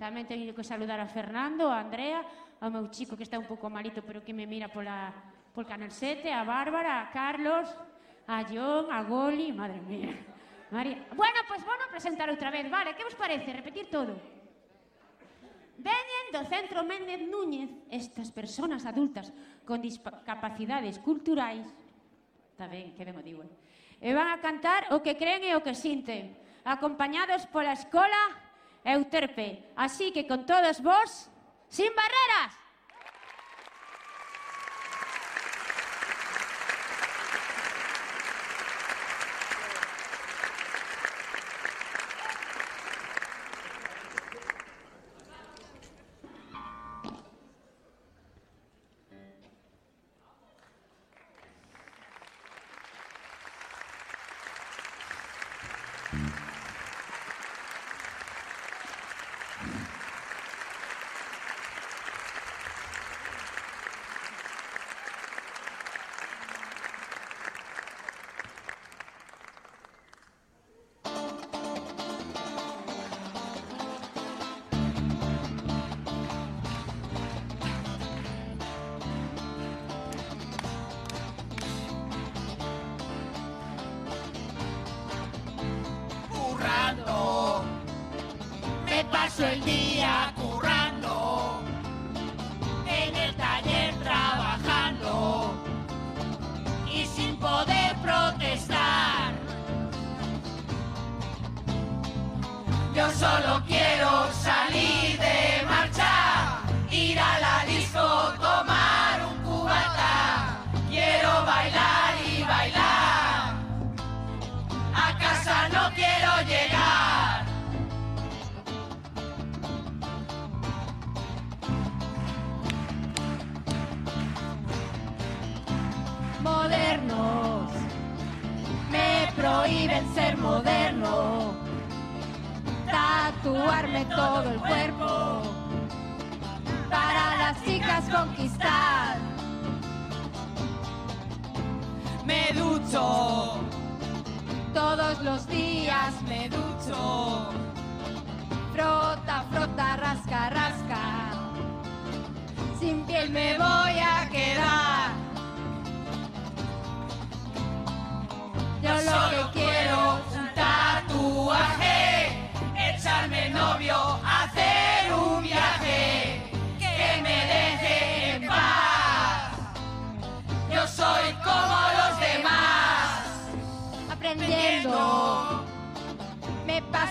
Tamén 0.00 0.24
teño 0.24 0.56
que 0.56 0.64
saludar 0.64 1.04
a 1.04 1.10
Fernando, 1.12 1.68
a 1.68 1.84
Andrea, 1.84 2.24
ao 2.64 2.72
meu 2.72 2.88
chico 2.88 3.12
que 3.12 3.28
está 3.28 3.36
un 3.36 3.44
pouco 3.44 3.68
malito, 3.68 4.00
pero 4.00 4.24
que 4.24 4.32
me 4.32 4.48
mira 4.48 4.72
pola 4.72 5.36
Por 5.58 5.66
Canal 5.66 5.90
7, 5.90 6.32
a 6.32 6.44
Bárbara, 6.44 7.02
a 7.02 7.10
Carlos, 7.10 7.66
a 8.28 8.44
John, 8.44 8.92
a 8.92 9.02
Goli, 9.02 9.50
madre 9.50 9.80
mía. 9.80 10.14
María. 10.70 11.04
Bueno, 11.16 11.34
pois 11.48 11.58
pues, 11.58 11.64
bueno, 11.66 11.82
presentar 11.90 12.30
outra 12.30 12.54
vez, 12.54 12.70
vale, 12.70 12.94
que 12.94 13.02
vos 13.02 13.18
parece? 13.18 13.50
Repetir 13.50 13.90
todo. 13.90 14.14
Veñen 15.82 16.30
do 16.30 16.46
Centro 16.46 16.86
Méndez 16.86 17.26
Núñez 17.26 17.74
estas 17.90 18.30
persoas 18.30 18.86
adultas 18.86 19.34
con 19.66 19.82
discapacidades 19.82 21.02
culturais, 21.02 21.66
está 22.54 22.70
ben, 22.70 22.94
que 22.94 23.02
ben 23.02 23.18
o 23.18 23.22
digo, 23.26 23.42
eh? 23.42 23.50
e 23.98 24.14
van 24.14 24.30
a 24.30 24.38
cantar 24.38 24.94
o 24.94 25.02
que 25.02 25.18
creen 25.18 25.42
e 25.42 25.58
o 25.58 25.64
que 25.66 25.74
sinten, 25.74 26.38
acompañados 26.62 27.50
pola 27.50 27.74
Escola 27.74 28.46
Euterpe. 28.86 29.74
Así 29.74 30.14
que 30.14 30.22
con 30.22 30.46
todos 30.46 30.78
vos, 30.86 31.26
sin 31.66 31.90
barreras! 31.98 32.67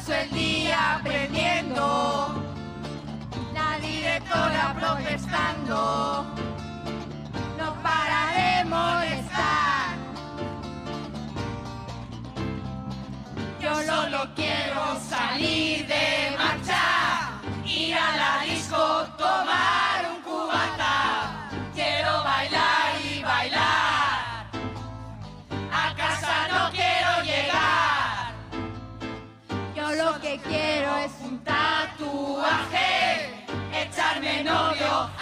el 0.09 0.31
día 0.31 0.95
aprendiendo, 0.95 2.41
la 3.53 3.77
directora 3.79 4.73
protestando, 4.79 6.25
no 7.57 7.73
para 7.83 8.31
de 8.37 8.65
molestar. 8.69 9.97
Yo 13.61 13.75
solo 13.83 14.29
quiero 14.35 14.97
salir. 15.09 15.86
novio 34.47 35.16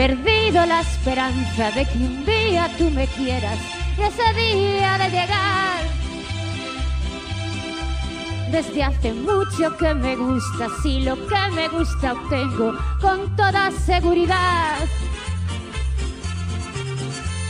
perdido 0.00 0.64
la 0.64 0.80
esperanza 0.80 1.70
de 1.72 1.84
que 1.84 1.98
un 1.98 2.24
día 2.24 2.70
tú 2.78 2.90
me 2.90 3.06
quieras 3.06 3.58
y 3.98 4.00
ese 4.00 4.32
día 4.32 4.96
de 4.96 5.10
llegar. 5.10 5.82
Desde 8.50 8.82
hace 8.82 9.12
mucho 9.12 9.76
que 9.76 9.92
me 9.92 10.16
gusta, 10.16 10.68
si 10.82 11.02
lo 11.02 11.16
que 11.28 11.50
me 11.54 11.68
gusta 11.68 12.14
obtengo 12.14 12.72
con 13.02 13.36
toda 13.36 13.70
seguridad. 13.72 14.78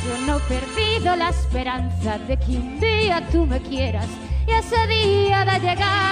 Yo 0.05 0.27
no 0.27 0.39
he 0.39 0.40
perdido 0.40 1.14
la 1.14 1.28
esperanza 1.28 2.18
de 2.18 2.36
que 2.36 2.51
un 2.56 2.81
día 2.81 3.28
tú 3.31 3.47
me 3.47 3.60
quieras 3.62 4.09
y 4.48 4.51
ese 4.51 4.86
día 4.89 5.44
de 5.44 5.60
llegar. 5.60 6.10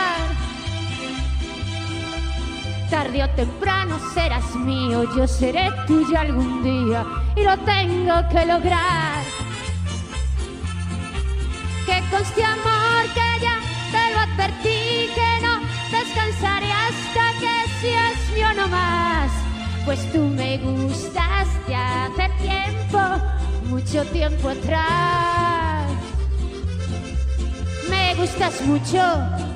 Tarde 2.91 3.23
o 3.23 3.29
temprano 3.31 3.99
serás 4.15 4.55
mío, 4.57 5.05
yo 5.15 5.27
seré 5.29 5.71
tuya 5.87 6.23
algún 6.23 6.63
día 6.63 7.05
y 7.37 7.43
lo 7.43 7.55
tengo 7.59 8.15
que 8.31 8.47
lograr. 8.47 9.23
Que 11.85 12.03
conste 12.11 12.43
amor 12.43 13.03
que 13.13 13.45
ya 13.45 13.59
te 13.93 14.15
lo 14.15 14.21
advertí 14.21 15.11
que 15.15 15.31
no 15.43 15.61
descansaré 15.91 16.73
hasta 16.73 17.39
que 17.41 17.69
seas 17.81 18.31
mío 18.35 18.55
no 18.57 18.69
más. 18.69 19.31
Pues 19.85 20.11
tú 20.11 20.21
me 20.21 20.57
gustas 20.57 21.49
ya 21.69 22.07
hace 22.07 22.29
tiempo, 22.41 23.01
mucho 23.69 24.03
tiempo 24.07 24.49
atrás. 24.49 25.93
Me 27.91 28.15
gustas 28.15 28.63
mucho. 28.63 29.48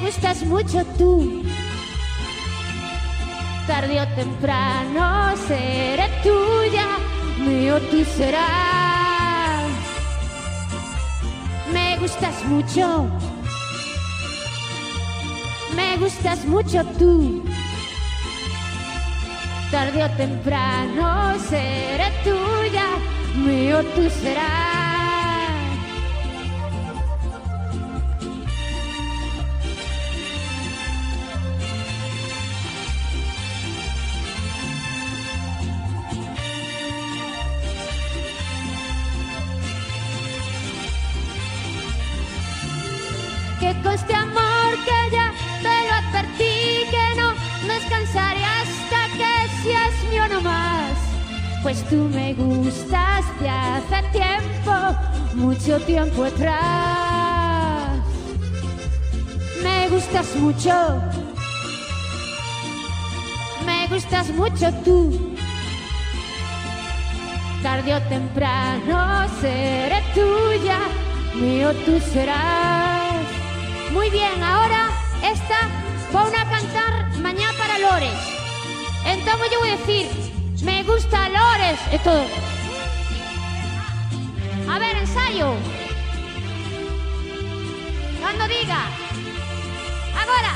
Me 0.00 0.06
gustas 0.06 0.42
mucho 0.44 0.82
tú. 0.96 1.42
Tarde 3.66 4.00
o 4.00 4.06
temprano 4.14 5.36
seré 5.46 6.08
tuya, 6.22 6.86
mío 7.38 7.78
tú 7.90 8.02
serás. 8.16 9.68
Me 11.70 11.98
gustas 11.98 12.44
mucho. 12.46 13.10
Me 15.76 15.98
gustas 15.98 16.46
mucho 16.46 16.82
tú. 16.98 17.44
Tarde 19.70 20.02
o 20.02 20.10
temprano 20.16 21.38
seré 21.50 22.10
tuya, 22.24 22.86
mío 23.36 23.84
tú 23.94 24.08
serás. 24.22 24.69
Mucho 64.40 64.72
tú. 64.84 65.36
Tarde 67.62 67.94
o 67.94 68.00
temprano 68.14 69.28
seré 69.38 70.00
tuya, 70.14 70.78
mío 71.34 71.74
tú 71.84 72.00
serás. 72.00 73.20
Muy 73.92 74.08
bien, 74.08 74.42
ahora 74.42 74.82
esta 75.22 75.58
voy 76.10 76.32
a 76.42 76.44
cantar 76.54 76.92
mañana 77.18 77.52
para 77.58 77.78
Lores. 77.78 78.18
Entonces 79.04 79.46
yo 79.52 79.60
voy 79.60 79.68
a 79.68 79.76
decir, 79.76 80.06
me 80.64 80.84
gusta 80.84 81.28
Lores. 81.28 81.78
E 81.92 81.98
todo. 81.98 82.24
A 84.72 84.78
ver, 84.78 84.96
ensayo. 84.96 85.48
Cuando 88.22 88.48
diga. 88.48 88.80
Ahora. 90.20 90.52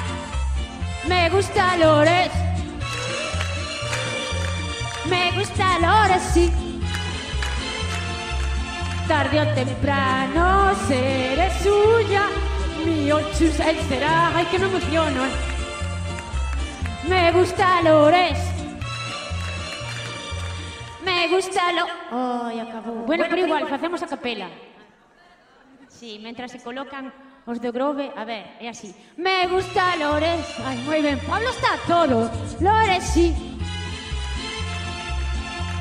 Me 1.07 1.29
gusta 1.29 1.77
Lores. 1.77 2.44
Me 5.55 5.63
gusta 5.63 5.79
Lores, 5.79 6.23
sí. 6.35 6.53
Tarde 9.07 9.41
o 9.41 9.55
temprano 9.55 10.75
seré 10.89 11.49
suya. 11.63 12.25
Mío 12.85 13.21
chus, 13.39 13.61
él 13.61 13.77
será. 13.89 14.37
Ay, 14.37 14.47
que 14.47 14.59
me 14.59 14.67
emociono. 14.67 15.25
eh. 15.25 15.31
Me 17.09 17.31
gusta 17.31 17.83
Lores. 17.83 18.39
Me 21.05 21.29
gusta 21.29 21.73
lo... 21.73 21.87
Ay, 22.47 22.59
acabou. 22.59 23.07
Bueno, 23.07 23.25
pero 23.31 23.47
igual, 23.47 23.69
facemos 23.69 24.03
a 24.03 24.07
capela. 24.09 24.49
Sí, 25.89 26.19
mentras 26.21 26.51
se 26.51 26.61
colocan 26.61 27.13
os 27.47 27.61
do 27.61 27.71
Grove, 27.71 28.11
a 28.17 28.25
ver, 28.25 28.57
é 28.59 28.69
así. 28.71 28.93
Me 29.17 29.47
gusta 29.47 29.95
Lores. 29.97 30.47
Ai, 30.65 30.79
moi 30.79 31.01
ben. 31.01 31.21
Pablo 31.21 31.51
está 31.51 31.77
todo. 31.87 32.31
Lores, 32.59 33.05
sí. 33.05 33.54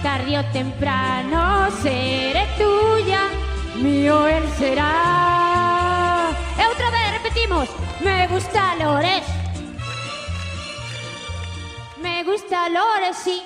Tarde 0.03 0.37
o 0.37 0.43
temprano 0.51 1.71
seré 1.81 2.45
tuya, 2.57 3.29
mío 3.77 4.27
él 4.27 4.43
será. 4.59 6.29
E 6.59 6.67
outra 6.67 6.91
vez 6.91 7.11
repetimos. 7.13 7.69
Me 8.01 8.27
gusta 8.27 8.75
Lores. 8.75 9.23
Me 12.01 12.21
gusta 12.25 12.67
Lores, 12.67 13.15
sí. 13.15 13.41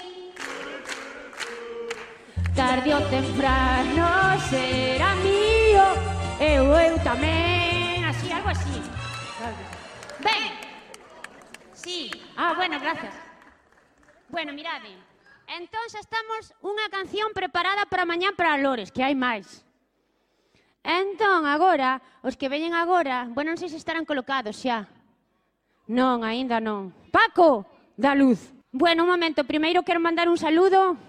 Tarde 2.56 2.96
o 2.96 3.02
temprano 3.04 4.42
será 4.50 5.14
mío, 5.22 5.86
eu, 6.40 6.74
eu 6.74 6.98
tamén, 7.06 8.02
así, 8.04 8.34
algo 8.34 8.50
así. 8.50 8.82
Ben, 10.26 10.58
sí, 11.76 12.10
ah, 12.36 12.54
bueno, 12.58 12.80
gracias. 12.80 13.14
Bueno, 14.30 14.54
mirade, 14.54 15.07
Entón 15.48 15.80
xa 15.88 16.04
estamos 16.04 16.52
unha 16.60 16.92
canción 16.92 17.32
preparada 17.32 17.88
para 17.88 18.04
mañá 18.04 18.36
para 18.36 18.60
Lores, 18.60 18.92
que 18.92 19.00
hai 19.00 19.16
máis. 19.16 19.64
Entón, 20.84 21.48
agora, 21.48 22.04
os 22.20 22.36
que 22.36 22.52
veñen 22.52 22.76
agora, 22.76 23.32
bueno, 23.32 23.56
non 23.56 23.60
sei 23.60 23.72
se 23.72 23.80
estarán 23.80 24.04
colocados 24.04 24.60
xa. 24.60 24.92
Non, 25.88 26.28
aínda 26.28 26.60
non. 26.60 26.92
Paco, 27.16 27.64
da 27.96 28.12
luz. 28.12 28.52
Bueno, 28.76 29.08
un 29.08 29.12
momento, 29.16 29.48
primeiro 29.48 29.88
quero 29.88 30.04
mandar 30.04 30.28
un 30.28 30.36
saludo 30.36 31.00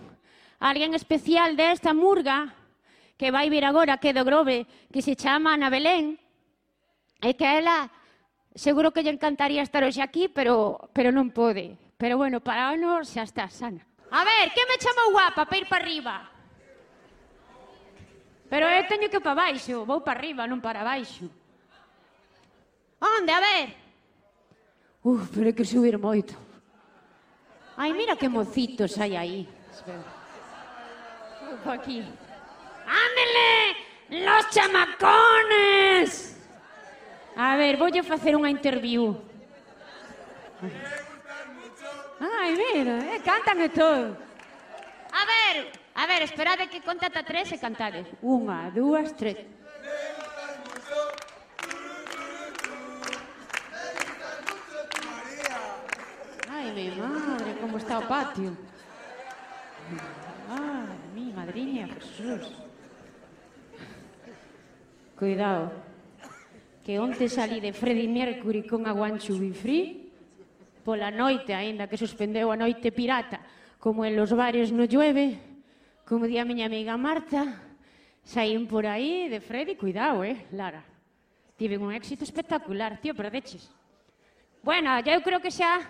a 0.63 0.71
alguén 0.71 0.95
especial 0.95 1.59
desta 1.59 1.91
murga 1.91 2.55
que 3.19 3.35
vai 3.35 3.51
vir 3.51 3.67
agora, 3.67 3.99
que 3.99 4.15
do 4.15 4.23
Grove, 4.23 4.71
que 4.95 5.03
se 5.03 5.19
chama 5.19 5.59
Ana 5.59 5.67
Belén, 5.67 6.15
e 7.19 7.35
que 7.35 7.59
ela 7.59 7.91
seguro 8.55 8.95
que 8.95 9.03
lle 9.03 9.11
encantaría 9.11 9.67
estar 9.67 9.83
hoxe 9.83 9.99
aquí, 9.99 10.31
pero, 10.31 10.79
pero 10.95 11.11
non 11.11 11.35
pode. 11.35 11.75
Pero 11.99 12.15
bueno, 12.15 12.39
para 12.39 12.71
ano 12.71 13.03
xa 13.03 13.27
está, 13.27 13.51
Sana. 13.51 13.88
A 14.11 14.25
ver, 14.25 14.53
que 14.53 14.67
me 14.67 14.79
chamou 14.79 15.13
guapa 15.13 15.45
para 15.45 15.59
ir 15.59 15.67
para 15.69 15.85
arriba? 15.85 16.31
Pero 18.49 18.67
eu 18.67 18.87
teño 18.89 19.11
que 19.11 19.21
para 19.21 19.35
baixo, 19.35 19.85
vou 19.85 20.01
para 20.01 20.19
arriba, 20.19 20.47
non 20.49 20.61
para 20.61 20.81
baixo. 20.81 21.29
Onde, 23.01 23.31
a 23.31 23.41
ver? 23.41 23.77
Uf, 25.05 25.29
pero 25.31 25.47
hai 25.47 25.53
que 25.53 25.65
subir 25.65 26.01
moito. 26.01 26.33
Ai, 27.77 27.93
mira 27.93 28.17
que 28.17 28.29
mocitos 28.29 28.97
hai 28.99 29.15
aí. 29.15 29.49
Espera. 29.71 30.03
Uf, 31.53 31.69
aquí. 31.69 32.01
Ándele, 32.89 33.77
los 34.25 34.49
chamacones. 34.51 36.35
A 37.37 37.55
ver, 37.61 37.77
voulle 37.77 38.03
facer 38.03 38.35
unha 38.35 38.49
interview. 38.51 39.15
Ai, 42.21 42.57
mira, 42.57 42.99
eh, 43.15 43.23
cantan 43.23 43.63
e 43.63 43.69
todo. 43.71 44.19
A 45.15 45.23
ver, 45.23 45.71
a 45.95 46.07
ver, 46.07 46.23
esperade 46.27 46.67
que 46.67 46.83
contata 46.83 47.23
tres 47.23 47.55
e 47.55 47.59
cantades. 47.63 48.11
Unha, 48.19 48.75
dúas, 48.75 49.15
tres. 49.15 49.39
Ai, 56.51 56.75
mi 56.75 56.91
madre, 56.99 57.55
como 57.63 57.79
está 57.79 58.03
o 58.03 58.05
patio. 58.11 58.51
Madre, 60.51 60.99
mi 61.15 61.31
madriña, 61.31 61.87
Jesús. 61.87 62.51
Cuidado, 65.15 65.71
que 66.83 66.99
onte 66.99 67.31
salí 67.31 67.63
de 67.63 67.71
Freddie 67.71 68.11
Mercury 68.11 68.67
con 68.67 68.91
a 68.91 68.93
One 68.93 69.23
Free 69.55 70.08
pola 70.89 71.13
noite, 71.13 71.53
aínda 71.53 71.85
que 71.85 72.01
suspendeu 72.01 72.49
a 72.49 72.57
noite 72.57 72.89
pirata, 72.89 73.45
como 73.77 74.09
en 74.09 74.17
los 74.17 74.33
bares 74.33 74.73
no 74.73 74.89
llueve, 74.89 75.37
como 76.09 76.25
di 76.25 76.41
a 76.41 76.49
miña 76.49 76.65
amiga 76.65 76.97
Marta, 76.97 77.45
saín 78.25 78.65
por 78.65 78.89
aí 78.89 79.29
de 79.29 79.45
Freddy, 79.45 79.77
cuidado, 79.77 80.25
eh, 80.25 80.49
Lara. 80.57 80.81
Tiven 81.61 81.85
un 81.85 81.93
éxito 81.93 82.25
espectacular, 82.25 82.97
tío, 83.05 83.13
perdeches. 83.13 83.69
Bueno, 84.65 84.97
eu 85.05 85.21
creo 85.21 85.45
que 85.45 85.53
xa 85.53 85.85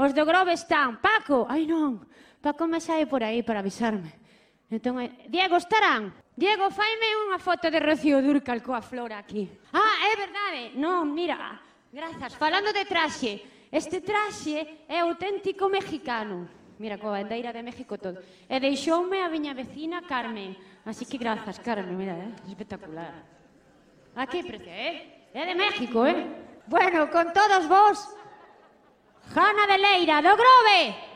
os 0.00 0.16
do 0.16 0.24
Grove 0.24 0.56
están. 0.56 1.04
Paco, 1.04 1.44
ai 1.44 1.68
non, 1.68 2.00
Paco 2.40 2.64
me 2.64 2.80
sae 2.80 3.04
por 3.04 3.20
aí 3.20 3.44
para 3.44 3.60
avisarme. 3.60 4.08
Entón, 4.72 5.04
eh, 5.04 5.28
Diego, 5.28 5.60
estarán? 5.60 6.16
Diego, 6.32 6.72
faime 6.72 7.28
unha 7.28 7.36
foto 7.36 7.68
de 7.68 7.76
Rocío 7.76 8.24
Durcal 8.24 8.64
coa 8.64 8.80
flor 8.80 9.12
aquí. 9.12 9.52
Ah, 9.76 10.08
é 10.08 10.12
verdade. 10.16 10.62
Non, 10.80 11.04
mira, 11.12 11.60
Grazas. 11.92 12.36
Falando 12.36 12.72
de 12.72 12.84
traxe, 12.86 13.42
Este 13.70 14.02
traxe 14.02 14.84
é 14.90 14.98
auténtico 14.98 15.70
mexicano. 15.70 16.50
Mira, 16.80 16.98
coa 16.98 17.22
bandeira 17.22 17.54
de 17.54 17.62
México 17.62 17.94
todo. 17.98 18.18
E 18.48 18.56
deixoume 18.58 19.22
a 19.22 19.30
miña 19.30 19.54
vecina 19.54 20.02
Carmen. 20.02 20.58
Así 20.84 21.06
que 21.06 21.18
grazas, 21.18 21.62
Carmen, 21.62 21.94
mira, 21.94 22.18
é 22.18 22.26
eh? 22.26 22.50
espectacular. 22.50 23.14
A 24.16 24.26
que 24.26 24.42
precio, 24.42 24.72
eh? 24.72 25.30
É 25.34 25.46
de 25.46 25.54
México, 25.54 26.02
eh? 26.02 26.26
Bueno, 26.66 27.10
con 27.10 27.32
todos 27.32 27.66
vos, 27.68 27.98
Jana 29.34 29.66
de 29.66 29.78
Leira, 29.78 30.22
do 30.22 30.34
Grove! 30.34 31.09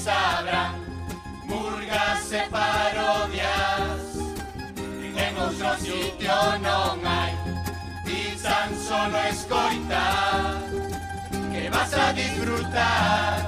Sabrán 0.00 0.80
Murgas 1.44 2.32
e 2.32 2.48
parodias 2.48 4.00
En 5.14 5.36
outro 5.36 5.76
sitio 5.76 6.36
non 6.64 7.04
hai 7.04 7.36
Ti 8.06 8.32
tan 8.40 8.72
solo 8.80 9.18
escoitar 9.28 10.56
Que 11.52 11.68
vas 11.68 11.92
a 11.92 12.12
disfrutar 12.16 13.44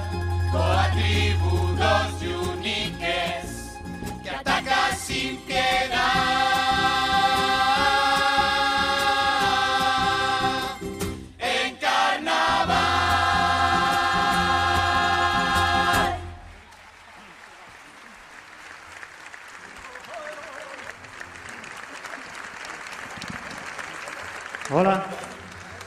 Coa 0.53 0.85
tribu 0.93 1.73
dos 1.73 2.13
uniques 2.21 3.81
Que 4.21 4.29
ataca 4.29 4.93
sin 4.93 5.41
piedad 5.49 6.72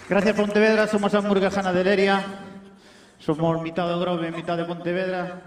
Gracias 0.08 0.36
Pontevedra, 0.36 0.86
somos 0.86 1.12
a 1.14 1.18
hamburguesana 1.18 1.72
de 1.72 1.82
Leria. 1.82 2.22
Somos 3.18 3.60
mitad 3.60 3.88
de 3.88 3.98
Grove, 3.98 4.30
mitad 4.30 4.56
de 4.56 4.64
Pontevedra. 4.64 5.42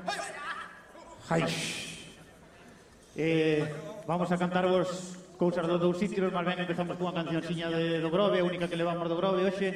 Jai. 1.30 1.46
Eh, 3.16 3.64
vamos 4.06 4.30
a 4.30 4.38
cantarvos 4.38 5.16
cousas 5.38 5.64
dos 5.64 5.80
dous 5.80 5.96
sitios, 5.96 6.28
máis 6.36 6.44
ben 6.44 6.60
empezamos 6.60 7.00
cunha 7.00 7.16
cancionciña 7.16 7.72
de 7.72 8.04
do 8.04 8.12
Grove, 8.12 8.44
a 8.44 8.44
única 8.44 8.68
que 8.68 8.76
levamos 8.76 9.08
do 9.08 9.16
Grove 9.16 9.48
hoxe. 9.48 9.70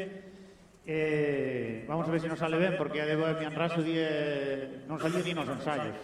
Eh, 0.83 1.87
vamos 1.87 2.03
a 2.03 2.11
ver 2.11 2.19
se 2.19 2.27
nos 2.27 2.43
sale 2.43 2.59
ben, 2.59 2.75
porque 2.75 2.99
a 2.99 3.07
de 3.07 3.15
Bohemian 3.15 3.55
Rhapsody 3.55 3.95
eh, 3.95 4.83
non 4.91 4.99
saliu 4.99 5.23
ni 5.23 5.31
nos 5.31 5.47
ensaios. 5.47 5.95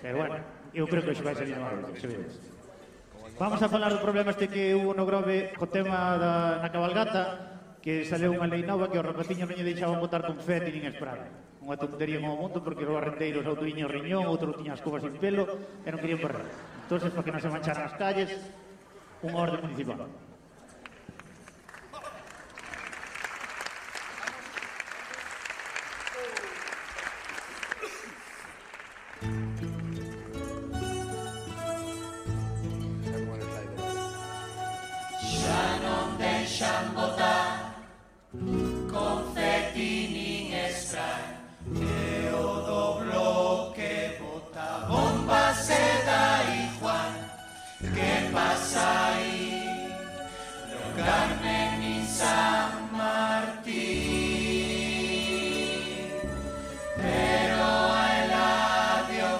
Pero 0.00 0.24
bueno, 0.24 0.40
eu 0.72 0.88
creo 0.88 1.04
que 1.04 1.12
hoxe 1.12 1.20
vai 1.20 1.36
salir 1.36 1.60
mal, 1.60 1.84
Vamos 3.36 3.60
a 3.60 3.68
falar 3.68 3.92
do 3.92 4.00
problema 4.00 4.32
este 4.32 4.48
que 4.48 4.72
hubo 4.72 4.96
no 4.96 5.04
Grove 5.04 5.52
co 5.52 5.68
tema 5.68 6.16
da, 6.16 6.64
na 6.64 6.72
cabalgata, 6.72 7.49
que 7.80 8.04
saleu 8.04 8.36
unha 8.36 8.44
lei 8.44 8.60
nova 8.60 8.92
que 8.92 9.00
os 9.00 9.06
rapaciños 9.06 9.48
non 9.48 9.56
lle 9.56 9.64
deixaban 9.72 10.04
botar 10.04 10.20
confeti 10.20 10.68
nin 10.68 10.92
espray. 10.92 11.24
Unha 11.64 11.80
tontería 11.80 12.20
como 12.20 12.36
o 12.36 12.40
mundo 12.44 12.60
porque 12.60 12.84
os 12.84 12.92
barrendeiros 12.92 13.44
outro 13.48 13.64
tiño 13.64 13.88
riñón, 13.88 14.28
outro 14.28 14.52
tiña 14.52 14.76
as 14.76 14.84
cubas 14.84 15.00
sin 15.00 15.16
pelo 15.16 15.48
e 15.84 15.88
non 15.88 16.00
querían 16.00 16.20
barrer. 16.20 16.44
Entonces, 16.84 17.08
para 17.08 17.24
que 17.24 17.32
non 17.32 17.40
se 17.40 17.48
mancharan 17.48 17.88
as 17.88 17.96
calles, 17.96 18.30
unha 19.24 19.40
orde 19.40 19.64
municipal. 19.64 20.04
Xa 35.20 35.64
non 35.80 36.06
deixan 36.20 36.84
botar 36.92 37.19
confeti 38.32 40.06
nin 40.14 40.54
spray 40.72 41.34
E 41.74 42.30
o 42.32 42.62
do 42.62 43.00
bloque 43.02 44.18
bota 44.20 44.86
bombas 44.86 45.68
e 45.70 46.04
da 46.06 46.42
igual 46.62 47.12
Que 47.80 48.30
pasa 48.32 49.10
aí 49.14 49.92
No 50.70 50.80
Carmen 51.02 51.70
nin 51.80 52.06
San 52.06 52.70
Martín 52.92 53.66
Pero 56.96 57.62
a 57.64 58.06
Eladio 58.22 59.32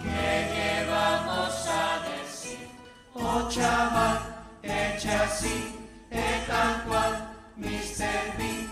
Que 0.00 0.30
llevamos 0.54 1.68
a 1.68 2.00
decir 2.08 2.68
O 3.14 3.50
chaval 3.50 4.18
eche 4.62 5.10
así 5.10 5.74
e 6.10 6.46
tal 6.46 6.80
cual 6.86 7.23
ni 7.56 7.78
zerbi, 7.96 8.68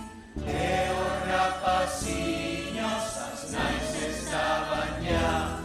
lehorra 0.46 1.44
pasiñoz, 1.62 3.10
aznaiz 3.30 3.92
ez 4.06 4.30
da 4.30 4.46
baina. 4.70 5.61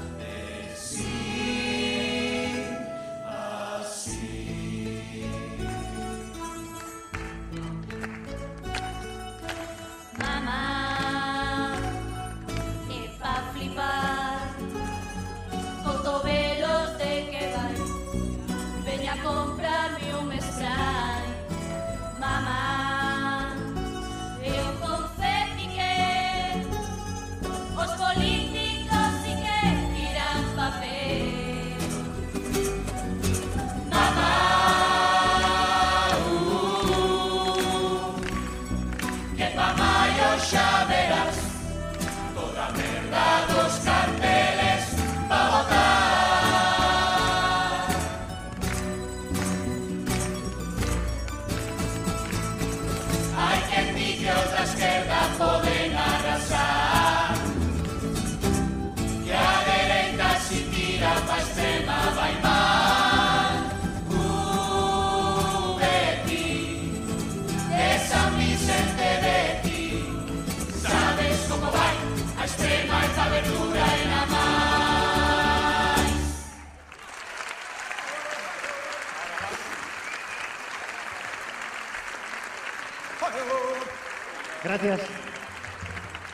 Gracias. 84.68 85.00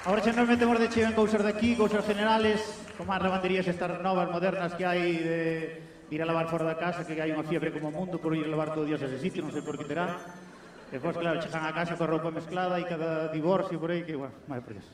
Ahora 0.10 0.26
xa 0.26 0.34
nos 0.34 0.50
metemos 0.50 0.82
de 0.82 0.90
cheo 0.90 1.06
en 1.06 1.14
cousas 1.14 1.46
de 1.46 1.54
aquí, 1.54 1.78
cousas 1.78 2.02
generales, 2.02 2.66
como 2.98 3.14
as 3.14 3.22
lavanderías 3.22 3.70
estas 3.70 4.02
novas, 4.02 4.26
modernas 4.26 4.74
que 4.74 4.90
hai 4.90 5.22
de 5.22 5.40
ir 6.10 6.18
a 6.18 6.26
lavar 6.26 6.50
fora 6.50 6.66
da 6.66 6.74
casa, 6.74 7.06
que 7.06 7.14
hai 7.14 7.30
unha 7.30 7.46
fiebre 7.46 7.70
como 7.70 7.94
o 7.94 7.98
mundo 8.02 8.18
por 8.18 8.34
ir 8.34 8.50
a 8.50 8.50
lavar 8.50 8.74
todo 8.74 8.90
os 8.90 8.98
a 8.98 9.06
ese 9.06 9.22
sitio, 9.22 9.46
non 9.46 9.54
sei 9.54 9.62
por 9.62 9.78
que 9.78 9.86
terán. 9.86 10.18
Despois, 10.90 11.14
claro, 11.14 11.38
chegan 11.46 11.62
a 11.62 11.78
casa 11.78 11.94
coa 11.94 12.10
roupa 12.10 12.34
mezclada 12.34 12.82
e 12.82 12.90
cada 12.90 13.30
divorcio 13.30 13.78
por 13.78 13.94
aí, 13.94 14.02
que, 14.02 14.18
bueno, 14.18 14.34
máis 14.50 14.66
por 14.66 14.82
Dios. 14.82 14.90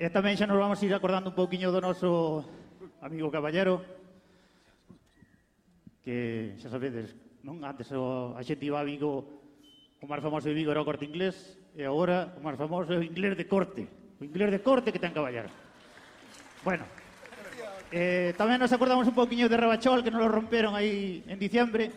E 0.00 0.08
tamén 0.08 0.40
xa 0.40 0.48
nos 0.48 0.56
vamos 0.56 0.80
a 0.80 0.84
ir 0.88 0.96
acordando 0.96 1.28
un 1.28 1.36
pouquiño 1.36 1.68
do 1.68 1.84
noso 1.84 2.48
amigo 3.04 3.28
caballero, 3.28 3.84
que 6.00 6.56
xa 6.56 6.72
sabedes, 6.72 7.12
non? 7.44 7.60
Antes 7.60 7.92
o, 7.92 8.32
a 8.32 8.40
xente 8.40 8.64
iba 8.64 8.80
a 8.80 8.88
Vigo, 8.88 9.36
o 10.00 10.08
máis 10.08 10.24
famoso 10.24 10.48
de 10.48 10.56
Vigo 10.56 10.72
era 10.72 10.80
o 10.80 10.88
corte 10.88 11.04
inglés, 11.04 11.57
e 11.74 11.82
agora 11.84 12.32
o 12.36 12.40
máis 12.40 12.56
famoso 12.56 12.94
é 12.94 12.98
o 13.00 13.04
inglés 13.04 13.36
de 13.36 13.44
corte. 13.44 13.84
O 14.18 14.22
inglés 14.24 14.50
de 14.52 14.60
corte 14.60 14.92
que 14.92 15.02
ten 15.02 15.12
que. 15.12 15.20
Bueno, 16.64 16.84
eh, 17.92 18.34
tamén 18.36 18.60
nos 18.60 18.72
acordamos 18.72 19.08
un 19.08 19.16
poquinho 19.16 19.48
de 19.48 19.56
Rabachol 19.56 20.04
que 20.04 20.12
nos 20.12 20.20
lo 20.20 20.28
romperon 20.28 20.76
aí 20.76 21.24
en 21.24 21.38
diciembre 21.40 21.88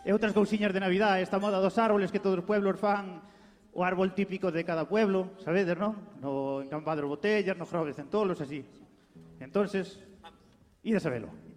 e 0.00 0.10
outras 0.16 0.32
cousiñas 0.32 0.72
de 0.72 0.80
Navidad, 0.80 1.20
esta 1.20 1.36
moda 1.36 1.60
dos 1.60 1.76
árboles 1.76 2.08
que 2.08 2.22
todos 2.22 2.40
os 2.40 2.48
pueblos 2.48 2.80
fan 2.80 3.20
o 3.72 3.84
árbol 3.84 4.14
típico 4.14 4.50
de 4.50 4.64
cada 4.64 4.88
pueblo, 4.88 5.36
sabedes, 5.38 5.78
non? 5.78 5.94
No 6.18 6.64
encampado 6.64 7.06
botellas, 7.06 7.54
nos 7.54 7.70
groves 7.70 7.94
centolos, 7.94 8.40
así. 8.40 8.64
Entonces, 9.38 10.00
ide 10.82 10.98
a 10.98 11.04
sabelo. 11.04 11.49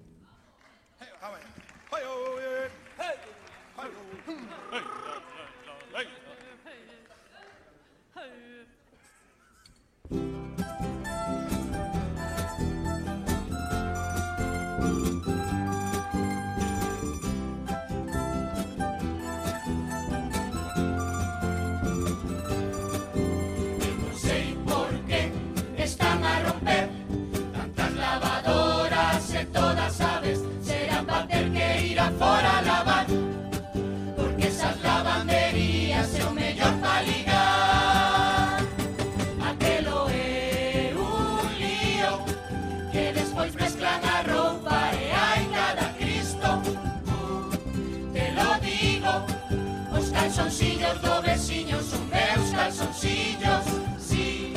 Calzoncillos 53.03 53.65
Si, 53.99 54.53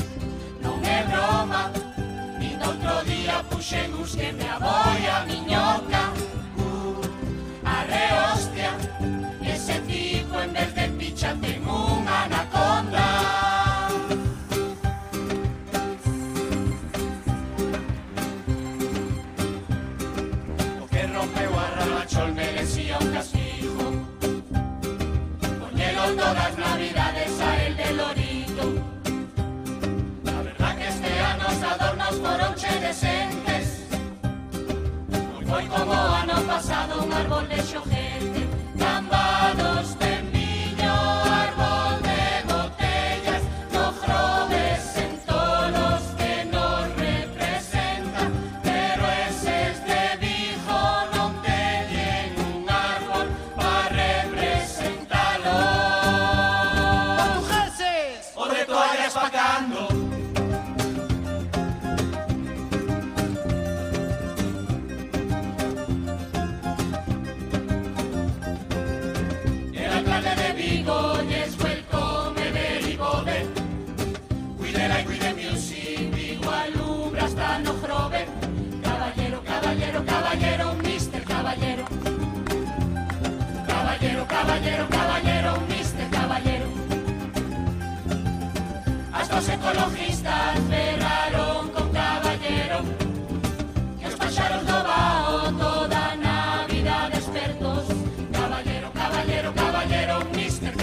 non 0.62 0.78
é 0.84 1.02
broma 1.10 1.70
Nin 2.38 2.56
outro 2.62 3.02
día 3.04 3.42
puxen 3.50 3.90
uns 3.94 4.14
que 4.14 4.30
me 4.32 4.46
aboi 4.46 5.02
a 5.06 5.26
miñoca. 5.26 6.02
uh, 6.14 6.25
árbol 37.16 37.48
de 37.48 37.62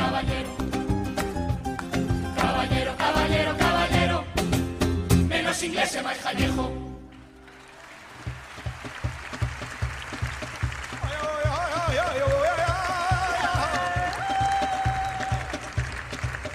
caballero. 0.04 0.52
Caballero, 2.36 3.54
caballero, 3.58 4.18
Menos 5.32 5.58
inglés 5.64 5.90
máis 6.04 6.20
jallejo 6.20 6.66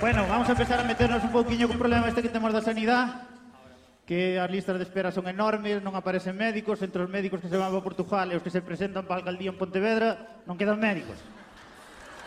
Bueno, 0.00 0.26
vamos 0.28 0.48
a 0.48 0.52
empezar 0.52 0.78
a 0.78 0.84
meternos 0.84 1.24
un 1.24 1.32
pouquiño 1.32 1.66
co 1.66 1.74
problema 1.74 2.06
este 2.06 2.22
que 2.22 2.30
temos 2.30 2.52
da 2.52 2.62
sanidade 2.62 3.26
que 4.08 4.40
as 4.40 4.48
listas 4.48 4.80
de 4.80 4.88
espera 4.88 5.12
son 5.12 5.28
enormes, 5.28 5.84
non 5.84 5.92
aparecen 5.92 6.32
médicos, 6.32 6.80
entre 6.80 7.04
os 7.04 7.12
médicos 7.12 7.44
que 7.44 7.50
se 7.52 7.60
van 7.60 7.68
a 7.68 7.84
Portugal 7.84 8.24
e 8.32 8.40
os 8.40 8.44
que 8.44 8.48
se 8.48 8.64
presentan 8.64 9.04
para 9.04 9.20
a 9.20 9.22
alcaldía 9.26 9.52
en 9.52 9.60
Pontevedra, 9.60 10.40
non 10.48 10.56
quedan 10.56 10.80
médicos. 10.80 11.20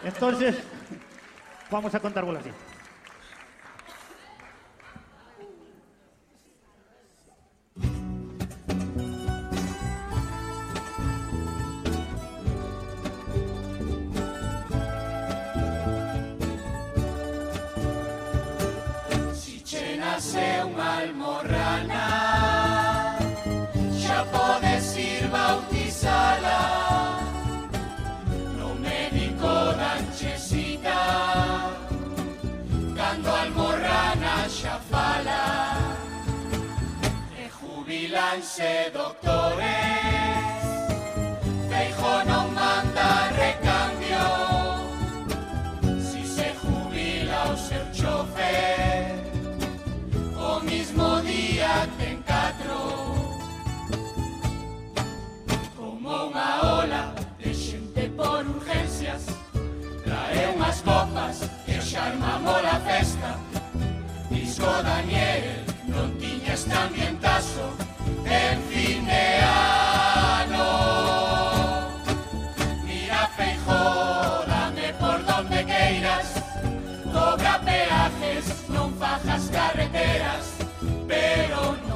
Entonces, 0.06 0.62
vamos 1.72 1.96
a 1.96 2.00
contar 2.00 2.26
che 19.72 19.96
nace 19.96 20.62
unha 20.68 20.90
almorrana 21.02 22.06
Xa 23.96 24.20
podes 24.34 24.88
ir 25.00 25.24
bautizala 25.32 26.60
No 28.60 28.76
médico 28.76 29.52
danchesita 29.80 31.00
Cando 31.02 31.41
vigilance, 38.12 38.92
doctores. 38.94 39.66
Feijo 41.70 42.24
no 42.26 42.48
manda 42.50 43.30
recambio. 43.38 44.24
Si 46.00 46.26
se 46.26 46.54
jubila 46.62 47.44
o 47.46 47.58
ser 47.58 47.90
chofer, 47.94 49.24
o 50.38 50.60
mismo 50.60 51.22
día 51.22 51.88
te 51.98 52.12
encatro. 52.12 52.76
Como 55.78 56.28
una 56.28 56.62
ola 56.62 57.14
de 57.40 57.54
gente 57.54 58.10
por 58.10 58.46
urgencias, 58.46 59.26
trae 60.04 60.54
unas 60.56 60.82
copas 60.82 61.50
que 61.66 61.80
charmamos 61.80 62.62
la 62.62 62.80
festa. 62.82 63.38
Disco 64.30 64.68
Daniel, 64.84 65.64
non 65.88 66.12
tiña 66.20 66.56
también 66.68 67.18
tazo. 67.20 67.91
En 68.32 68.62
fin 68.70 69.06
de 69.06 69.40
ano, 70.46 70.70
mira 72.86 73.30
por 75.00 75.26
donde 75.26 75.66
queiras, 75.66 76.28
cobra 77.12 77.60
peajes, 77.60 78.70
no 78.70 78.90
fajas 78.92 79.50
carreteras, 79.52 80.46
pero 81.10 81.76
no... 81.86 81.91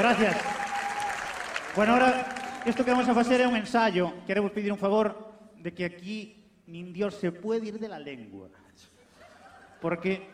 Gracias. 0.00 0.34
Bueno, 1.76 1.92
ahora, 1.92 2.24
isto 2.64 2.82
que 2.82 2.90
vamos 2.90 3.06
a 3.06 3.12
facer 3.12 3.44
é 3.44 3.46
un 3.46 3.52
ensayo. 3.52 4.24
Queremos 4.24 4.48
pedir 4.48 4.72
un 4.72 4.80
favor 4.80 5.12
de 5.60 5.76
que 5.76 5.84
aquí 5.84 6.40
nin 6.64 6.88
Dios 6.88 7.20
se 7.20 7.28
puede 7.28 7.68
ir 7.68 7.76
de 7.76 7.84
la 7.84 8.00
lengua. 8.00 8.48
Porque 9.76 10.24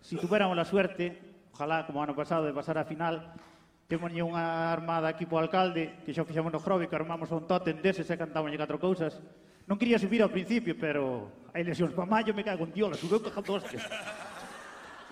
si 0.00 0.16
tuviéramos 0.16 0.56
la 0.56 0.64
suerte, 0.64 1.44
ojalá 1.52 1.84
como 1.84 2.00
ano 2.00 2.16
pasado 2.16 2.48
de 2.48 2.56
pasar 2.56 2.80
a 2.80 2.88
final, 2.88 3.36
temos 3.84 4.08
unha 4.16 4.72
armada 4.72 5.12
aquí 5.12 5.28
po 5.28 5.36
alcalde, 5.36 6.00
que 6.08 6.16
xa 6.16 6.24
fixamos 6.24 6.48
no 6.48 6.64
Grobi, 6.64 6.88
que 6.88 6.96
armamos 6.96 7.28
un 7.36 7.44
tótem 7.44 7.84
deses 7.84 8.08
e 8.08 8.16
cantábamos 8.16 8.56
catro 8.56 8.80
cousas. 8.80 9.20
Non 9.68 9.76
quería 9.76 10.00
subir 10.00 10.24
ao 10.24 10.32
principio, 10.32 10.72
pero 10.72 11.28
hai 11.52 11.60
lesións 11.60 11.92
pa 11.92 12.08
maio, 12.08 12.32
me 12.32 12.48
cago 12.48 12.64
en 12.64 12.72
diola, 12.72 12.96
subiu 12.96 13.20
cajando 13.20 13.60
hostias. 13.60 13.84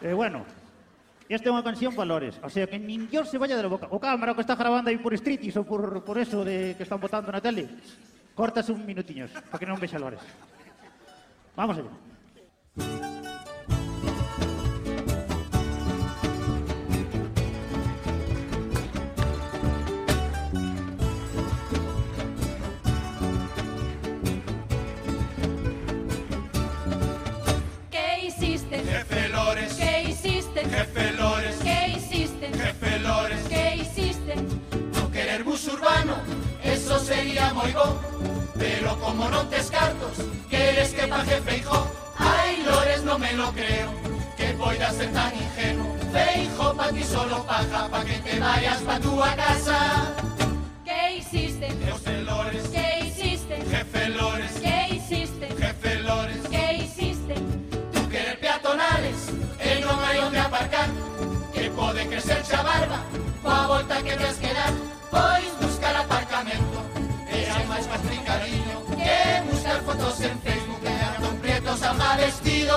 Eh, 0.01 0.17
bueno, 0.17 0.49
Esta 1.31 1.47
é 1.47 1.55
unha 1.55 1.62
canción 1.62 1.94
valores, 1.94 2.43
o 2.43 2.51
sea, 2.51 2.66
que 2.66 2.74
nin 2.74 3.07
Dios 3.07 3.31
se 3.31 3.39
vaya 3.39 3.55
de 3.55 3.62
la 3.62 3.70
boca. 3.70 3.86
O 3.94 4.02
cámara 4.02 4.35
que 4.35 4.43
está 4.43 4.59
grabando 4.59 4.90
aí 4.90 4.98
por 4.98 5.15
streetis 5.15 5.55
ou 5.55 5.62
por, 5.62 6.02
por 6.02 6.19
eso 6.19 6.43
de 6.43 6.74
que 6.74 6.82
están 6.82 6.98
botando 6.98 7.31
na 7.31 7.39
tele, 7.39 7.70
cortas 8.35 8.66
un 8.66 8.82
minutiños, 8.82 9.31
para 9.47 9.62
que 9.62 9.70
non 9.70 9.78
vexa 9.78 9.94
valores. 9.94 10.19
Vamos 11.55 11.78
allá. 11.78 13.20
Hiciste? 30.61 30.77
Jefe 30.77 31.12
Lores. 31.12 31.57
¿Qué 31.62 31.89
hiciste? 31.97 32.47
Jefe 32.49 32.99
Lores. 33.01 33.41
¿Qué 33.49 33.77
hiciste? 33.77 34.35
No 34.95 35.11
querer 35.11 35.45
bus 35.45 35.66
urbano, 35.69 36.16
eso 36.62 36.99
sería 36.99 37.53
moi 37.55 37.73
bo 37.73 37.99
Pero 38.59 38.99
como 39.01 39.28
non 39.28 39.49
tes 39.49 39.70
cartos, 39.70 40.20
queres 40.51 40.93
que 40.93 41.07
pa 41.09 41.24
jefe 41.24 41.57
hijo 41.59 41.87
Ay, 42.19 42.62
Lores, 42.65 43.03
no 43.05 43.19
me 43.19 43.32
lo 43.32 43.53
creo, 43.53 43.89
que 44.37 44.53
poida 44.55 44.93
ser 44.93 45.09
tan 45.12 45.32
ingenuo 45.32 45.97
Feijo 46.12 46.74
pa 46.77 46.93
ti 46.93 47.05
solo 47.05 47.43
paja, 47.49 47.89
pa 47.89 48.05
que 48.05 48.20
te 48.20 48.39
vayas 48.39 48.82
pa 48.85 49.01
tu 49.01 49.16
a 49.23 49.32
casa 49.35 50.20
Que 61.53 61.70
pode 61.70 62.07
crecer 62.07 62.45
xa 62.45 62.62
barba, 62.62 63.01
coa 63.43 63.66
volta 63.66 64.03
que 64.03 64.15
tes 64.16 64.37
que 64.37 64.53
dar 64.53 64.73
Pois 65.11 65.51
buscar 65.61 65.97
aparcamento, 65.97 66.78
e 67.32 67.49
hai 67.49 67.65
máis 67.66 67.87
máis 67.89 68.03
cariño 68.28 68.77
Que 68.93 69.41
buscar 69.49 69.81
fotos 69.89 70.20
en 70.20 70.37
Facebook 70.45 70.82
e 70.85 70.95
Antón 71.09 71.37
Prieto 71.41 71.73
xa 71.77 71.93
mal 71.95 72.16
vestido. 72.20 72.77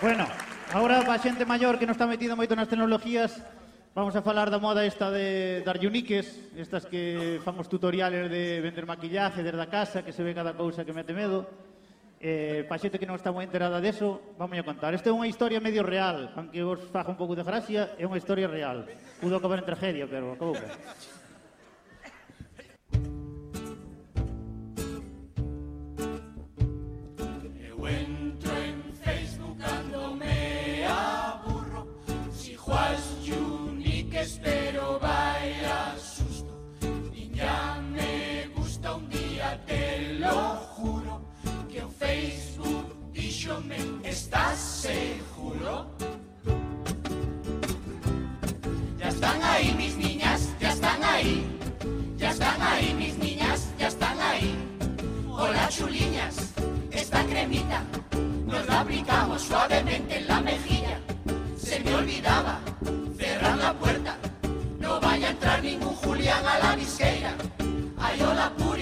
Bueno, 0.00 0.26
agora 0.72 1.02
para 1.02 1.14
a 1.14 1.22
xente 1.22 1.42
maior 1.42 1.74
que 1.78 1.86
non 1.86 1.94
está 1.94 2.06
metida 2.06 2.38
moito 2.38 2.54
nas 2.54 2.70
tecnologías, 2.70 3.42
Vamos 3.98 4.14
a 4.14 4.22
falar 4.22 4.46
da 4.46 4.62
moda 4.62 4.86
esta 4.86 5.10
de 5.10 5.58
dar 5.66 5.74
uniques, 5.82 6.54
estas 6.54 6.86
que 6.86 7.42
fan 7.42 7.58
os 7.58 7.66
tutoriales 7.66 8.30
de 8.30 8.62
vender 8.62 8.86
maquillaje 8.86 9.42
desde 9.42 9.58
a 9.58 9.66
casa, 9.66 10.06
que 10.06 10.14
se 10.14 10.22
ve 10.22 10.38
cada 10.38 10.54
cousa 10.54 10.86
que 10.86 10.94
mete 10.94 11.10
medo. 11.10 11.50
Eh, 12.22 12.62
pa 12.70 12.78
xente 12.78 12.94
que 12.94 13.10
non 13.10 13.18
está 13.18 13.34
moi 13.34 13.42
enterada 13.42 13.82
deso, 13.82 14.38
vamos 14.38 14.54
a 14.54 14.62
contar. 14.62 14.94
Esta 14.94 15.10
é 15.10 15.18
unha 15.18 15.26
historia 15.26 15.58
medio 15.58 15.82
real, 15.82 16.30
aunque 16.38 16.62
vos 16.62 16.78
faja 16.94 17.10
un 17.10 17.18
pouco 17.18 17.34
de 17.34 17.42
gracia, 17.42 17.98
é 17.98 18.06
unha 18.06 18.22
historia 18.22 18.46
real. 18.46 18.86
Pudo 19.18 19.34
acabar 19.34 19.58
en 19.58 19.66
tragedia, 19.66 20.06
pero 20.06 20.30
acabou 20.30 20.54
ben. 20.54 20.70
Díxome, 43.58 43.76
estás 44.04 44.58
seguro? 44.58 45.86
Ya 48.98 49.08
están 49.08 49.42
ahí 49.42 49.74
mis 49.76 49.96
niñas, 49.96 50.48
ya 50.60 50.70
están 50.70 51.02
ahí 51.02 51.46
Ya 52.16 52.30
están 52.30 52.60
ahí 52.62 52.94
mis 52.94 53.18
niñas, 53.18 53.68
ya 53.78 53.88
están 53.88 54.20
ahí 54.20 54.54
Hola 55.28 55.68
chuliñas, 55.68 56.52
esta 56.90 57.24
cremita 57.24 57.82
nos 58.46 58.66
la 58.66 58.80
aplicamos 58.80 59.42
suavemente 59.42 60.16
en 60.16 60.26
la 60.26 60.40
mejilla. 60.40 60.98
Se 61.54 61.80
me 61.80 61.94
olvidaba 61.94 62.60
cerrar 63.18 63.58
la 63.58 63.74
puerta, 63.74 64.16
no 64.80 64.98
vaya 65.00 65.28
a 65.28 65.30
entrar 65.32 65.62
ningún 65.62 65.94
Julián 65.96 66.44
a 66.46 66.58
la 66.58 66.74
visqueira. 66.74 67.34
Ay, 67.98 68.18
hola 68.22 68.50
Puri, 68.56 68.77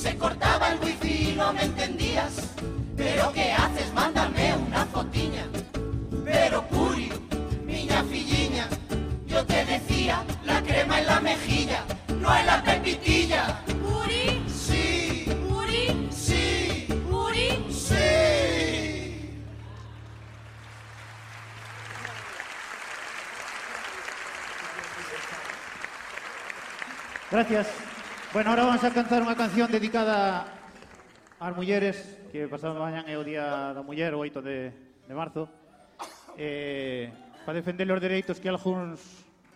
se 0.00 0.16
cortaba 0.16 0.72
el 0.72 0.80
wifi 0.80 1.30
y 1.30 1.34
no 1.36 1.52
me 1.52 1.62
entendías. 1.62 2.32
Pero 2.96 3.32
¿qué 3.32 3.52
haces? 3.52 3.92
Mándame 3.92 4.54
una 4.54 4.86
fotiña. 4.86 5.44
Pero 6.24 6.66
Puri, 6.68 7.12
miña 7.66 8.02
filliña, 8.04 8.66
yo 9.26 9.44
te 9.44 9.62
decía, 9.66 10.24
la 10.44 10.62
crema 10.62 11.00
en 11.00 11.06
la 11.06 11.20
mejilla, 11.20 11.84
no 12.18 12.34
en 12.34 12.46
la 12.46 12.62
pepitilla. 12.62 13.60
¿Uri? 13.84 14.42
Sí, 14.48 15.26
¿Uri? 15.50 16.08
sí, 16.10 16.86
¿Uri? 17.10 17.66
sí. 17.70 19.34
Gracias. 27.30 27.89
Bueno, 28.32 28.50
ahora 28.50 28.62
vamos 28.62 28.84
a 28.84 28.94
cantar 28.94 29.26
unha 29.26 29.34
canción 29.34 29.66
dedicada 29.66 30.46
ás 31.42 31.50
mulleres 31.50 31.98
que 32.30 32.46
pasado 32.46 32.78
mañan 32.78 33.02
é 33.10 33.18
o 33.18 33.26
Día 33.26 33.74
da 33.74 33.82
Muller, 33.82 34.14
o 34.14 34.22
8 34.22 34.38
de, 34.38 34.70
de 35.02 35.14
marzo 35.18 35.50
eh, 36.38 37.10
para 37.42 37.58
defender 37.58 37.90
os 37.90 37.98
dereitos 37.98 38.38
que 38.38 38.46
algúns 38.46 39.02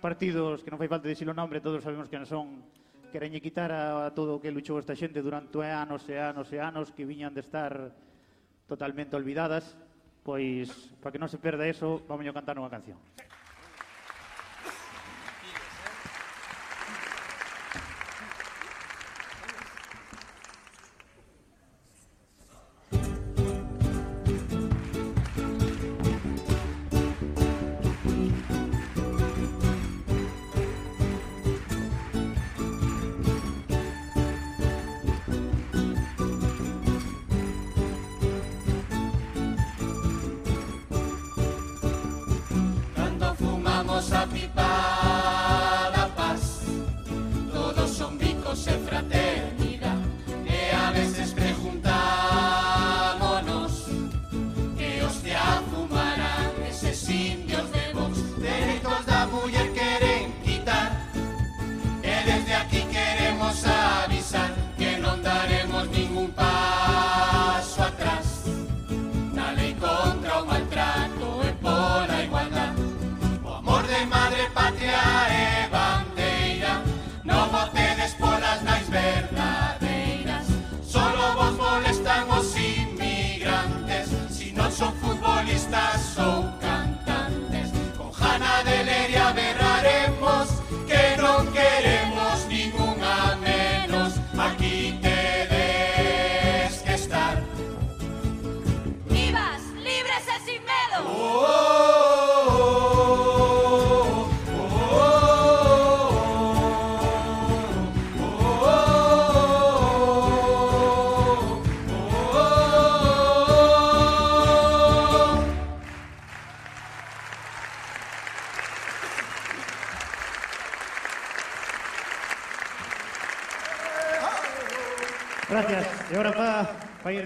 partidos 0.03 0.67
que 0.67 0.75
non 0.75 0.83
fai 0.83 0.91
falta 0.91 1.07
dicir 1.07 1.23
o 1.31 1.39
nombre, 1.39 1.63
todos 1.63 1.87
sabemos 1.87 2.11
que 2.11 2.19
non 2.19 2.27
son 2.27 2.67
querenlle 3.15 3.39
quitar 3.39 3.71
a, 3.71 4.11
a 4.11 4.13
todo 4.13 4.35
o 4.35 4.43
que 4.43 4.51
luchou 4.51 4.83
esta 4.83 4.99
xente 4.99 5.23
durante 5.23 5.55
anos 5.63 6.03
e 6.11 6.19
anos 6.19 6.51
e 6.51 6.59
anos 6.59 6.91
que 6.91 7.07
viñan 7.07 7.31
de 7.31 7.47
estar 7.47 7.95
totalmente 8.67 9.15
olvidadas, 9.15 9.79
pois 10.27 10.67
para 10.99 11.15
que 11.15 11.23
non 11.23 11.31
se 11.31 11.39
perda 11.39 11.63
eso, 11.63 12.03
vamos 12.11 12.27
a 12.27 12.35
cantar 12.35 12.59
unha 12.59 12.75
canción. 12.75 12.99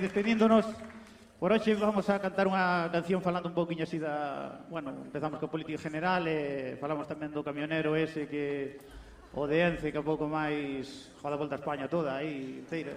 despedíndonos. 0.08 0.64
Por 1.38 1.52
hoxe 1.52 1.76
vamos 1.78 2.08
a 2.10 2.18
cantar 2.18 2.50
unha 2.50 2.90
canción 2.90 3.22
falando 3.22 3.46
un 3.46 3.54
pouquiño 3.54 3.86
así 3.86 4.00
da... 4.00 4.66
Bueno, 4.66 4.90
empezamos 5.06 5.38
co 5.38 5.46
política 5.46 5.78
general 5.78 6.26
e 6.26 6.74
falamos 6.80 7.06
tamén 7.06 7.30
do 7.30 7.44
camionero 7.44 7.94
ese 7.94 8.26
que... 8.26 8.74
O 9.36 9.44
de 9.44 9.60
Ence, 9.60 9.92
que 9.92 10.00
a 10.00 10.02
pouco 10.02 10.24
máis 10.24 11.12
joda 11.20 11.36
volta 11.36 11.54
a 11.54 11.60
España 11.60 11.86
toda 11.86 12.16
aí, 12.16 12.64
inteira. 12.64 12.96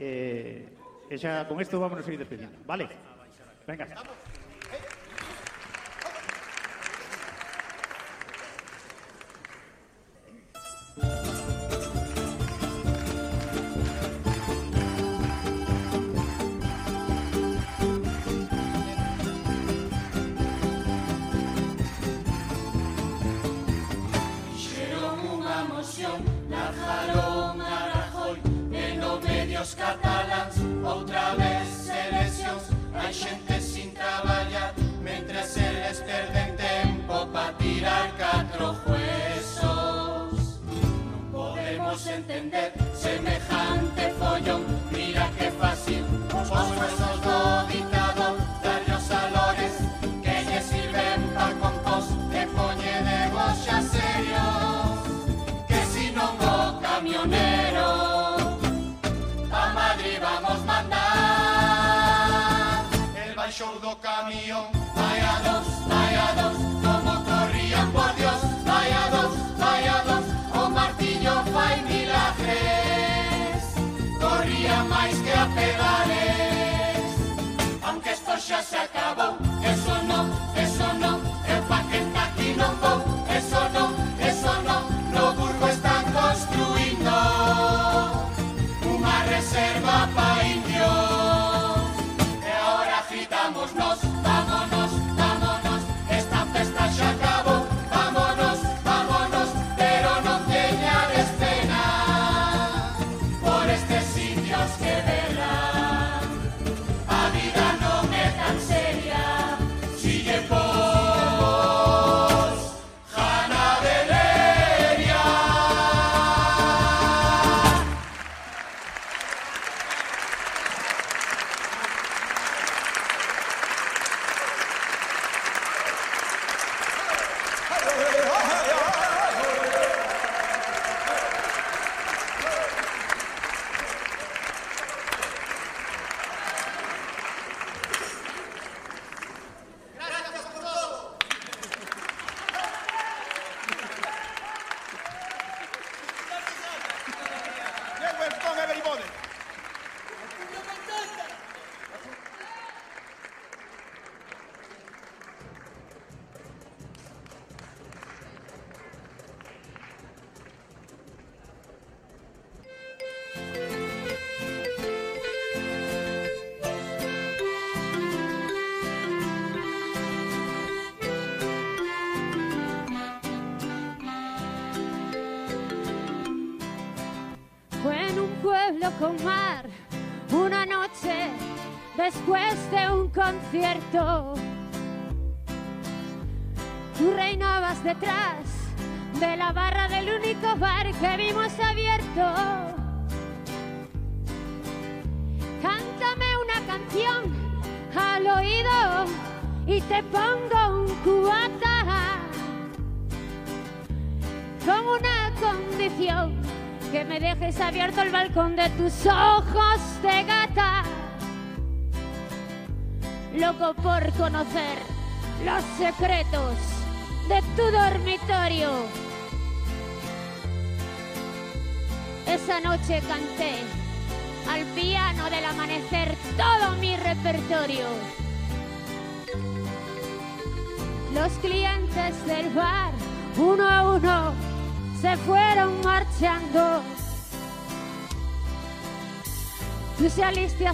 E, 0.00 0.64
e 1.06 1.14
xa 1.20 1.44
con 1.44 1.60
isto 1.60 1.76
vámonos 1.76 2.02
a 2.02 2.08
seguir 2.08 2.18
despedindo, 2.18 2.56
vale? 2.64 2.88
Venga. 3.68 3.84
Estamos. 3.84 4.31
Fácil, 46.52 46.74
os 46.74 48.11
Aunque 78.50 78.54
esto 78.60 79.51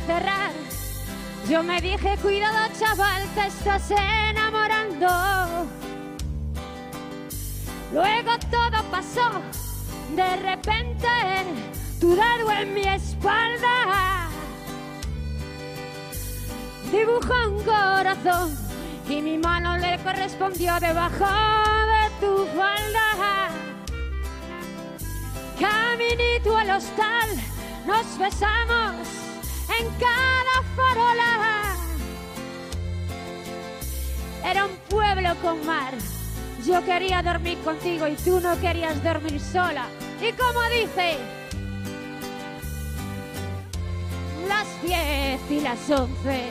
cerrar. 0.00 0.52
Yo 1.48 1.62
me 1.62 1.80
dije, 1.80 2.16
cuidado 2.20 2.68
chaval, 2.78 3.22
te 3.34 3.46
estás 3.46 3.90
enamorando. 3.90 5.08
Luego 7.92 8.32
todo 8.50 8.82
pasó. 8.90 9.30
De 10.14 10.36
repente, 10.36 11.08
tu 12.00 12.10
dedo 12.14 12.50
en 12.50 12.74
mi 12.74 12.82
espalda 12.82 14.28
dibujó 16.90 17.34
un 17.48 17.62
corazón 17.62 18.56
y 19.08 19.22
mi 19.22 19.38
mano 19.38 19.76
le 19.78 19.98
correspondió 19.98 20.78
debajo 20.80 21.26
de 21.92 22.26
tu 22.26 22.46
falda. 22.56 23.50
Caminito 25.58 26.56
al 26.56 26.70
hostal, 26.70 27.28
nos 27.86 28.18
besamos 28.18 29.17
en 29.80 29.88
cada 29.98 30.62
farola. 30.76 31.76
Era 34.44 34.66
un 34.66 34.76
pueblo 34.88 35.34
con 35.42 35.64
mar. 35.66 35.94
Yo 36.66 36.84
quería 36.84 37.22
dormir 37.22 37.59
contigo 37.59 38.06
y 38.06 38.16
tú 38.16 38.40
no 38.40 38.59
querías 38.60 39.02
dormir 39.02 39.40
sola. 39.40 39.86
Y 40.20 40.32
como 40.32 40.60
dice, 40.70 41.18
las 44.48 44.82
diez 44.82 45.40
y 45.50 45.60
las 45.60 45.90
once, 45.90 46.50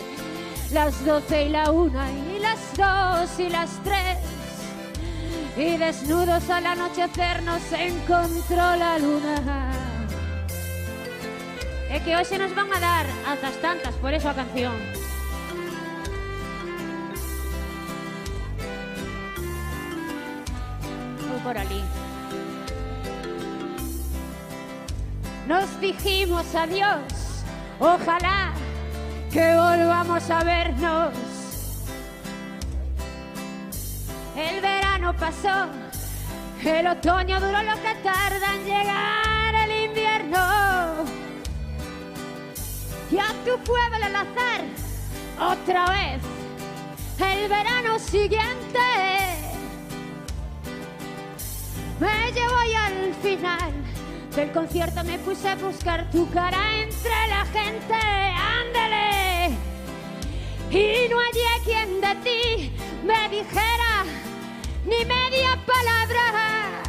las 0.71 1.05
doce 1.05 1.45
y 1.45 1.49
la 1.49 1.71
una 1.71 2.11
y 2.11 2.39
las 2.39 2.77
dos 2.77 3.39
y 3.39 3.49
las 3.49 3.69
tres. 3.83 4.17
Y 5.57 5.77
desnudos 5.77 6.49
al 6.49 6.67
anochecer 6.67 7.43
nos 7.43 7.71
encontró 7.73 8.75
la 8.75 8.99
luna. 8.99 9.86
É 11.89 11.99
que 11.99 12.15
hoxe 12.15 12.37
nos 12.37 12.53
van 12.53 12.71
a 12.73 12.79
dar 12.79 13.05
ata 13.25 13.47
as 13.47 13.57
tantas, 13.61 13.95
por 13.95 14.13
eso 14.13 14.29
a 14.29 14.33
canción. 14.33 14.75
Por 21.43 21.57
ali. 21.57 21.81
Nos 25.47 25.79
dijimos 25.79 26.53
adiós, 26.53 26.99
ojalá 27.79 28.51
que 29.31 29.55
volvamos 29.55 30.29
a 30.29 30.43
vernos. 30.43 31.13
El 34.35 34.59
verano 34.59 35.15
pasó, 35.15 35.67
el 36.65 36.87
otoño 36.87 37.39
duró 37.39 37.63
lo 37.63 37.75
que 37.81 37.95
tarda 38.03 38.55
en 38.55 38.65
llegar 38.65 39.55
el 39.55 39.85
invierno. 39.85 40.76
Y 43.09 43.17
a 43.17 43.27
tu 43.45 43.57
pueblo 43.63 44.05
al 44.05 44.15
azar, 44.15 44.61
otra 45.39 45.89
vez, 45.89 46.21
el 47.19 47.47
verano 47.47 47.97
siguiente. 47.99 48.79
Me 51.99 52.31
llevo 52.33 52.63
y 52.69 52.73
al 52.75 53.13
final 53.21 53.71
del 54.35 54.51
concierto 54.51 55.03
me 55.05 55.17
puse 55.19 55.47
a 55.47 55.55
buscar 55.55 56.11
tu 56.11 56.29
cara 56.31 56.59
entre 56.81 57.27
la 57.29 57.45
gente. 57.45 57.93
Ándele. 57.93 59.57
Y 60.69 61.09
no 61.09 61.17
hallé 61.17 61.63
quien 61.63 62.01
de 62.01 62.15
ti 62.23 62.71
me 63.05 63.29
dijera 63.29 64.03
ni 64.85 65.05
media 65.05 65.57
palabra. 65.65 66.83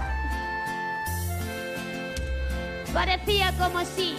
Parecía 2.93 3.53
como 3.57 3.85
si 3.85 4.17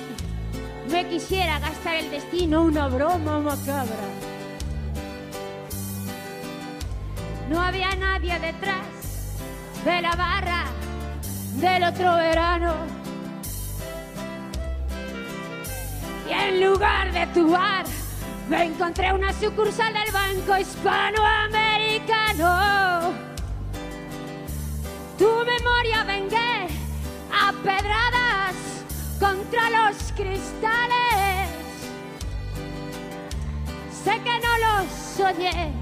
me 0.89 1.07
quisiera 1.07 1.59
gastar 1.59 1.97
el 1.97 2.09
destino 2.09 2.63
una 2.63 2.87
broma 2.87 3.39
macabra. 3.39 4.09
No 7.49 7.61
había 7.61 7.91
nadie 7.95 8.39
detrás 8.39 8.87
de 9.85 10.01
la 10.01 10.15
barra 10.15 10.63
del 11.55 11.83
otro 11.83 12.15
verano. 12.15 12.73
Y 16.27 16.31
en 16.31 16.61
lugar 16.61 17.11
de 17.11 17.27
tu 17.27 17.51
bar, 17.51 17.85
me 18.49 18.63
encontré 18.65 19.13
una 19.13 19.31
sucursal 19.33 19.93
del 19.93 20.11
Banco 20.11 20.57
Hispanoamericano. 20.57 23.13
Tu 25.17 25.25
memoria 25.25 26.03
vengué 26.03 26.67
a 27.31 27.53
pedradas 27.63 28.38
contra 29.19 29.69
los 29.69 30.11
cristales. 30.13 31.49
Sé 34.03 34.11
que 34.23 34.39
no 34.39 34.57
lo 34.57 34.89
soñé, 35.17 35.73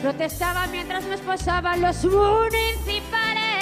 protestaba 0.00 0.66
mientras 0.68 1.04
me 1.04 1.16
esposaban 1.16 1.82
los 1.82 2.04
municipales. 2.04 3.56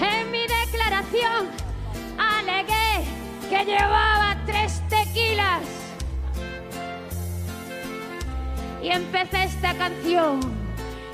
En 0.00 0.30
mi 0.32 0.40
declaración 0.40 1.48
alegué 2.18 3.04
que 3.48 3.64
llevaba 3.64 4.36
tres 4.46 4.82
tequilas 4.88 5.62
y 8.82 8.88
empecé 8.88 9.44
esta 9.44 9.74
canción 9.74 10.40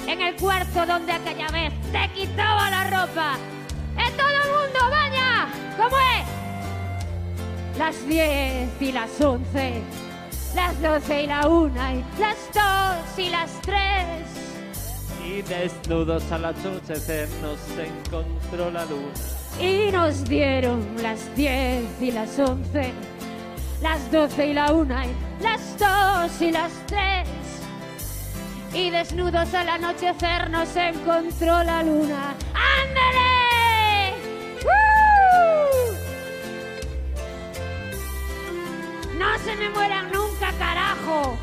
en 0.06 0.22
el 0.22 0.36
cuarto 0.36 0.86
donde 0.86 1.12
aquella 1.12 1.48
vez 1.48 1.72
te 1.92 2.10
quitaba 2.14 2.70
la 2.70 2.84
ropa. 2.84 3.36
¡Eh, 3.98 4.10
todo 4.16 4.28
el 4.28 4.50
mundo, 4.50 4.90
baña! 4.90 5.17
¿Cómo 5.76 5.96
es? 5.96 7.78
Las 7.78 8.06
diez 8.08 8.68
y 8.80 8.92
las 8.92 9.20
once, 9.20 9.82
las 10.54 10.80
doce 10.82 11.22
y 11.22 11.26
la 11.26 11.46
una, 11.46 11.94
y 11.94 12.04
las 12.18 12.36
dos 12.52 13.18
y 13.18 13.30
las 13.30 13.50
tres. 13.62 14.26
Y 15.24 15.42
desnudos 15.42 16.30
al 16.32 16.46
anochecer 16.46 17.28
nos 17.42 17.60
encontró 17.78 18.70
la 18.70 18.84
luna. 18.86 19.12
Y 19.60 19.90
nos 19.92 20.24
dieron 20.24 20.84
las 21.02 21.34
diez 21.36 21.84
y 22.00 22.10
las 22.10 22.38
once, 22.38 22.92
las 23.80 24.10
doce 24.10 24.48
y 24.48 24.54
la 24.54 24.72
una, 24.72 25.06
y 25.06 25.14
las 25.40 25.78
dos 25.78 26.42
y 26.42 26.50
las 26.50 26.72
tres. 26.86 27.28
Y 28.74 28.90
desnudos 28.90 29.54
al 29.54 29.68
anochecer 29.68 30.50
nos 30.50 30.74
encontró 30.76 31.62
la 31.62 31.82
luna. 31.82 32.34
¡Ándale! 32.54 33.37
No 39.18 39.36
se 39.38 39.56
me 39.56 39.68
mueran 39.70 40.12
nunca, 40.12 40.52
carajo. 40.58 41.36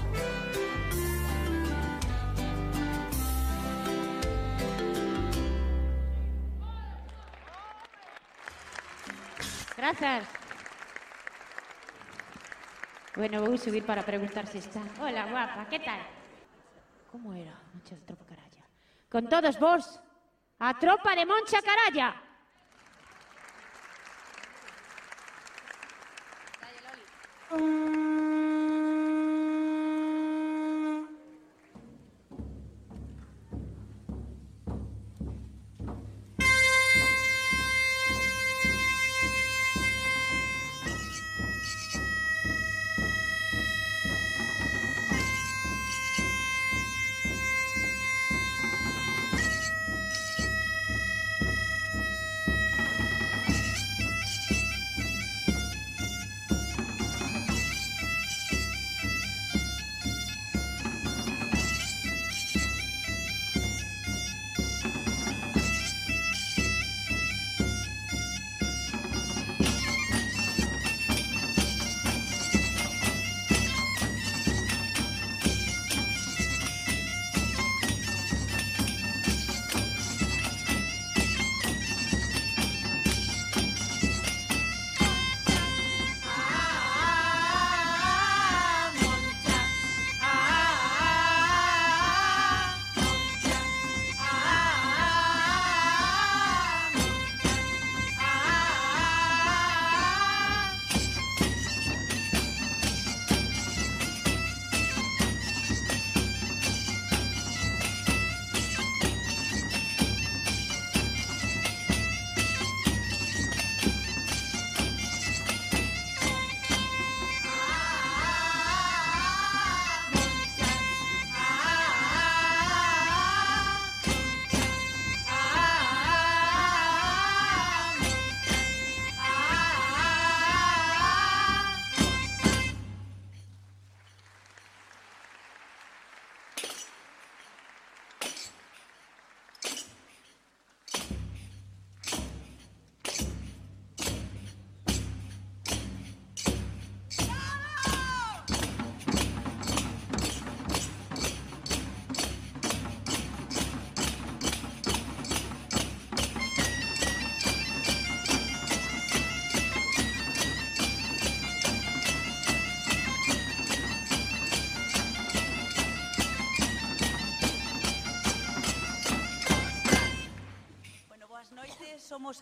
Gracias. 9.75 10.25
Bueno, 13.17 13.41
voy 13.41 13.55
a 13.55 13.57
subir 13.57 13.85
para 13.85 14.03
preguntar 14.03 14.47
si 14.47 14.59
está. 14.59 14.81
Hola, 15.01 15.25
guapa, 15.25 15.67
¿qué 15.69 15.79
tal? 15.79 15.99
¿Cómo 17.11 17.33
era? 17.33 17.59
Moncha 17.73 17.95
de 17.95 18.01
Tropa 18.01 18.25
Caralla. 18.25 18.65
Con 19.09 19.27
todos 19.27 19.59
vos, 19.59 19.99
a 20.59 20.79
tropa 20.79 21.13
de 21.13 21.25
Moncha 21.25 21.61
Caralla. 21.61 22.24
嗯。 27.51 28.54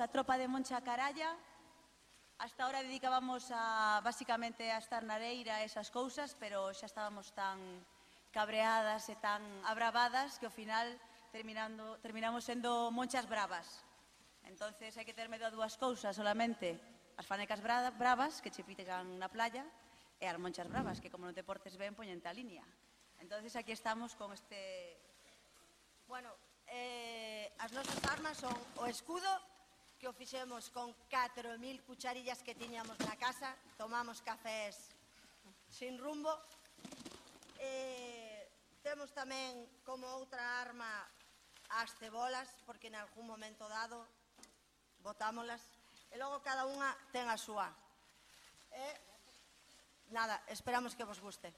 a 0.04 0.12
tropa 0.12 0.38
de 0.38 0.52
Monchacaralla. 0.52 1.32
Hasta 2.38 2.66
ahora 2.66 2.84
dedicábamos 2.84 3.48
a, 3.56 4.02
basicamente 4.04 4.68
a 4.68 4.78
estar 4.78 5.08
na 5.08 5.16
areira 5.16 5.64
e 5.64 5.72
esas 5.72 5.88
cousas, 5.88 6.36
pero 6.36 6.76
xa 6.76 6.92
estábamos 6.92 7.32
tan 7.32 7.56
cabreadas 8.36 9.08
e 9.08 9.16
tan 9.16 9.40
abravadas 9.64 10.44
que 10.44 10.52
ao 10.52 10.52
final 10.52 10.92
terminando, 11.32 11.96
terminamos 12.04 12.44
sendo 12.44 12.92
monchas 12.92 13.32
bravas. 13.32 13.88
Entonces 14.44 14.92
hai 15.00 15.08
que 15.08 15.16
ter 15.16 15.32
medo 15.32 15.48
a 15.48 15.56
dúas 15.56 15.80
cousas 15.80 16.12
solamente, 16.12 16.76
as 17.16 17.24
fanecas 17.24 17.64
bra 17.64 17.88
bravas 17.96 18.44
que 18.44 18.52
che 18.52 18.68
pitegan 18.68 19.08
na 19.16 19.32
playa 19.32 19.64
e 20.20 20.28
as 20.28 20.36
monchas 20.36 20.68
bravas 20.68 21.00
que 21.00 21.08
como 21.08 21.32
non 21.32 21.38
te 21.38 21.48
portes 21.48 21.80
ben 21.80 21.96
poñente 21.96 22.28
a 22.28 22.36
línea. 22.36 22.68
Entonces 23.24 23.56
aquí 23.56 23.72
estamos 23.72 24.20
con 24.20 24.36
este... 24.36 25.00
Bueno, 26.12 26.36
eh, 26.68 27.56
as 27.56 27.72
nosas 27.72 28.04
armas 28.12 28.36
son 28.36 28.52
o 28.84 28.84
escudo 28.84 29.53
que 30.04 30.12
o 30.12 30.20
fixemos 30.20 30.68
con 30.68 30.92
4.000 31.08 31.80
cucharillas 31.88 32.44
que 32.44 32.52
tiñamos 32.52 33.00
na 33.08 33.16
casa, 33.16 33.56
tomamos 33.80 34.20
cafés 34.20 34.92
sin 35.72 35.96
rumbo. 35.96 36.28
Eh, 37.56 38.44
temos 38.84 39.16
tamén 39.16 39.64
como 39.88 40.04
outra 40.20 40.60
arma 40.60 40.92
as 41.80 41.96
cebolas, 41.96 42.52
porque 42.68 42.92
en 42.92 43.00
algún 43.00 43.32
momento 43.32 43.64
dado 43.72 44.04
botámolas, 45.00 45.64
e 46.12 46.20
logo 46.20 46.44
cada 46.44 46.68
unha 46.68 46.92
ten 47.16 47.32
a 47.32 47.40
súa. 47.40 47.72
E, 48.76 48.84
nada, 50.12 50.36
esperamos 50.52 51.00
que 51.00 51.08
vos 51.08 51.24
guste. 51.24 51.56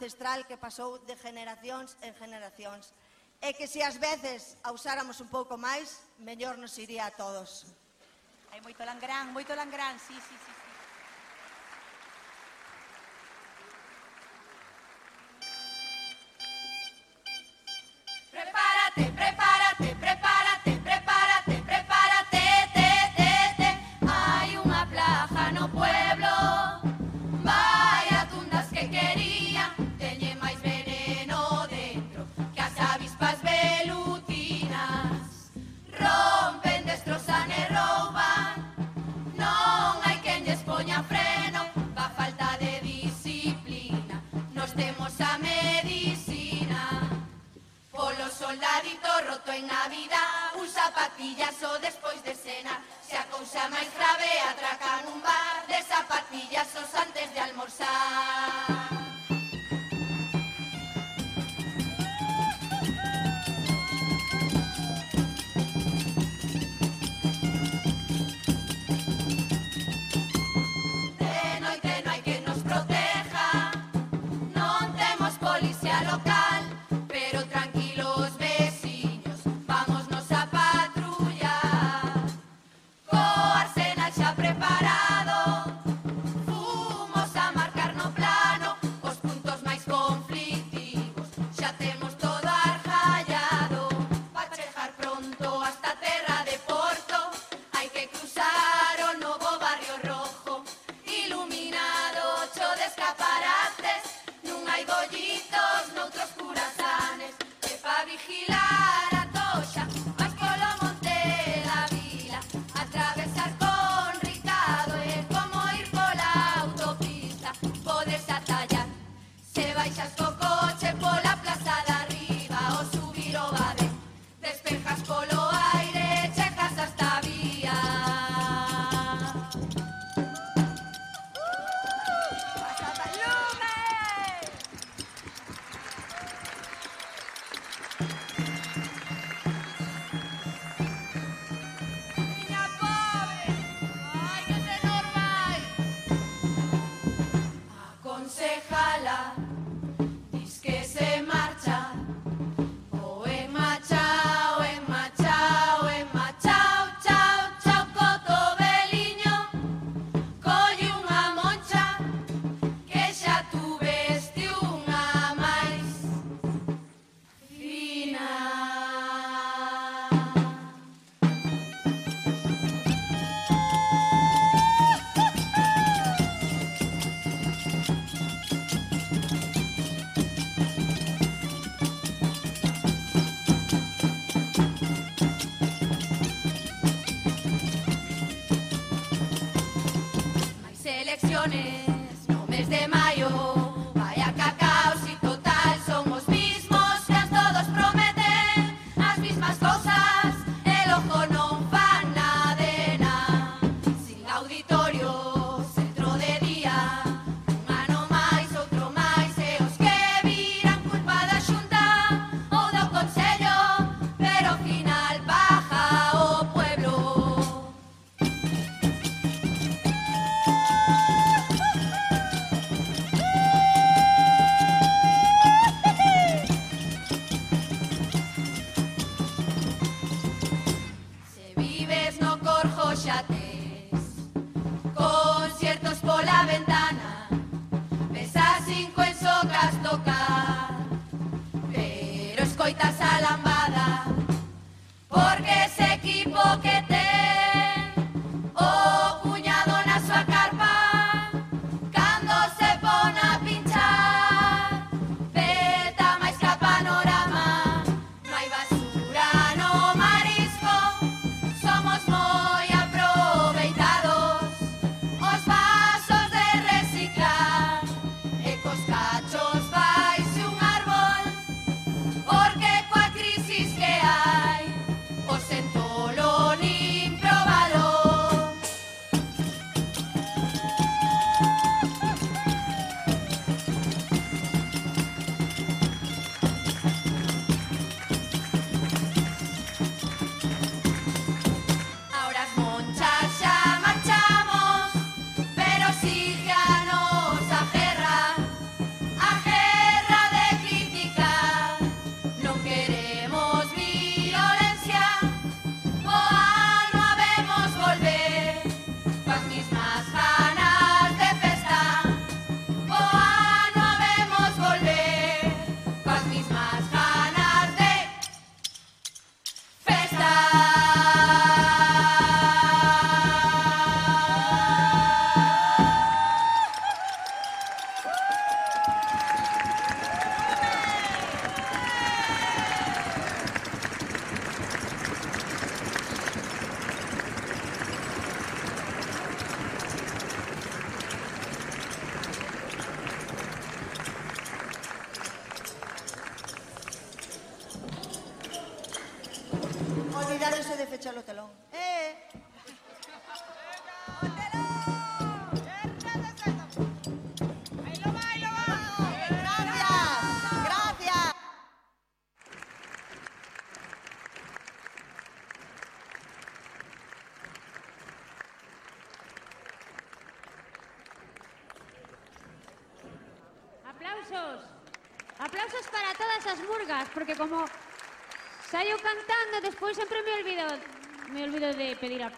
ancestral 0.00 0.48
que 0.48 0.56
pasou 0.56 0.96
de 1.04 1.12
generacións 1.12 1.92
en 2.00 2.16
generacións. 2.16 2.96
E 3.44 3.52
que 3.52 3.68
se 3.68 3.84
ás 3.84 4.00
veces 4.00 4.56
a 4.64 4.72
usáramos 4.72 5.20
un 5.20 5.28
pouco 5.28 5.60
máis, 5.60 6.00
mellor 6.24 6.56
nos 6.56 6.72
iría 6.80 7.04
a 7.04 7.12
todos. 7.12 7.68
Hai 8.48 8.64
moito 8.64 8.80
langrán, 8.80 9.28
moito 9.28 9.52
langrán, 9.52 10.00
sí, 10.00 10.16
sí, 10.16 10.36
sí. 10.40 10.52
sí. 10.56 10.64
Prepárate, 18.32 19.04
prepárate. 19.12 19.29
gato 49.50 49.52
en 49.52 49.66
Navidad 49.66 50.54
Usa 50.62 50.92
patillazo 50.94 51.78
despois 51.80 52.22
de 52.24 52.34
cena. 52.34 52.82
Se 53.06 53.16
a 53.16 53.24
cousa 53.26 53.68
máis 53.68 53.88
grave 53.94 54.30
atracan 54.50 55.06
un 55.14 55.20
bar 55.22 55.66
De 55.66 55.82
zapatillas 55.82 56.68
antes 56.94 57.34
de 57.34 57.40
almorzar. 57.40 58.79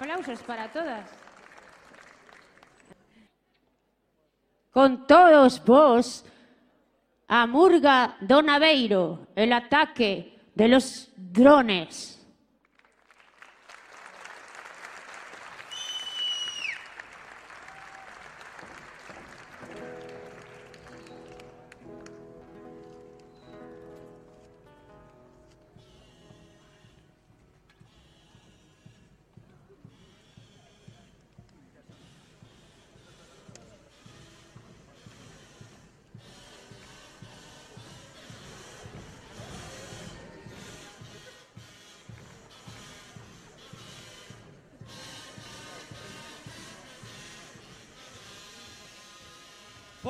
Aplausos 0.03 0.43
para 0.43 0.69
todas. 0.69 1.09
Con 4.73 5.07
todos 5.07 5.63
vos, 5.65 6.25
a 7.29 7.47
murga 7.47 8.17
do 8.21 8.43
Naveiro, 8.43 9.29
el 9.37 9.53
ataque 9.53 10.41
de 10.55 10.69
los 10.69 11.11
drones. 11.17 12.22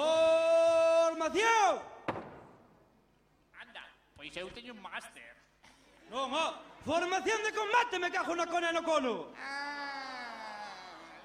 Formación! 0.02 1.78
Anda, 3.62 3.82
pois 4.16 4.36
eu 4.36 4.50
teño 4.50 4.72
un 4.74 4.82
máster. 4.82 5.32
Non, 6.10 6.28
ó, 6.34 6.46
formación 6.84 7.38
de 7.46 7.52
combate 7.54 7.94
me 8.02 8.10
cajo 8.10 8.34
na 8.34 8.46
cona 8.46 8.70
e 8.70 8.74
no 8.74 8.82
cono. 8.82 9.14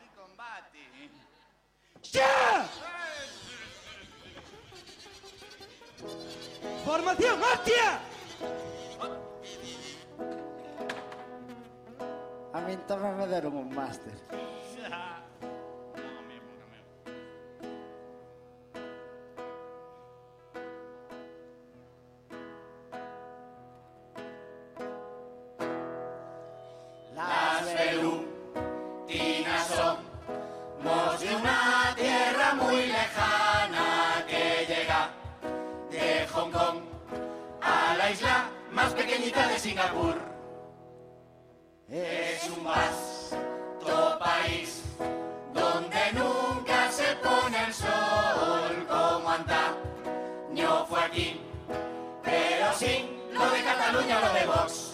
De 0.02 0.10
combate. 0.14 0.82
Xa! 2.06 2.70
Formación, 6.86 7.36
hostia! 7.42 7.90
A 12.54 12.60
min 12.62 12.80
tamén 12.86 13.14
me 13.18 13.26
deron 13.28 13.54
un 13.58 13.70
máster. 13.74 14.14
Las 14.94 15.27
de 39.46 39.60
Singapur. 39.60 40.16
Es 41.90 42.50
un 42.50 42.64
vasto 42.64 44.20
país 44.20 44.82
donde 45.54 46.00
nunca 46.14 46.92
se 46.92 47.16
pone 47.18 47.66
el 47.66 47.74
sol 47.74 48.86
como 48.88 49.30
antaño 49.30 50.86
fue 50.90 51.00
aquí, 51.02 51.42
pero 52.24 52.74
sí 52.74 53.10
lo 53.32 53.50
de 53.52 53.64
Cataluña, 53.64 54.20
lo 54.20 54.34
de 54.34 54.46
Vox. 54.48 54.87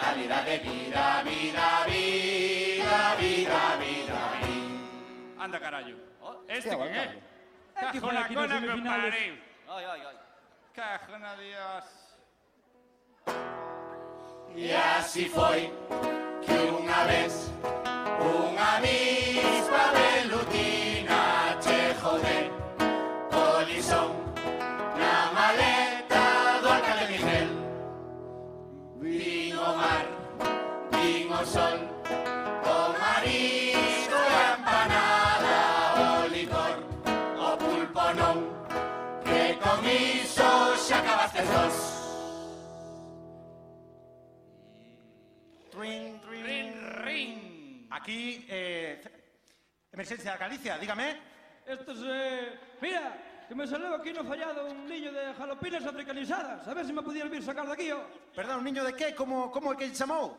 Calidad 0.00 0.44
de 0.44 0.58
vida, 0.58 1.22
vida, 1.22 1.84
vida, 1.86 3.16
vida, 3.20 3.76
vida, 3.78 4.20
vida. 4.40 5.44
Anda, 5.44 5.60
carallo. 5.60 5.96
Este 6.48 6.70
Hostia, 6.70 6.76
que 6.76 6.98
anda. 6.98 7.02
é? 7.02 7.30
que 7.80 7.80
Cajo 7.80 8.00
foi 8.00 8.14
na 8.14 8.20
aquí 8.20 8.34
nos 8.34 8.50
cona 8.50 8.90
pariu. 8.90 9.34
Ay, 9.68 9.84
ay, 9.92 10.00
ay. 10.08 10.16
Cajo 10.74 11.18
na 11.18 11.34
Dios. 11.36 11.84
Y 14.54 14.70
así 14.72 15.26
fue 15.26 15.72
que 16.44 16.58
una 16.70 17.04
vez 17.04 17.50
una 18.20 18.76
avispa 18.76 19.84
al 31.40 31.46
sol, 31.46 31.80
o 32.64 32.92
marisco 33.00 34.18
e 34.28 34.42
empanada, 34.58 35.56
o 35.96 36.28
licor, 36.28 36.76
o 37.38 37.56
pulpo 37.56 38.04
non, 38.12 38.36
que 39.24 39.56
con 39.56 39.80
iso 39.88 40.76
xa 40.76 41.00
acabaste 41.00 41.40
dos. 41.40 41.76
Trin, 45.72 46.20
trin, 46.20 46.68
rin. 47.04 47.88
Aquí, 47.88 48.44
eh, 48.50 49.00
emergencia 49.92 50.32
de 50.32 50.38
Galicia, 50.38 50.76
dígame. 50.76 51.16
Esto 51.64 51.92
es, 51.92 52.00
eh, 52.04 52.58
mira, 52.82 53.16
que 53.48 53.54
me 53.54 53.66
saleu 53.66 53.94
aquí 53.94 54.12
no 54.12 54.24
fallado 54.24 54.66
un 54.66 54.84
niño 54.84 55.10
de 55.10 55.32
jalopinas 55.32 55.86
africanizadas. 55.86 56.68
A 56.68 56.74
ver 56.74 56.84
se 56.84 56.88
si 56.88 56.92
me 56.92 57.02
podía 57.02 57.24
vir 57.24 57.42
sacar 57.42 57.66
daqui, 57.66 57.90
ó. 57.92 57.96
Oh. 57.96 58.34
Perdón, 58.36 58.58
un 58.58 58.64
niño 58.64 58.84
de 58.84 58.92
qué? 58.92 59.14
Como, 59.14 59.50
como 59.50 59.72
é 59.72 59.76
que 59.76 59.88
se 59.88 59.94
chamou? 59.94 60.36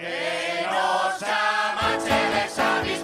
Que 0.00 0.64
no 0.70 1.10
s'amatxe 1.18 2.18
les 2.34 2.58
avis 2.64 3.02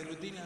de 0.00 0.06
rutinas. 0.06 0.44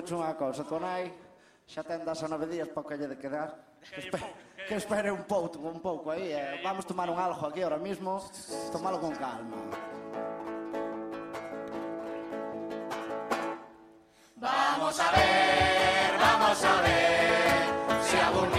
escucho 0.00 0.16
unha 0.16 0.32
cousa, 0.32 0.64
tú 0.64 0.80
nai 0.80 1.12
xa 1.68 1.84
ten 1.84 2.00
das 2.08 2.24
a 2.24 2.28
nove 2.28 2.48
días 2.48 2.72
para 2.72 2.88
que 2.88 2.96
lle 2.96 3.08
de 3.12 3.20
quedar. 3.20 3.52
Que, 3.84 4.00
espe 4.00 4.16
que 4.68 4.74
espere 4.80 5.12
un 5.12 5.24
pouco, 5.28 5.60
un 5.60 5.80
pouco 5.80 6.10
aí, 6.10 6.32
eh. 6.32 6.60
vamos 6.64 6.88
tomar 6.88 7.08
un 7.12 7.20
algo 7.20 7.44
aquí 7.44 7.60
ahora 7.60 7.76
mismo, 7.76 8.24
tomalo 8.72 8.96
con 8.96 9.12
calma. 9.12 9.60
Vamos 14.40 14.96
a 14.96 15.08
ver, 15.12 16.10
vamos 16.16 16.64
a 16.64 16.76
ver, 16.80 17.60
si 18.08 18.16
aburrimos 18.16 18.49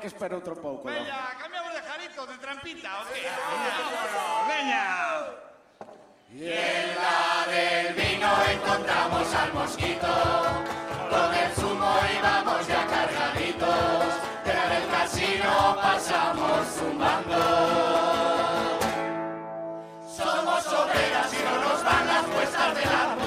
que 0.00 0.06
espera 0.06 0.34
outro 0.34 0.56
pouco. 0.56 0.88
Veña, 0.88 1.36
cambiamos 1.38 1.74
de 1.74 1.82
jarito, 1.82 2.26
de 2.26 2.38
trampita, 2.38 2.90
¿o 3.00 3.04
qué? 3.12 3.28
Veña. 4.48 4.86
Y 6.32 6.48
en 6.48 6.94
la 6.96 7.44
del 7.52 7.94
vino 7.94 8.30
encontramos 8.50 9.34
al 9.34 9.52
mosquito, 9.52 10.08
con 11.10 11.34
el 11.34 11.52
zumo 11.52 11.92
íbamos 12.18 12.66
ya 12.66 12.86
cargaditos, 12.86 14.14
pero 14.44 14.60
en 14.62 14.72
el 14.72 14.88
casino 14.88 15.76
pasamos 15.76 16.66
zumbando. 16.68 17.40
Somos 20.16 20.66
obreras 20.66 21.34
y 21.34 21.44
no 21.44 21.54
nos 21.60 21.84
van 21.84 22.06
las 22.06 22.24
puestas 22.24 22.74
del 22.74 22.88
amo. 22.88 23.19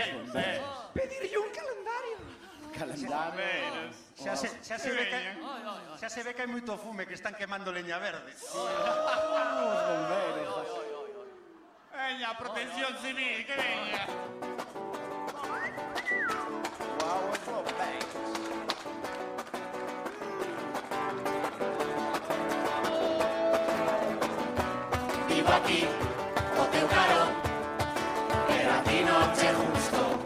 Ah, 0.00 0.06
bombeiros. 0.16 0.64
Pedirlle 0.94 1.38
un 1.38 1.50
calendario. 1.50 2.16
Bombeiros. 3.08 3.96
Xa 4.16 4.36
se, 4.36 4.48
xa 4.64 4.78
se 4.78 4.90
ve 4.90 5.08
que 5.08 6.08
se 6.10 6.22
ve 6.24 6.34
que 6.34 6.42
hai 6.42 6.50
moito 6.50 6.76
fume 6.76 7.06
que 7.06 7.14
están 7.14 7.34
quemando 7.38 7.70
leña 7.70 7.98
verde. 8.02 8.34
Os 8.34 8.52
bombeiros. 9.88 10.66
Veña, 11.92 12.34
protección 12.36 12.92
civil, 12.98 13.46
que 13.46 13.54
veña. 13.54 14.02
Guau, 16.98 17.22
os 17.30 17.40
bombeiros. 17.46 18.14
Vivo 25.28 25.52
aquí, 25.54 25.99
pero 29.10 29.22
a 29.22 29.28
ti 29.32 29.46
non 29.46 29.72
che 29.72 29.72
justo. 29.72 30.19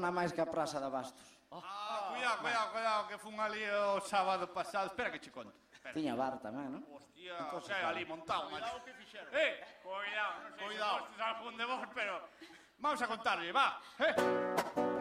zona 0.00 0.10
máis 0.10 0.32
que 0.32 0.40
a 0.40 0.48
Praza 0.48 0.80
da 0.80 0.88
Bastos. 0.88 1.28
Ah, 1.52 2.08
cuidado, 2.08 2.40
cuidado, 2.40 2.72
cuidado, 2.72 3.08
que 3.08 3.18
fun 3.20 3.36
ali 3.36 3.60
o 3.68 4.00
sábado 4.00 4.48
pasado. 4.48 4.88
Espera 4.88 5.12
que 5.12 5.20
che 5.20 5.28
conto. 5.28 5.52
Espera. 5.68 5.92
Tiña 5.92 6.16
bar 6.16 6.40
tamén, 6.40 6.72
non? 6.72 6.82
Hostia, 6.88 7.36
sea, 7.60 7.84
que 7.84 7.86
ali 7.92 8.08
montado. 8.08 8.48
Cuidado 8.48 8.80
que 8.80 8.96
fixeron. 8.96 9.28
Eh, 9.36 9.60
cuidado, 9.84 10.34
non 10.40 10.50
sei 10.56 10.64
cuidado. 10.64 10.96
se 10.96 11.04
vos 11.04 11.12
te 11.12 11.22
algún 11.22 11.54
de 11.60 11.64
vos, 11.68 11.84
pero... 11.92 12.14
Vamos 12.80 13.00
a 13.04 13.06
contarlle, 13.12 13.52
va. 13.52 13.76
Eh. 14.00 14.99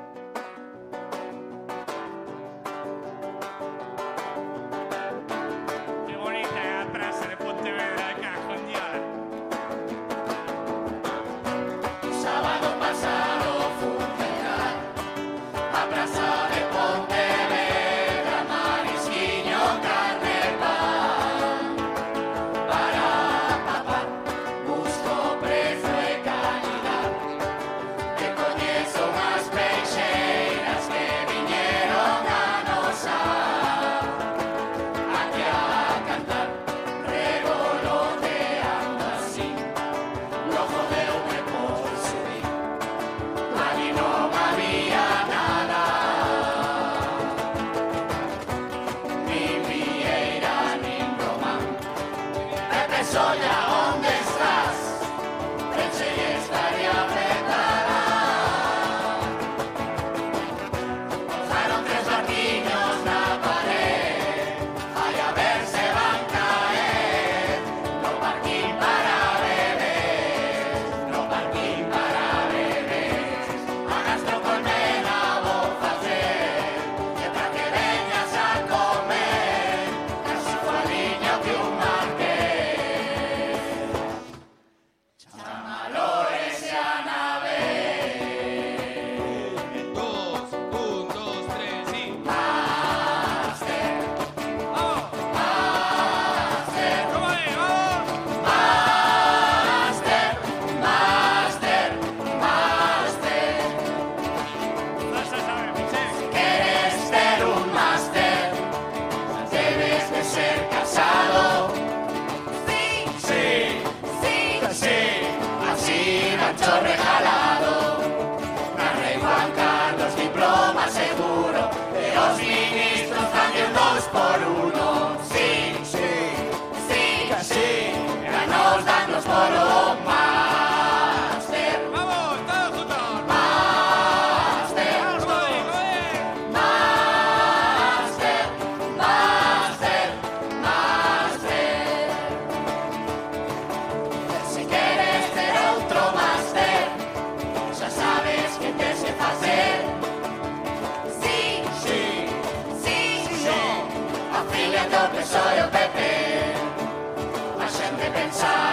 soy. 53.11 53.48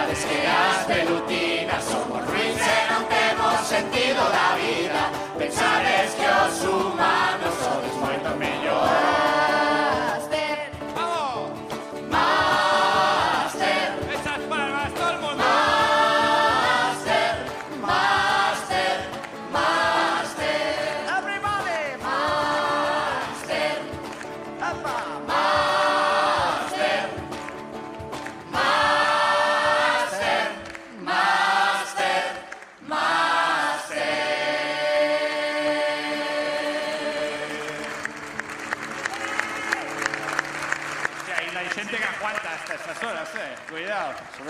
Pensades 0.07 0.25
que 0.25 0.47
as 0.47 0.85
pelutinas 0.85 1.83
somos 1.83 2.23
ruins 2.27 2.61
e 2.61 2.93
non 2.93 3.03
temos 3.11 3.59
sentido 3.67 4.23
da 4.31 4.55
vida. 4.55 5.11
Pensades 5.37 6.15
que 6.15 6.27
os 6.27 6.63
humanos 6.63 7.36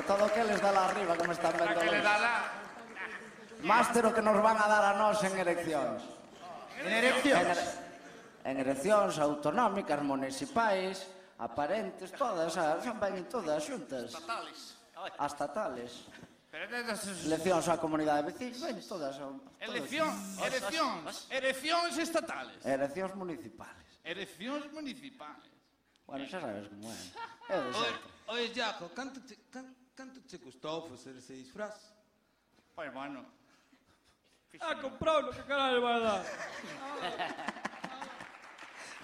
todo 0.08 0.32
que 0.32 0.44
les 0.44 0.60
dá 0.64 0.72
la 0.72 0.88
arriba, 0.88 1.14
como 1.16 1.32
están 1.36 1.54
vendo. 1.60 1.80
Que 1.80 1.92
le 1.92 2.02
dá 2.02 2.18
la... 2.18 2.36
Máster 3.62 4.06
o 4.06 4.14
que 4.16 4.22
nos 4.22 4.40
van 4.42 4.56
a 4.56 4.68
dar 4.72 4.86
a 4.86 4.94
nós 4.96 5.20
en 5.28 5.36
eleccións. 5.36 6.02
En 6.80 6.94
eleccións? 6.94 7.58
En, 8.48 8.56
en 8.56 8.56
eleccións 8.64 9.20
autonómicas, 9.20 10.00
municipais, 10.02 11.04
aparentes, 11.38 12.12
todas, 12.16 12.56
ah, 12.58 12.80
a, 12.80 12.84
son 12.84 12.98
ben 13.00 13.28
todas 13.28 13.60
xuntas. 13.66 14.14
Estatales. 14.14 14.78
Hasta 15.18 15.46
tales. 15.52 15.92
Eleccións 17.28 17.68
á 17.70 17.78
comunidade 17.78 18.26
veciña, 18.32 18.72
ben 18.72 18.82
todas. 18.82 19.18
todas. 19.20 19.42
Eleccións, 19.62 20.18
eleccións, 20.42 21.28
eleccións 21.30 21.94
estatales. 21.98 22.58
Eleccións 22.66 23.14
municipales. 23.14 23.86
Eleccións 24.02 24.66
municipales. 24.72 25.52
Bueno, 26.08 26.24
xa 26.26 26.40
sabes 26.40 26.72
como 26.72 26.88
é. 26.88 26.98
É 27.52 27.58
de 27.62 27.74
sempre. 27.74 28.10
Oye, 28.28 28.48
Jaco, 28.56 28.90
canto, 28.96 29.20
canto, 29.52 29.87
can, 29.98 30.10
canto 30.10 30.22
te 30.22 30.38
custou 30.38 30.88
facer 30.90 31.16
ese 31.18 31.34
disfraz? 31.34 31.92
Pois, 32.76 32.94
bueno... 32.94 33.26
Ah, 34.60 34.76
comprou 34.76 35.22
lo 35.22 35.32
que 35.34 35.44
caralho 35.44 35.82
vai 35.82 36.02
dar. 36.02 36.26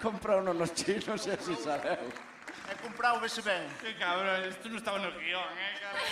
Comprou 0.02 0.40
uno 0.40 0.54
nos 0.54 0.72
chinos 0.72 1.28
e 1.28 1.32
así 1.32 1.56
sabeu. 1.58 2.12
He 2.70 2.76
comprado, 2.82 3.20
ben. 3.20 3.70
Que 3.80 3.94
cabrón, 3.98 4.50
isto 4.50 4.70
non 4.70 4.78
estaba 4.78 4.98
no 5.00 5.12
guion, 5.12 5.58
eh, 5.58 5.80
cabrón. 5.84 6.08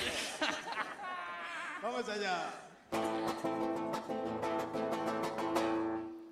Vamos 1.82 2.08
allá. 2.08 2.54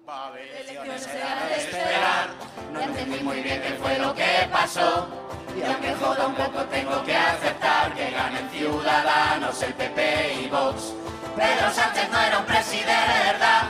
Va 0.07 0.13
a 0.13 0.27
haber 0.27 0.47
elecciones, 0.47 1.07
era 1.07 1.45
de 1.47 1.55
esperar. 1.55 2.29
No 2.71 2.81
entendí 2.81 3.23
muy 3.23 3.41
bien 3.41 3.59
qué 3.61 3.71
fue 3.81 3.97
lo 3.97 4.13
que 4.13 4.47
pasó. 4.51 5.28
Y 5.55 5.63
aunque 5.63 5.93
joda 5.95 6.27
un 6.27 6.35
poco, 6.35 6.63
tengo 6.65 7.03
que 7.03 7.15
aceptar 7.15 7.93
que 7.93 8.11
ganen 8.11 8.49
Ciudadanos, 8.49 9.61
el 9.61 9.73
PP 9.73 10.33
y 10.43 10.49
Vox. 10.49 10.93
Pedro 11.35 11.71
Sánchez 11.71 12.09
no 12.11 12.19
era 12.19 12.39
un 12.39 12.45
presidente 12.45 12.91
de 12.91 13.31
verdad. 13.31 13.63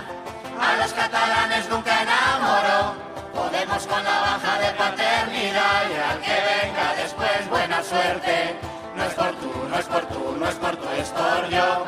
A 0.59 0.77
los 0.77 0.93
catalanes 0.93 1.69
nunca 1.69 2.01
enamoró. 2.01 2.95
Podemos 3.33 3.87
con 3.87 4.03
la 4.03 4.19
baja 4.19 4.59
de 4.59 4.71
paternidad 4.73 5.83
y 5.89 6.11
al 6.11 6.19
que 6.19 6.37
venga 6.49 6.95
después 6.95 7.49
buena 7.49 7.83
suerte. 7.83 8.55
No 8.95 9.03
es 9.05 9.13
por 9.13 9.31
tú, 9.35 9.51
no 9.69 9.79
es 9.79 9.85
por 9.85 10.05
tú, 10.07 10.35
no 10.37 10.49
es 10.49 10.55
por 10.55 10.75
tú, 10.75 10.87
es 10.97 11.09
por 11.09 11.49
yo. 11.49 11.85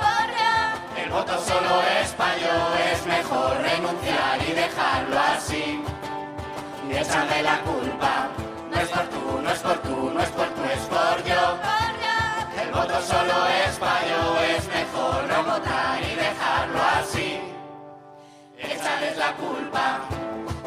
El 0.96 1.10
voto 1.10 1.34
solo 1.44 1.82
es 2.02 2.12
pa' 2.12 2.38
yo, 2.38 2.94
es 2.94 3.06
mejor 3.06 3.58
renunciar 3.62 4.40
y 4.48 4.52
dejarlo 4.54 5.20
así. 5.20 5.84
Y 6.88 6.96
echarle 6.96 7.44
la 7.44 7.60
culpa. 7.62 8.30
Es 8.82 8.90
por 8.90 9.04
tú, 9.10 9.40
no 9.44 9.52
es 9.52 9.60
por 9.60 9.78
tú, 9.78 10.12
no 10.12 10.20
es 10.22 10.30
por 10.30 10.48
tú, 10.48 10.64
es 10.64 10.86
por 10.90 11.24
yo. 11.24 11.60
El 12.60 12.72
voto 12.72 13.00
solo 13.04 13.48
es 13.64 13.78
pa' 13.78 14.02
yo, 14.10 14.40
es 14.56 14.68
mejor 14.70 15.24
no 15.30 15.44
votar 15.44 16.02
y 16.02 16.16
dejarlo 16.16 16.80
así. 17.00 17.40
Echarles 18.58 19.18
la 19.18 19.34
culpa. 19.34 20.00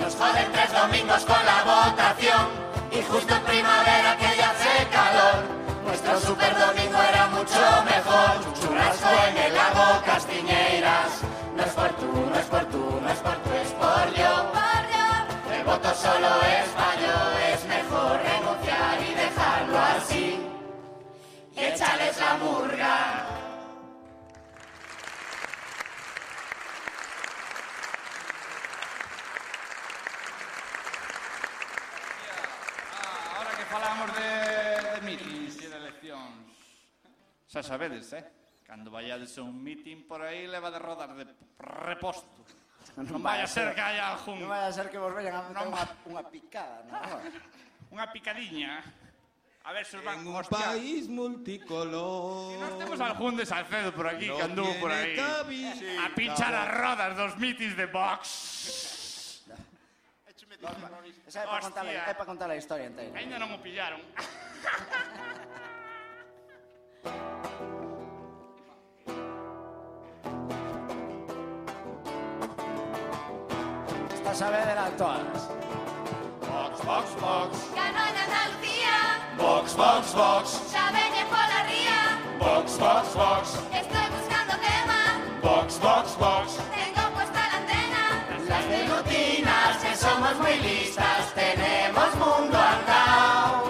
Nos 0.00 0.14
joden 0.14 0.52
tres 0.52 0.72
domingos 0.72 1.24
con 1.24 1.44
la 1.44 1.58
votación. 1.64 2.46
Y 2.92 3.02
justo 3.02 3.34
en 3.34 3.42
primavera 3.42 4.16
que 4.16 4.36
ya 4.36 4.50
hace 4.50 4.86
calor. 4.90 5.42
Nuestro 5.84 6.20
super 6.20 6.56
domingo 6.56 7.02
era 7.02 7.26
mucho 7.26 7.62
mejor. 7.84 8.32
Churrasco 8.60 9.08
en 9.28 9.36
el 9.38 9.54
lago 9.54 10.02
Castiñeiras. 10.06 11.10
No 11.56 11.64
es 11.64 11.72
por 11.72 11.88
tú, 11.96 12.12
no 12.30 12.38
es 12.38 12.46
por 12.46 12.64
tú, 12.66 13.00
no 13.02 13.10
es 13.10 13.18
por 13.18 13.36
tú, 13.42 13.50
es 13.54 13.72
por 13.72 14.14
yo. 14.14 14.52
El 15.52 15.64
voto 15.64 15.94
solo 15.94 16.28
es 16.42 16.68
pa' 16.78 16.94
yo, 17.00 17.33
échales 21.64 22.18
la 22.20 22.36
murga. 22.36 22.96
Ahora 33.36 33.50
que 33.56 33.64
falamos 33.64 34.08
de, 34.14 34.30
de 34.92 35.00
mítins 35.00 35.56
e 35.64 35.68
de 35.68 35.76
eleccións, 35.76 36.52
xa 37.48 37.62
sabedes, 37.64 38.12
eh? 38.12 38.24
Cando 38.64 38.90
vayades 38.90 39.36
a 39.38 39.42
un 39.42 39.56
mítin 39.56 40.04
por 40.04 40.20
aí, 40.20 40.46
leva 40.46 40.70
de 40.70 40.78
rodar 40.78 41.16
de 41.16 41.24
reposto. 41.58 42.44
Non 42.94 43.24
vai 43.24 43.40
a 43.40 43.48
ser 43.48 43.74
que 43.74 43.80
haya 43.80 44.12
algún... 44.12 44.44
Non 44.44 44.52
vai 44.52 44.68
a 44.68 44.72
ser 44.72 44.92
que 44.92 45.00
vos 45.00 45.10
vayan 45.10 45.34
a 45.34 45.42
meter 45.48 45.66
unha, 45.66 45.84
unha 46.06 46.22
picada, 46.28 46.84
non? 46.86 47.00
Unha 47.94 48.10
picadiña. 48.10 48.82
A 49.64 49.72
ver, 49.72 49.86
se 49.86 49.96
os 49.96 50.04
van... 50.04 50.20
En 50.20 50.26
un 50.28 50.36
hostia. 50.36 50.58
país 50.58 51.08
multicolor... 51.08 52.52
Si 52.52 52.60
nos 52.60 52.78
temos 52.78 53.00
al 53.00 53.16
Jun 53.16 53.36
de 53.36 53.46
Salcedo 53.46 53.94
por 53.94 54.06
aquí, 54.06 54.28
no 54.28 54.36
que 54.36 54.42
anduvo 54.42 54.74
por 54.78 54.92
aí. 54.92 55.16
Sí, 55.78 55.96
a 55.96 56.14
pinchar 56.14 56.54
as 56.54 56.68
rodas 56.68 57.16
dos 57.16 57.38
mitis 57.38 57.74
de 57.74 57.86
box. 57.86 59.40
Esa 61.26 61.42
é 61.42 61.46
para 61.46 61.60
contar, 61.60 61.86
é 61.86 62.14
para 62.14 62.24
contar 62.24 62.50
a 62.50 62.56
historia 62.56 62.86
inteira. 62.86 63.18
Ainda 63.18 63.40
non 63.40 63.52
o 63.52 63.58
pillaron. 63.60 64.00
Esta 74.12 74.32
sabe 74.36 74.60
de 74.60 74.74
las 74.76 74.92
todas. 74.96 75.48
Vox, 79.76 80.14
Vox, 80.14 80.14
Vox. 80.14 80.46
xa 80.72 80.84
veñe 80.92 81.24
pola 81.32 81.60
ría. 81.66 82.00
Vox, 82.38 82.78
Vox, 82.78 83.14
Vox. 83.14 83.44
Estoy 83.72 84.06
buscando 84.16 84.54
tema, 84.68 85.00
Vox, 85.42 85.80
Vox, 85.80 86.16
Vox. 86.16 86.46
tengo 86.78 87.10
puesta 87.14 87.40
la 87.50 87.56
antena. 87.58 88.04
Las 88.48 88.64
pelutinas 88.70 89.76
que 89.82 89.96
somos 89.96 90.34
muy 90.38 90.56
listas, 90.60 91.34
tenemos 91.34 92.10
mundo 92.22 92.56
andao. 92.56 93.64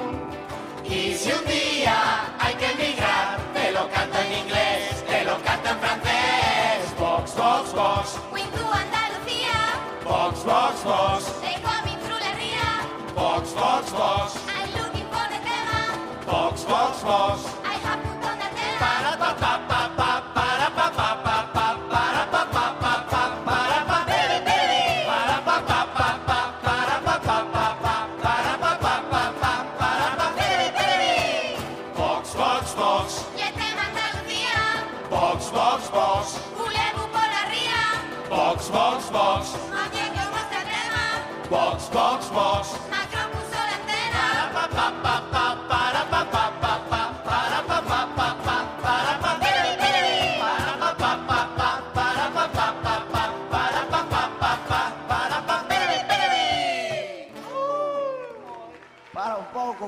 Y 0.84 1.14
si 1.14 1.32
un 1.32 1.44
día 1.46 1.96
hay 2.38 2.54
que 2.54 2.70
emigrar, 2.72 3.38
te 3.54 3.72
lo 3.72 3.88
canto 3.88 4.18
en 4.18 4.32
inglés, 4.44 5.04
te 5.06 5.24
lo 5.24 5.40
canto 5.42 5.68
en 5.70 5.78
francés. 5.78 6.80
Vox, 6.98 7.34
Vox, 7.34 7.72
Vox. 7.72 8.06
Win 8.30 8.50
to 8.50 8.64
Andalucía, 8.84 9.58
Vox, 10.04 10.44
Vox, 10.44 10.84
Vox. 10.84 11.53
Vox, 17.02 17.63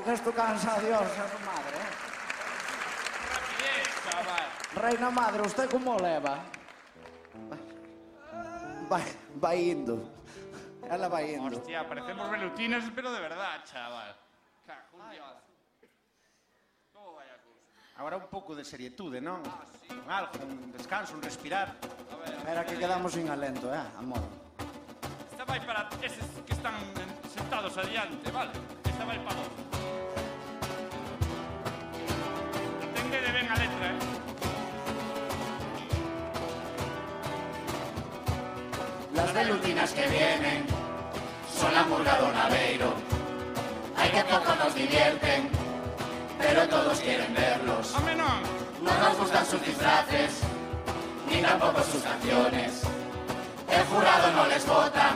que 0.07 0.13
estou 0.13 0.31
cansado, 0.31 0.79
Dios, 0.85 1.01
a 1.01 1.27
su 1.27 1.39
madre. 1.43 1.75
Eh. 1.75 1.91
Rapidez, 3.35 3.87
chaval. 4.07 4.47
Reina 4.75 5.11
madre, 5.11 5.41
usted 5.41 5.69
como 5.69 5.97
leva? 5.97 6.39
Vai, 8.87 9.03
vai 9.35 9.69
indo. 9.69 10.09
Ela 10.89 11.09
vai 11.09 11.35
indo. 11.35 11.57
Hostia, 11.57 11.83
parecemos 11.85 12.29
velutinas, 12.31 12.85
pero 12.95 13.11
de 13.11 13.19
verdad, 13.19 13.61
chaval. 13.65 14.15
Cajun 14.65 15.11
Dios. 15.11 15.35
Como 16.93 17.15
vai 17.15 17.27
a 17.27 17.37
cousa? 17.43 17.99
Agora 17.99 18.15
un 18.15 18.27
pouco 18.27 18.55
de 18.55 18.63
serietude, 18.63 19.19
non? 19.19 19.43
Ah, 19.43 19.67
sí. 19.83 19.91
Un 19.91 20.09
algo, 20.09 20.31
un 20.39 20.71
descanso, 20.71 21.15
un 21.15 21.21
respirar. 21.21 21.75
A 21.75 22.15
ver, 22.15 22.31
Espera 22.31 22.63
que 22.63 22.79
quedamos 22.79 23.11
sin 23.11 23.27
alento, 23.27 23.75
eh, 23.75 23.83
amor. 23.99 24.23
Esta 25.31 25.43
vai 25.43 25.59
para 25.59 25.89
eses 25.99 26.23
que 26.47 26.53
están 26.53 26.79
sentados 27.27 27.75
adiante, 27.77 28.31
vale? 28.31 28.86
A 28.99 29.05
letra, 33.55 33.87
eh? 33.87 33.99
Las 39.13 39.33
velutinas 39.33 39.91
que 39.91 40.07
vienen 40.07 40.65
son 41.55 41.71
la 41.73 41.83
murga 41.83 42.17
Aveiro. 42.45 42.93
Hay 43.95 44.09
que 44.09 44.23
poco 44.23 44.55
nos 44.55 44.73
divierten, 44.73 45.49
pero 46.39 46.67
todos 46.67 46.99
quieren 46.99 47.31
verlos. 47.35 47.93
No 48.81 48.97
nos 48.99 49.17
gustan 49.17 49.45
sus 49.45 49.61
disfraces, 49.61 50.41
ni 51.29 51.41
tampoco 51.41 51.83
sus 51.83 52.01
canciones. 52.01 52.81
El 53.69 53.85
jurado 53.85 54.31
no 54.31 54.47
les 54.47 54.65
vota, 54.65 55.11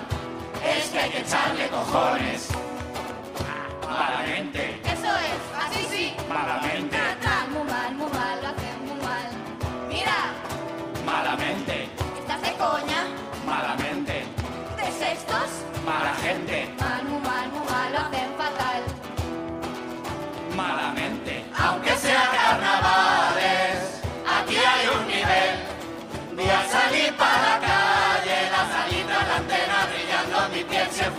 es 0.64 0.90
que 0.90 1.00
hay 1.00 1.10
que 1.10 1.20
echarle 1.20 1.68
cojones. 1.70 2.50
Malamente, 3.92 4.80
Eso 4.86 5.12
es, 5.30 5.42
así 5.64 5.86
sí. 5.90 6.14
malamente, 6.30 6.96
Está 6.96 7.46
muy 7.52 7.64
mal, 7.70 7.94
muy 7.96 8.10
mal, 8.12 8.42
lo 8.42 8.48
hacen 8.50 8.78
muy 8.88 9.00
mal. 9.06 9.28
Mira, 9.90 10.18
malamente, 11.06 11.90
estás 12.20 12.42
de 12.42 12.52
coña, 12.54 13.02
malamente, 13.46 14.24
de 14.78 14.92
sextos. 14.92 15.50
mala 15.86 16.14
gente, 16.24 16.74
Mal, 16.80 17.04
muy 17.04 17.20
mal, 17.22 17.50
muy 17.50 17.66
mal, 17.70 17.92
lo 17.92 18.00
hacen 18.00 18.30
fatal. 18.38 18.82
malamente. 20.56 21.46
Aunque 21.58 21.96
sea 21.98 22.30
carnavales, 22.32 24.02
aquí 24.38 24.56
hay 24.56 24.88
un 24.88 25.08
nivel. 25.08 25.54
Voy 26.36 26.50
a 26.50 26.64
salir 26.70 27.14
para 27.18 27.42
la 27.50 27.60
calle, 27.60 28.38
la 28.56 28.64
salita, 28.74 29.28
la 29.28 29.36
antena 29.36 29.78
brillando, 29.92 30.56
mi 30.56 30.64
piel 30.64 30.88
si 30.92 31.02
el 31.04 31.12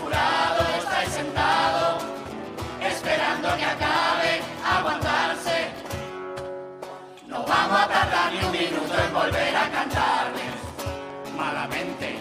No 7.73 7.79
vamos 7.79 7.97
a 7.97 8.01
tardar 8.01 8.33
ni 8.35 8.45
un 8.45 8.53
minuto 8.53 8.95
en 9.03 9.15
volver 9.15 9.57
a 9.57 9.71
cantarles. 9.71 10.55
Malamente, 11.35 12.19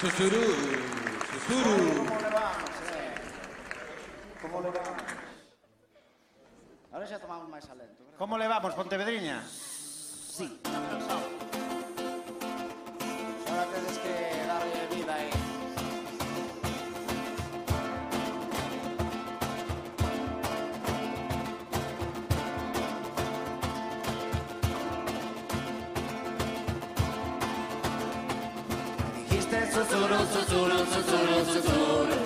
Susurú, 0.00 0.44
susurú. 1.32 2.06
¿Cómo 2.06 2.20
le 2.20 2.30
vamos, 2.30 2.70
eh? 2.94 3.14
¿Cómo 4.40 4.60
le 4.62 4.70
vamos? 4.70 5.02
Ahora 6.92 7.06
xa 7.06 7.18
tomamos 7.18 7.50
máis 7.50 7.66
alento. 7.66 8.06
verdad? 8.06 8.18
Como 8.18 8.38
levamos, 8.38 8.74
Pontevedriña? 8.78 9.42
Sí. 9.42 10.62
Ahora 13.50 13.64
tedes 13.74 13.98
que 13.98 14.14
darle 14.46 14.86
vida 14.94 15.14
aí. 15.18 15.47
Susurro, 29.84 30.18
susurro, 30.32 30.78
susurro, 30.86 31.44
susurro. 31.44 32.18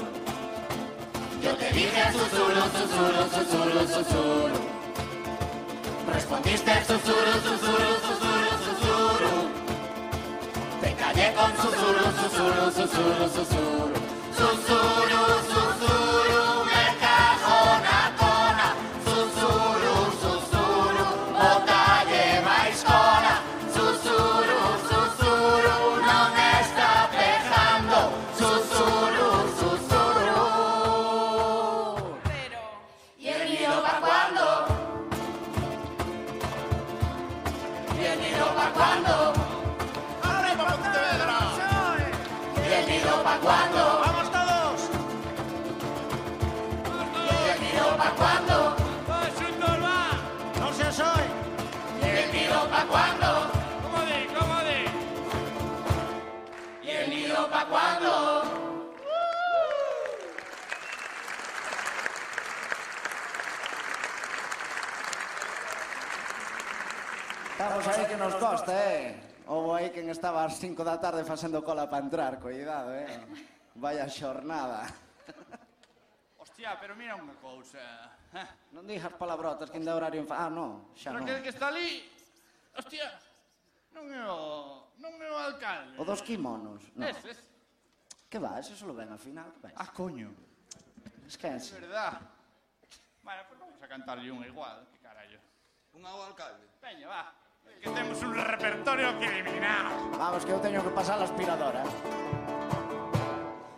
Yo 1.42 1.54
te 1.56 1.72
dije 1.72 2.12
susurro, 2.12 2.62
susurro, 2.78 3.22
susurro, 3.28 3.80
susurro. 3.94 4.58
Respondiste 6.12 6.72
susurro, 6.86 7.32
susurro, 7.46 7.92
susurro, 8.08 8.52
susurro. 8.66 9.32
Te 10.80 10.94
callé 10.94 11.34
con 11.34 11.50
susurro, 11.56 12.06
susurro, 12.22 12.70
susurro, 12.72 13.28
susurro. 13.28 13.92
Susurro, 14.38 15.41
cuándo? 57.72 58.12
Estamos 67.52 67.88
aí 67.88 68.06
que 68.06 68.16
nos 68.16 68.34
costa, 68.36 68.72
eh? 68.92 69.16
Houve 69.46 69.72
aí 69.78 69.88
quen 69.90 70.12
estaba 70.12 70.44
ás 70.44 70.60
5 70.60 70.84
da 70.84 71.00
tarde 71.00 71.24
facendo 71.24 71.64
cola 71.64 71.88
para 71.88 72.04
entrar, 72.04 72.36
cuidado, 72.36 72.92
eh? 72.92 73.08
Vaya 73.80 74.04
xornada. 74.04 74.84
Hostia, 76.36 76.76
pero 76.76 76.92
mira 76.92 77.16
unha 77.16 77.32
cousa. 77.40 77.80
Non 78.76 78.84
dixas 78.84 79.16
palabrotas 79.16 79.72
que 79.72 79.80
ainda 79.80 79.96
horario... 79.96 80.24
Ah, 80.28 80.52
no, 80.52 80.92
xa 80.92 81.12
non. 81.12 81.24
Pero 81.24 81.40
que, 81.40 81.48
que 81.48 81.52
está 81.52 81.72
ali... 81.72 82.04
Hostia, 82.76 83.08
non 83.96 84.08
é 84.12 84.24
o... 84.28 84.88
Non 85.00 85.16
é 85.20 85.28
o 85.32 85.38
alcalde. 85.40 85.96
O 86.00 86.04
dos 86.04 86.20
kimonos, 86.20 86.84
non. 86.96 87.08
Es, 87.08 87.20
es. 87.24 87.51
Que 88.32 88.38
va, 88.38 88.58
ese 88.58 88.74
solo 88.74 88.94
ven 88.94 89.12
al 89.12 89.18
final. 89.18 89.52
Que 89.52 89.66
ves? 89.66 89.74
Ah, 89.76 89.92
coño. 89.92 90.32
Es 91.26 91.36
que 91.36 91.48
É 91.48 91.56
es... 91.56 91.70
verdad. 91.70 92.18
Bueno, 93.22 93.42
pues 93.46 93.60
vamos 93.60 93.76
a 93.82 93.86
cantarle 93.86 94.32
unha 94.32 94.48
igual, 94.48 94.88
que 94.88 94.96
carallo. 95.04 95.36
Un 95.92 96.00
ao 96.08 96.32
alcalde. 96.32 96.64
Veña, 96.80 97.12
va. 97.12 97.28
Que 97.60 97.92
temos 97.92 98.16
un 98.24 98.32
repertorio 98.32 99.12
que 99.20 99.28
eliminar. 99.28 99.92
Vamos, 100.16 100.48
que 100.48 100.52
eu 100.56 100.60
teño 100.64 100.80
que 100.80 100.92
pasar 100.96 101.20
a 101.20 101.28
aspiradora. 101.28 101.84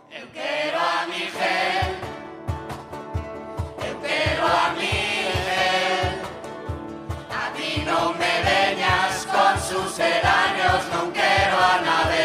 Eu 0.07 0.25
quero 0.31 0.79
a 0.79 1.03
Miguel. 1.11 1.91
Eu 3.83 3.95
quero 3.99 4.43
a 4.47 4.65
Miguel. 4.79 6.15
A 7.27 7.43
ti 7.59 7.83
non 7.83 8.15
me 8.15 8.33
veñas 8.47 9.27
con 9.27 9.53
sus 9.59 9.99
eraños, 9.99 10.79
non 10.95 11.11
quero 11.11 11.57
a 11.59 11.75
Nabel. 11.83 12.24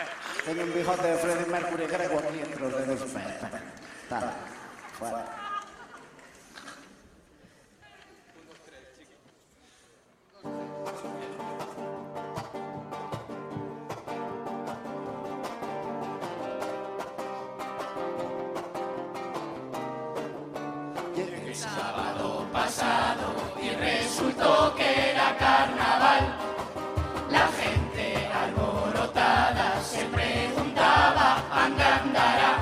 eh. 0.00 0.44
Teño 0.44 0.64
un 0.64 0.74
bigote 0.74 1.06
de 1.06 1.18
Freddie 1.18 1.46
Mercury 1.46 1.86
grego 1.86 2.18
aquí 2.18 2.40
entre 2.40 2.66
os 2.66 2.72
dedos. 2.76 3.12
Tal. 4.08 4.32
Fuera. 4.98 5.42
El 10.44 11.31
resultó 24.22 24.74
que 24.76 25.10
era 25.10 25.36
carnaval. 25.36 26.36
La 27.30 27.48
gente 27.48 28.28
alborotada 28.42 29.80
se 29.82 30.04
preguntaba, 30.04 31.42
¿anda 31.50 31.96
andará? 31.96 32.52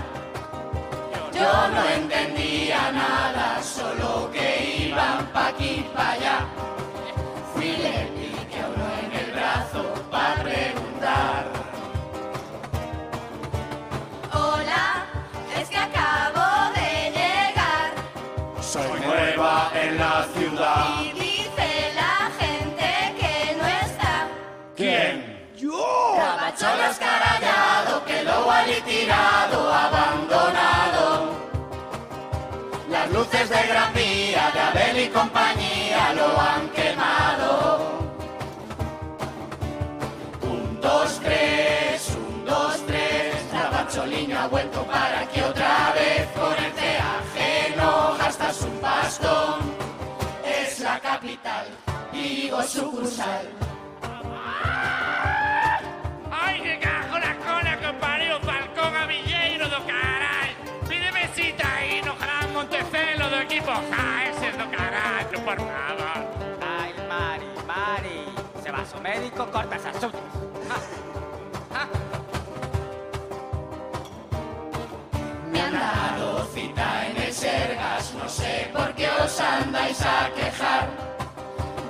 Yo 1.33 1.69
no 1.75 1.89
entendía 1.89 2.93
nada, 2.93 3.63
solo 3.63 4.31
que 4.33 4.87
iban 4.89 5.27
pa' 5.33 5.49
aquí 5.49 5.87
pa' 5.95 6.13
allá. 6.13 6.39
Fui 7.53 7.77
le 7.85 8.07
piqué 8.17 8.61
a 8.61 8.69
uno 8.69 8.87
en 9.03 9.13
el 9.21 9.33
brazo 9.33 9.83
pa' 10.11 10.35
preguntar. 10.43 11.45
Hola, 14.33 15.07
es 15.59 15.69
que 15.69 15.79
acabo 15.79 16.73
de 16.75 17.11
llegar 17.19 17.91
Soy 18.61 19.01
nueva 19.01 19.71
en 19.75 19.99
la 19.99 20.27
ciudad. 20.35 20.90
Cabachón 26.81 26.91
escarallado 26.91 28.05
quedó 28.05 28.51
allí 28.51 28.81
tirado, 28.83 29.73
abandonado. 29.73 31.37
Las 32.89 33.11
luces 33.11 33.49
de 33.49 33.63
Gran 33.69 33.93
Vía, 33.95 34.51
de 34.53 34.61
Abel 34.61 34.99
y 34.99 35.09
compañía 35.09 36.13
lo 36.15 36.41
han 36.41 36.69
quemado. 36.71 38.01
Un, 40.43 40.81
dos, 40.81 41.21
tres, 41.23 42.17
un, 42.17 42.45
dos, 42.45 42.87
tres. 42.87 43.35
Cabacholiño 43.53 44.39
ha 44.39 44.49
vuelto 44.49 44.83
para 44.85 45.21
aquí 45.21 45.41
otra 45.41 45.93
vez 45.95 46.27
con 46.35 46.65
el 46.65 46.73
peaje, 46.73 47.75
no 47.77 48.17
gastas 48.19 48.63
un 48.63 48.81
bastón. 48.81 49.75
Es 50.45 50.81
la 50.81 50.99
capital 50.99 51.67
digo 52.13 52.63
sucursal. 52.63 53.70
Do 63.81 63.87
equipo 63.87 63.95
Jaeses 63.95 64.57
do 64.57 64.67
carallo, 64.69 65.41
por 65.45 65.57
favor 65.57 66.21
Ai, 66.61 66.95
Mari, 67.09 67.49
Mari. 67.67 68.25
Se 68.63 68.71
vas 68.71 68.95
ao 68.95 69.01
médico, 69.01 69.47
cortas 69.47 69.87
as 69.87 69.97
uñas. 70.03 70.85
Me 75.51 75.61
han 75.61 75.73
dado 75.73 76.45
cita 76.53 77.07
en 77.09 77.17
el 77.23 77.33
Sergas, 77.33 78.15
no 78.15 78.29
sé 78.29 78.71
por 78.73 78.95
qué 78.95 79.09
os 79.23 79.41
andáis 79.41 80.01
a 80.03 80.31
quejar. 80.35 80.89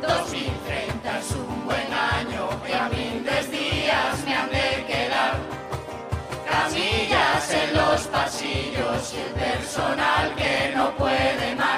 2030 0.00 1.18
es 1.18 1.30
un 1.32 1.66
buen 1.66 1.92
año 1.92 2.48
y 2.68 2.72
a 2.72 2.88
mí 2.88 3.22
tres 3.24 3.50
días 3.50 4.24
me 4.24 4.34
han 4.34 4.48
de 4.48 4.84
quedar. 4.86 5.34
Camillas 6.48 7.52
en 7.52 7.76
los 7.76 8.00
pasillos 8.06 9.14
y 9.14 9.18
el 9.18 9.32
personal 9.32 10.34
que 10.36 10.72
no 10.74 10.90
puede 10.96 11.56
más. 11.56 11.69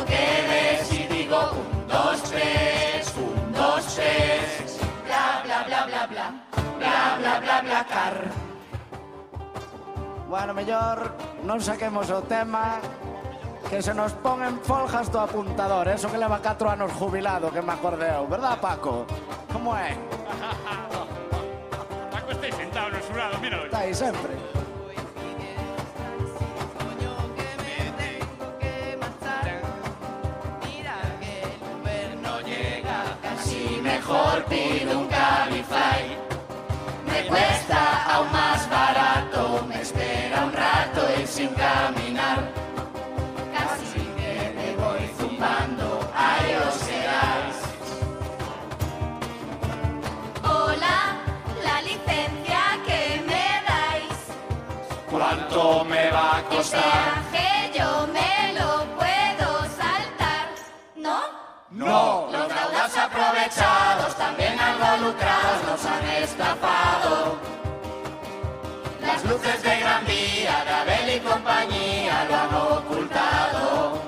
Lo 0.00 0.06
que 0.06 0.46
ves. 0.48 0.92
Y 0.92 1.02
digo 1.14 1.38
un, 1.52 1.88
dos, 1.88 2.22
tres, 2.24 3.14
un, 3.16 3.52
dos, 3.52 3.94
tres. 3.94 4.80
Bla, 5.06 5.40
bla, 5.44 5.62
bla, 5.64 5.86
bla, 5.86 6.06
bla. 6.06 6.32
Bla, 6.78 7.16
bla, 7.18 7.40
bla, 7.40 7.60
bla, 7.60 7.86
car. 7.86 8.30
Bueno, 10.28 10.54
mellor 10.54 11.12
non 11.42 11.58
saquemos 11.58 12.06
o 12.14 12.22
tema 12.22 12.78
que 13.66 13.82
se 13.82 13.90
nos 13.90 14.14
pon 14.22 14.46
en 14.46 14.62
foljas 14.62 15.10
do 15.10 15.18
apuntador, 15.18 15.90
eso 15.90 16.06
que 16.06 16.22
leva 16.22 16.38
4 16.38 16.70
anos 16.70 16.94
jubilado, 16.94 17.50
que 17.50 17.60
me 17.60 17.74
acordeu, 17.74 18.30
verdad, 18.30 18.54
Paco? 18.62 19.10
Como 19.50 19.74
é? 19.74 19.90
Paco 22.14 22.30
estáis 22.30 22.54
sentado 22.54 22.94
no 22.94 23.02
xurado, 23.02 23.42
míralo 23.42 23.66
Está 23.66 23.82
aí 23.82 23.90
sempre. 23.90 24.38
Mejor 33.80 34.44
pido 34.44 34.98
un 34.98 35.08
Cabify. 35.08 36.16
Me 37.06 37.26
cuesta 37.26 38.04
aún 38.14 38.32
más 38.32 38.68
barato, 38.70 39.64
me 39.68 39.80
espera 39.80 40.44
un 40.44 40.52
rato 40.52 41.00
y 41.20 41.26
sin 41.26 41.48
caminar. 41.54 42.52
Casi 43.56 44.00
que 44.18 44.52
me 44.56 44.76
voy 44.82 45.10
zumbando, 45.18 46.00
ahí 46.14 46.54
os 46.68 46.76
quedáis. 46.88 47.56
Hola, 50.44 51.16
la 51.64 51.82
licencia 51.82 52.62
que 52.86 53.22
me 53.26 53.46
dais. 53.68 54.18
¿Cuánto 55.10 55.84
me 55.84 56.10
va 56.10 56.38
a 56.38 56.42
costar? 56.44 57.19
También 64.16 64.58
algo 64.58 65.06
lucrados, 65.06 65.64
nos 65.66 65.84
han 65.84 66.04
estafado. 66.22 67.38
Las 69.00 69.24
luces 69.24 69.62
de 69.62 69.80
Gran 69.80 70.04
Vía, 70.06 70.64
de 70.64 70.70
Abel 70.70 71.16
y 71.16 71.20
compañía 71.20 72.24
lo 72.28 72.36
han 72.36 72.54
ocultado. 72.78 74.02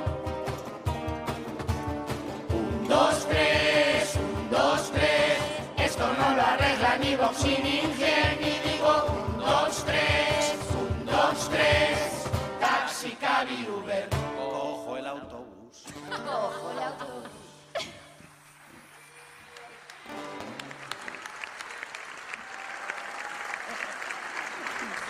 Un, 2.53 2.89
dos, 2.89 3.27
tres, 3.29 4.17
un, 4.17 4.51
dos, 4.51 4.91
tres. 4.93 5.39
Esto 5.79 6.07
no 6.19 6.37
lo 6.37 6.43
arregla 6.43 6.97
ni 6.99 7.17
Vox 7.17 7.45
ni 7.45 7.81
Ingen, 7.81 8.39
y 8.41 8.69
digo 8.69 9.07
un, 9.09 9.39
dos, 9.39 9.85
tres, 9.85 10.55
un, 10.79 11.07
dos, 11.07 11.49
tres. 11.51 12.25
Taxi, 12.61 13.11
Cabi, 13.13 13.67
Uber. 13.69 14.09
Ojo 14.39 14.97
el 14.97 15.07
autobús. 15.07 15.85
Ojo, 16.13 16.71
el 16.71 16.83
autobús. 16.83 17.52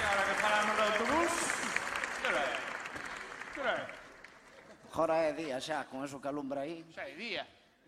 E 0.03 0.25
que 0.29 0.35
paramos 0.43 0.75
do 0.77 0.83
autobús, 0.83 1.33
que 2.21 2.27
hora 2.29 2.43
é? 2.43 2.53
Que 3.55 3.61
hora 3.61 3.75
é? 3.77 4.03
Jora 4.93 5.17
é 5.17 5.33
día 5.33 5.57
xa, 5.61 5.85
con 5.89 6.05
eso 6.05 6.21
que 6.21 6.29
alumbra 6.29 6.63
aí. 6.63 6.85
Xa 6.93 7.09
é 7.09 7.15
día. 7.17 7.45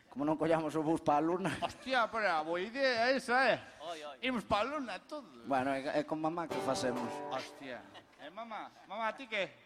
Como 0.08 0.24
non 0.24 0.38
collamos 0.38 0.72
o 0.78 0.82
bus 0.86 1.02
para 1.02 1.18
a 1.18 1.26
luna. 1.26 1.50
Hostia, 1.58 2.06
pero 2.06 2.30
a 2.30 2.40
boa 2.46 2.62
idea 2.62 3.10
esa, 3.10 3.50
eh? 3.50 3.58
Oi, 3.82 3.98
oi. 3.98 4.16
Imos 4.22 4.46
pa 4.46 4.62
a 4.62 4.64
luna 4.64 5.02
todos. 5.02 5.42
Bueno, 5.44 5.74
é, 5.74 6.00
é 6.00 6.02
con 6.06 6.22
mamá 6.22 6.46
que 6.46 6.54
facemos. 6.62 7.10
Hostia. 7.34 7.82
Eh, 8.22 8.30
mamá, 8.30 8.70
mamá, 8.88 9.12
ti 9.12 9.26
que? 9.26 9.64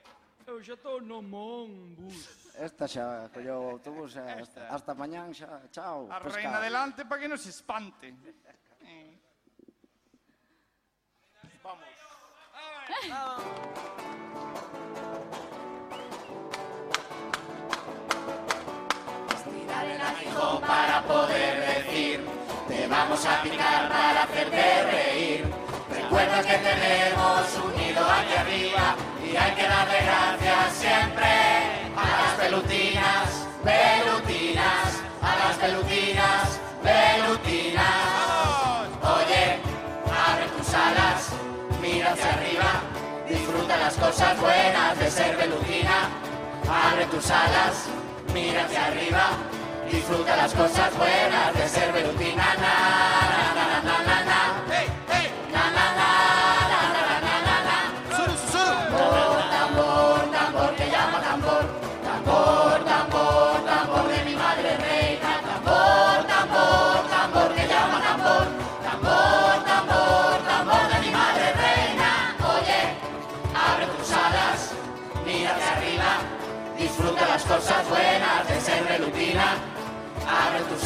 Eu 0.49 0.65
xa 0.65 0.73
estou 0.73 0.99
no 1.03 1.21
monbus. 1.21 2.17
Esta 2.57 2.89
xa 2.89 3.29
colleu 3.35 3.61
o 3.61 3.71
autobús 3.77 4.17
e 4.17 4.19
hasta, 4.19 4.65
hasta 4.73 4.95
mañán 4.97 5.29
xa. 5.37 5.61
Chao. 5.69 6.09
A 6.09 6.25
pescado. 6.25 6.37
reina 6.41 6.59
delante 6.59 7.05
para 7.05 7.21
que 7.21 7.29
non 7.29 7.37
se 7.37 7.53
espante. 7.53 8.09
Eh. 8.81 9.13
Vamos. 11.61 11.85
Estirar 19.37 19.85
el 19.85 20.01
aguijón 20.01 20.61
para 20.65 20.97
poder 21.05 21.55
decir 21.61 22.25
Te 22.69 22.89
vamos 22.89 23.21
a 23.21 23.43
picar 23.45 23.89
para 23.93 24.23
hacerte 24.25 24.65
reír 24.97 25.68
Recuerda 26.09 26.41
que 26.41 26.57
tenemos 26.57 27.55
unido 27.63 28.01
aquí 28.03 28.35
arriba 28.35 28.97
Y 29.23 29.37
hay 29.37 29.53
que 29.53 29.69
darle 29.69 29.99
gracias 30.01 30.73
siempre 30.73 31.29
A 31.95 32.07
las 32.23 32.33
pelutinas, 32.41 33.47
pelutinas 33.63 35.03
A 35.21 35.37
las 35.37 35.57
pelutinas, 35.59 36.61
pelutinas 36.83 37.85
Oye, 39.03 39.61
abre 40.09 40.47
tus 40.57 40.73
alas, 40.73 41.29
mira 41.83 42.13
hacia 42.15 42.33
arriba 42.33 42.81
Disfruta 43.29 43.77
las 43.77 43.95
cosas 43.95 44.41
buenas 44.41 44.99
de 44.99 45.11
ser 45.11 45.37
pelutina 45.37 46.09
Abre 46.71 47.05
tus 47.05 47.31
alas, 47.31 47.85
mira 48.33 48.65
hacia 48.65 48.87
arriba, 48.87 49.29
disfruta 49.91 50.37
las 50.37 50.55
cosas 50.55 50.97
buenas 50.97 51.55
de 51.55 51.69
ser 51.69 51.93
velutina. 51.93 52.45
Na, 52.61 52.75
na, 53.33 53.55
na, 53.55 53.65
na, 53.65 53.81
na, 53.83 54.03
na. 54.03 54.08
Na, 54.08 54.08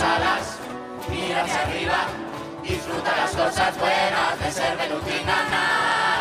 alas, 0.03 0.59
mira 1.09 1.45
hacia 1.45 1.63
arriba. 1.63 2.07
Disfruta 2.63 3.17
las 3.17 3.31
cosas 3.31 3.79
buenas 3.79 4.39
de 4.39 4.51
ser 4.51 4.77
velutina. 4.77 6.12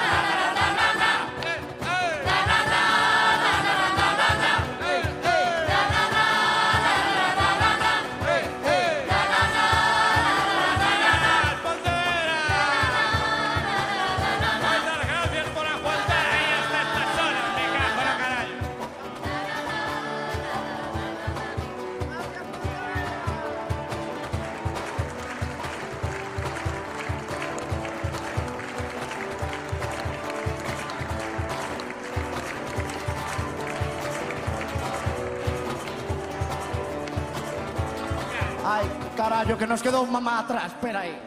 Que 39.58 39.68
nos 39.68 39.82
quedou 39.82 40.06
mamá 40.06 40.40
atrás. 40.40 40.72
Espera 40.72 41.00
aí. 41.00 41.20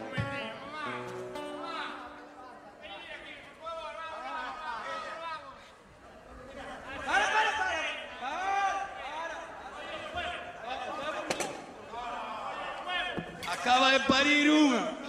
Acaba 13.47 13.91
de 13.91 13.99
parir 14.07 14.49
unha. 14.49 15.04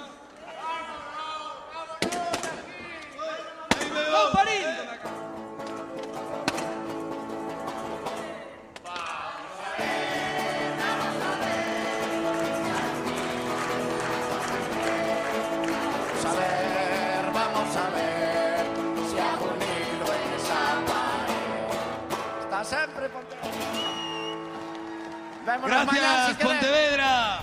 Si 25.46 25.52
Gracias. 25.52 26.36
Pontevedra. 26.42 27.40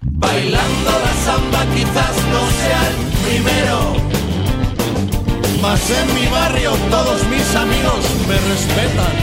Bailando 0.00 0.90
la 0.90 1.14
samba 1.24 1.66
quizás 1.74 2.16
no 2.32 2.42
sea 2.58 2.88
el 2.88 2.96
primero, 3.22 3.96
mas 5.60 5.90
en 5.90 6.14
mi 6.14 6.26
barrio 6.28 6.72
todos 6.88 7.26
amigos 7.56 8.04
me 8.28 8.36
respetan. 8.52 9.14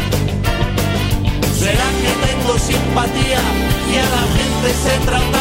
Será 1.60 1.88
que 2.02 2.12
tengo 2.28 2.58
simpatía 2.58 3.42
y 3.92 3.98
a 3.98 4.08
la 4.16 4.24
gente 4.38 4.68
sé 4.84 4.94
tratar 5.06 5.41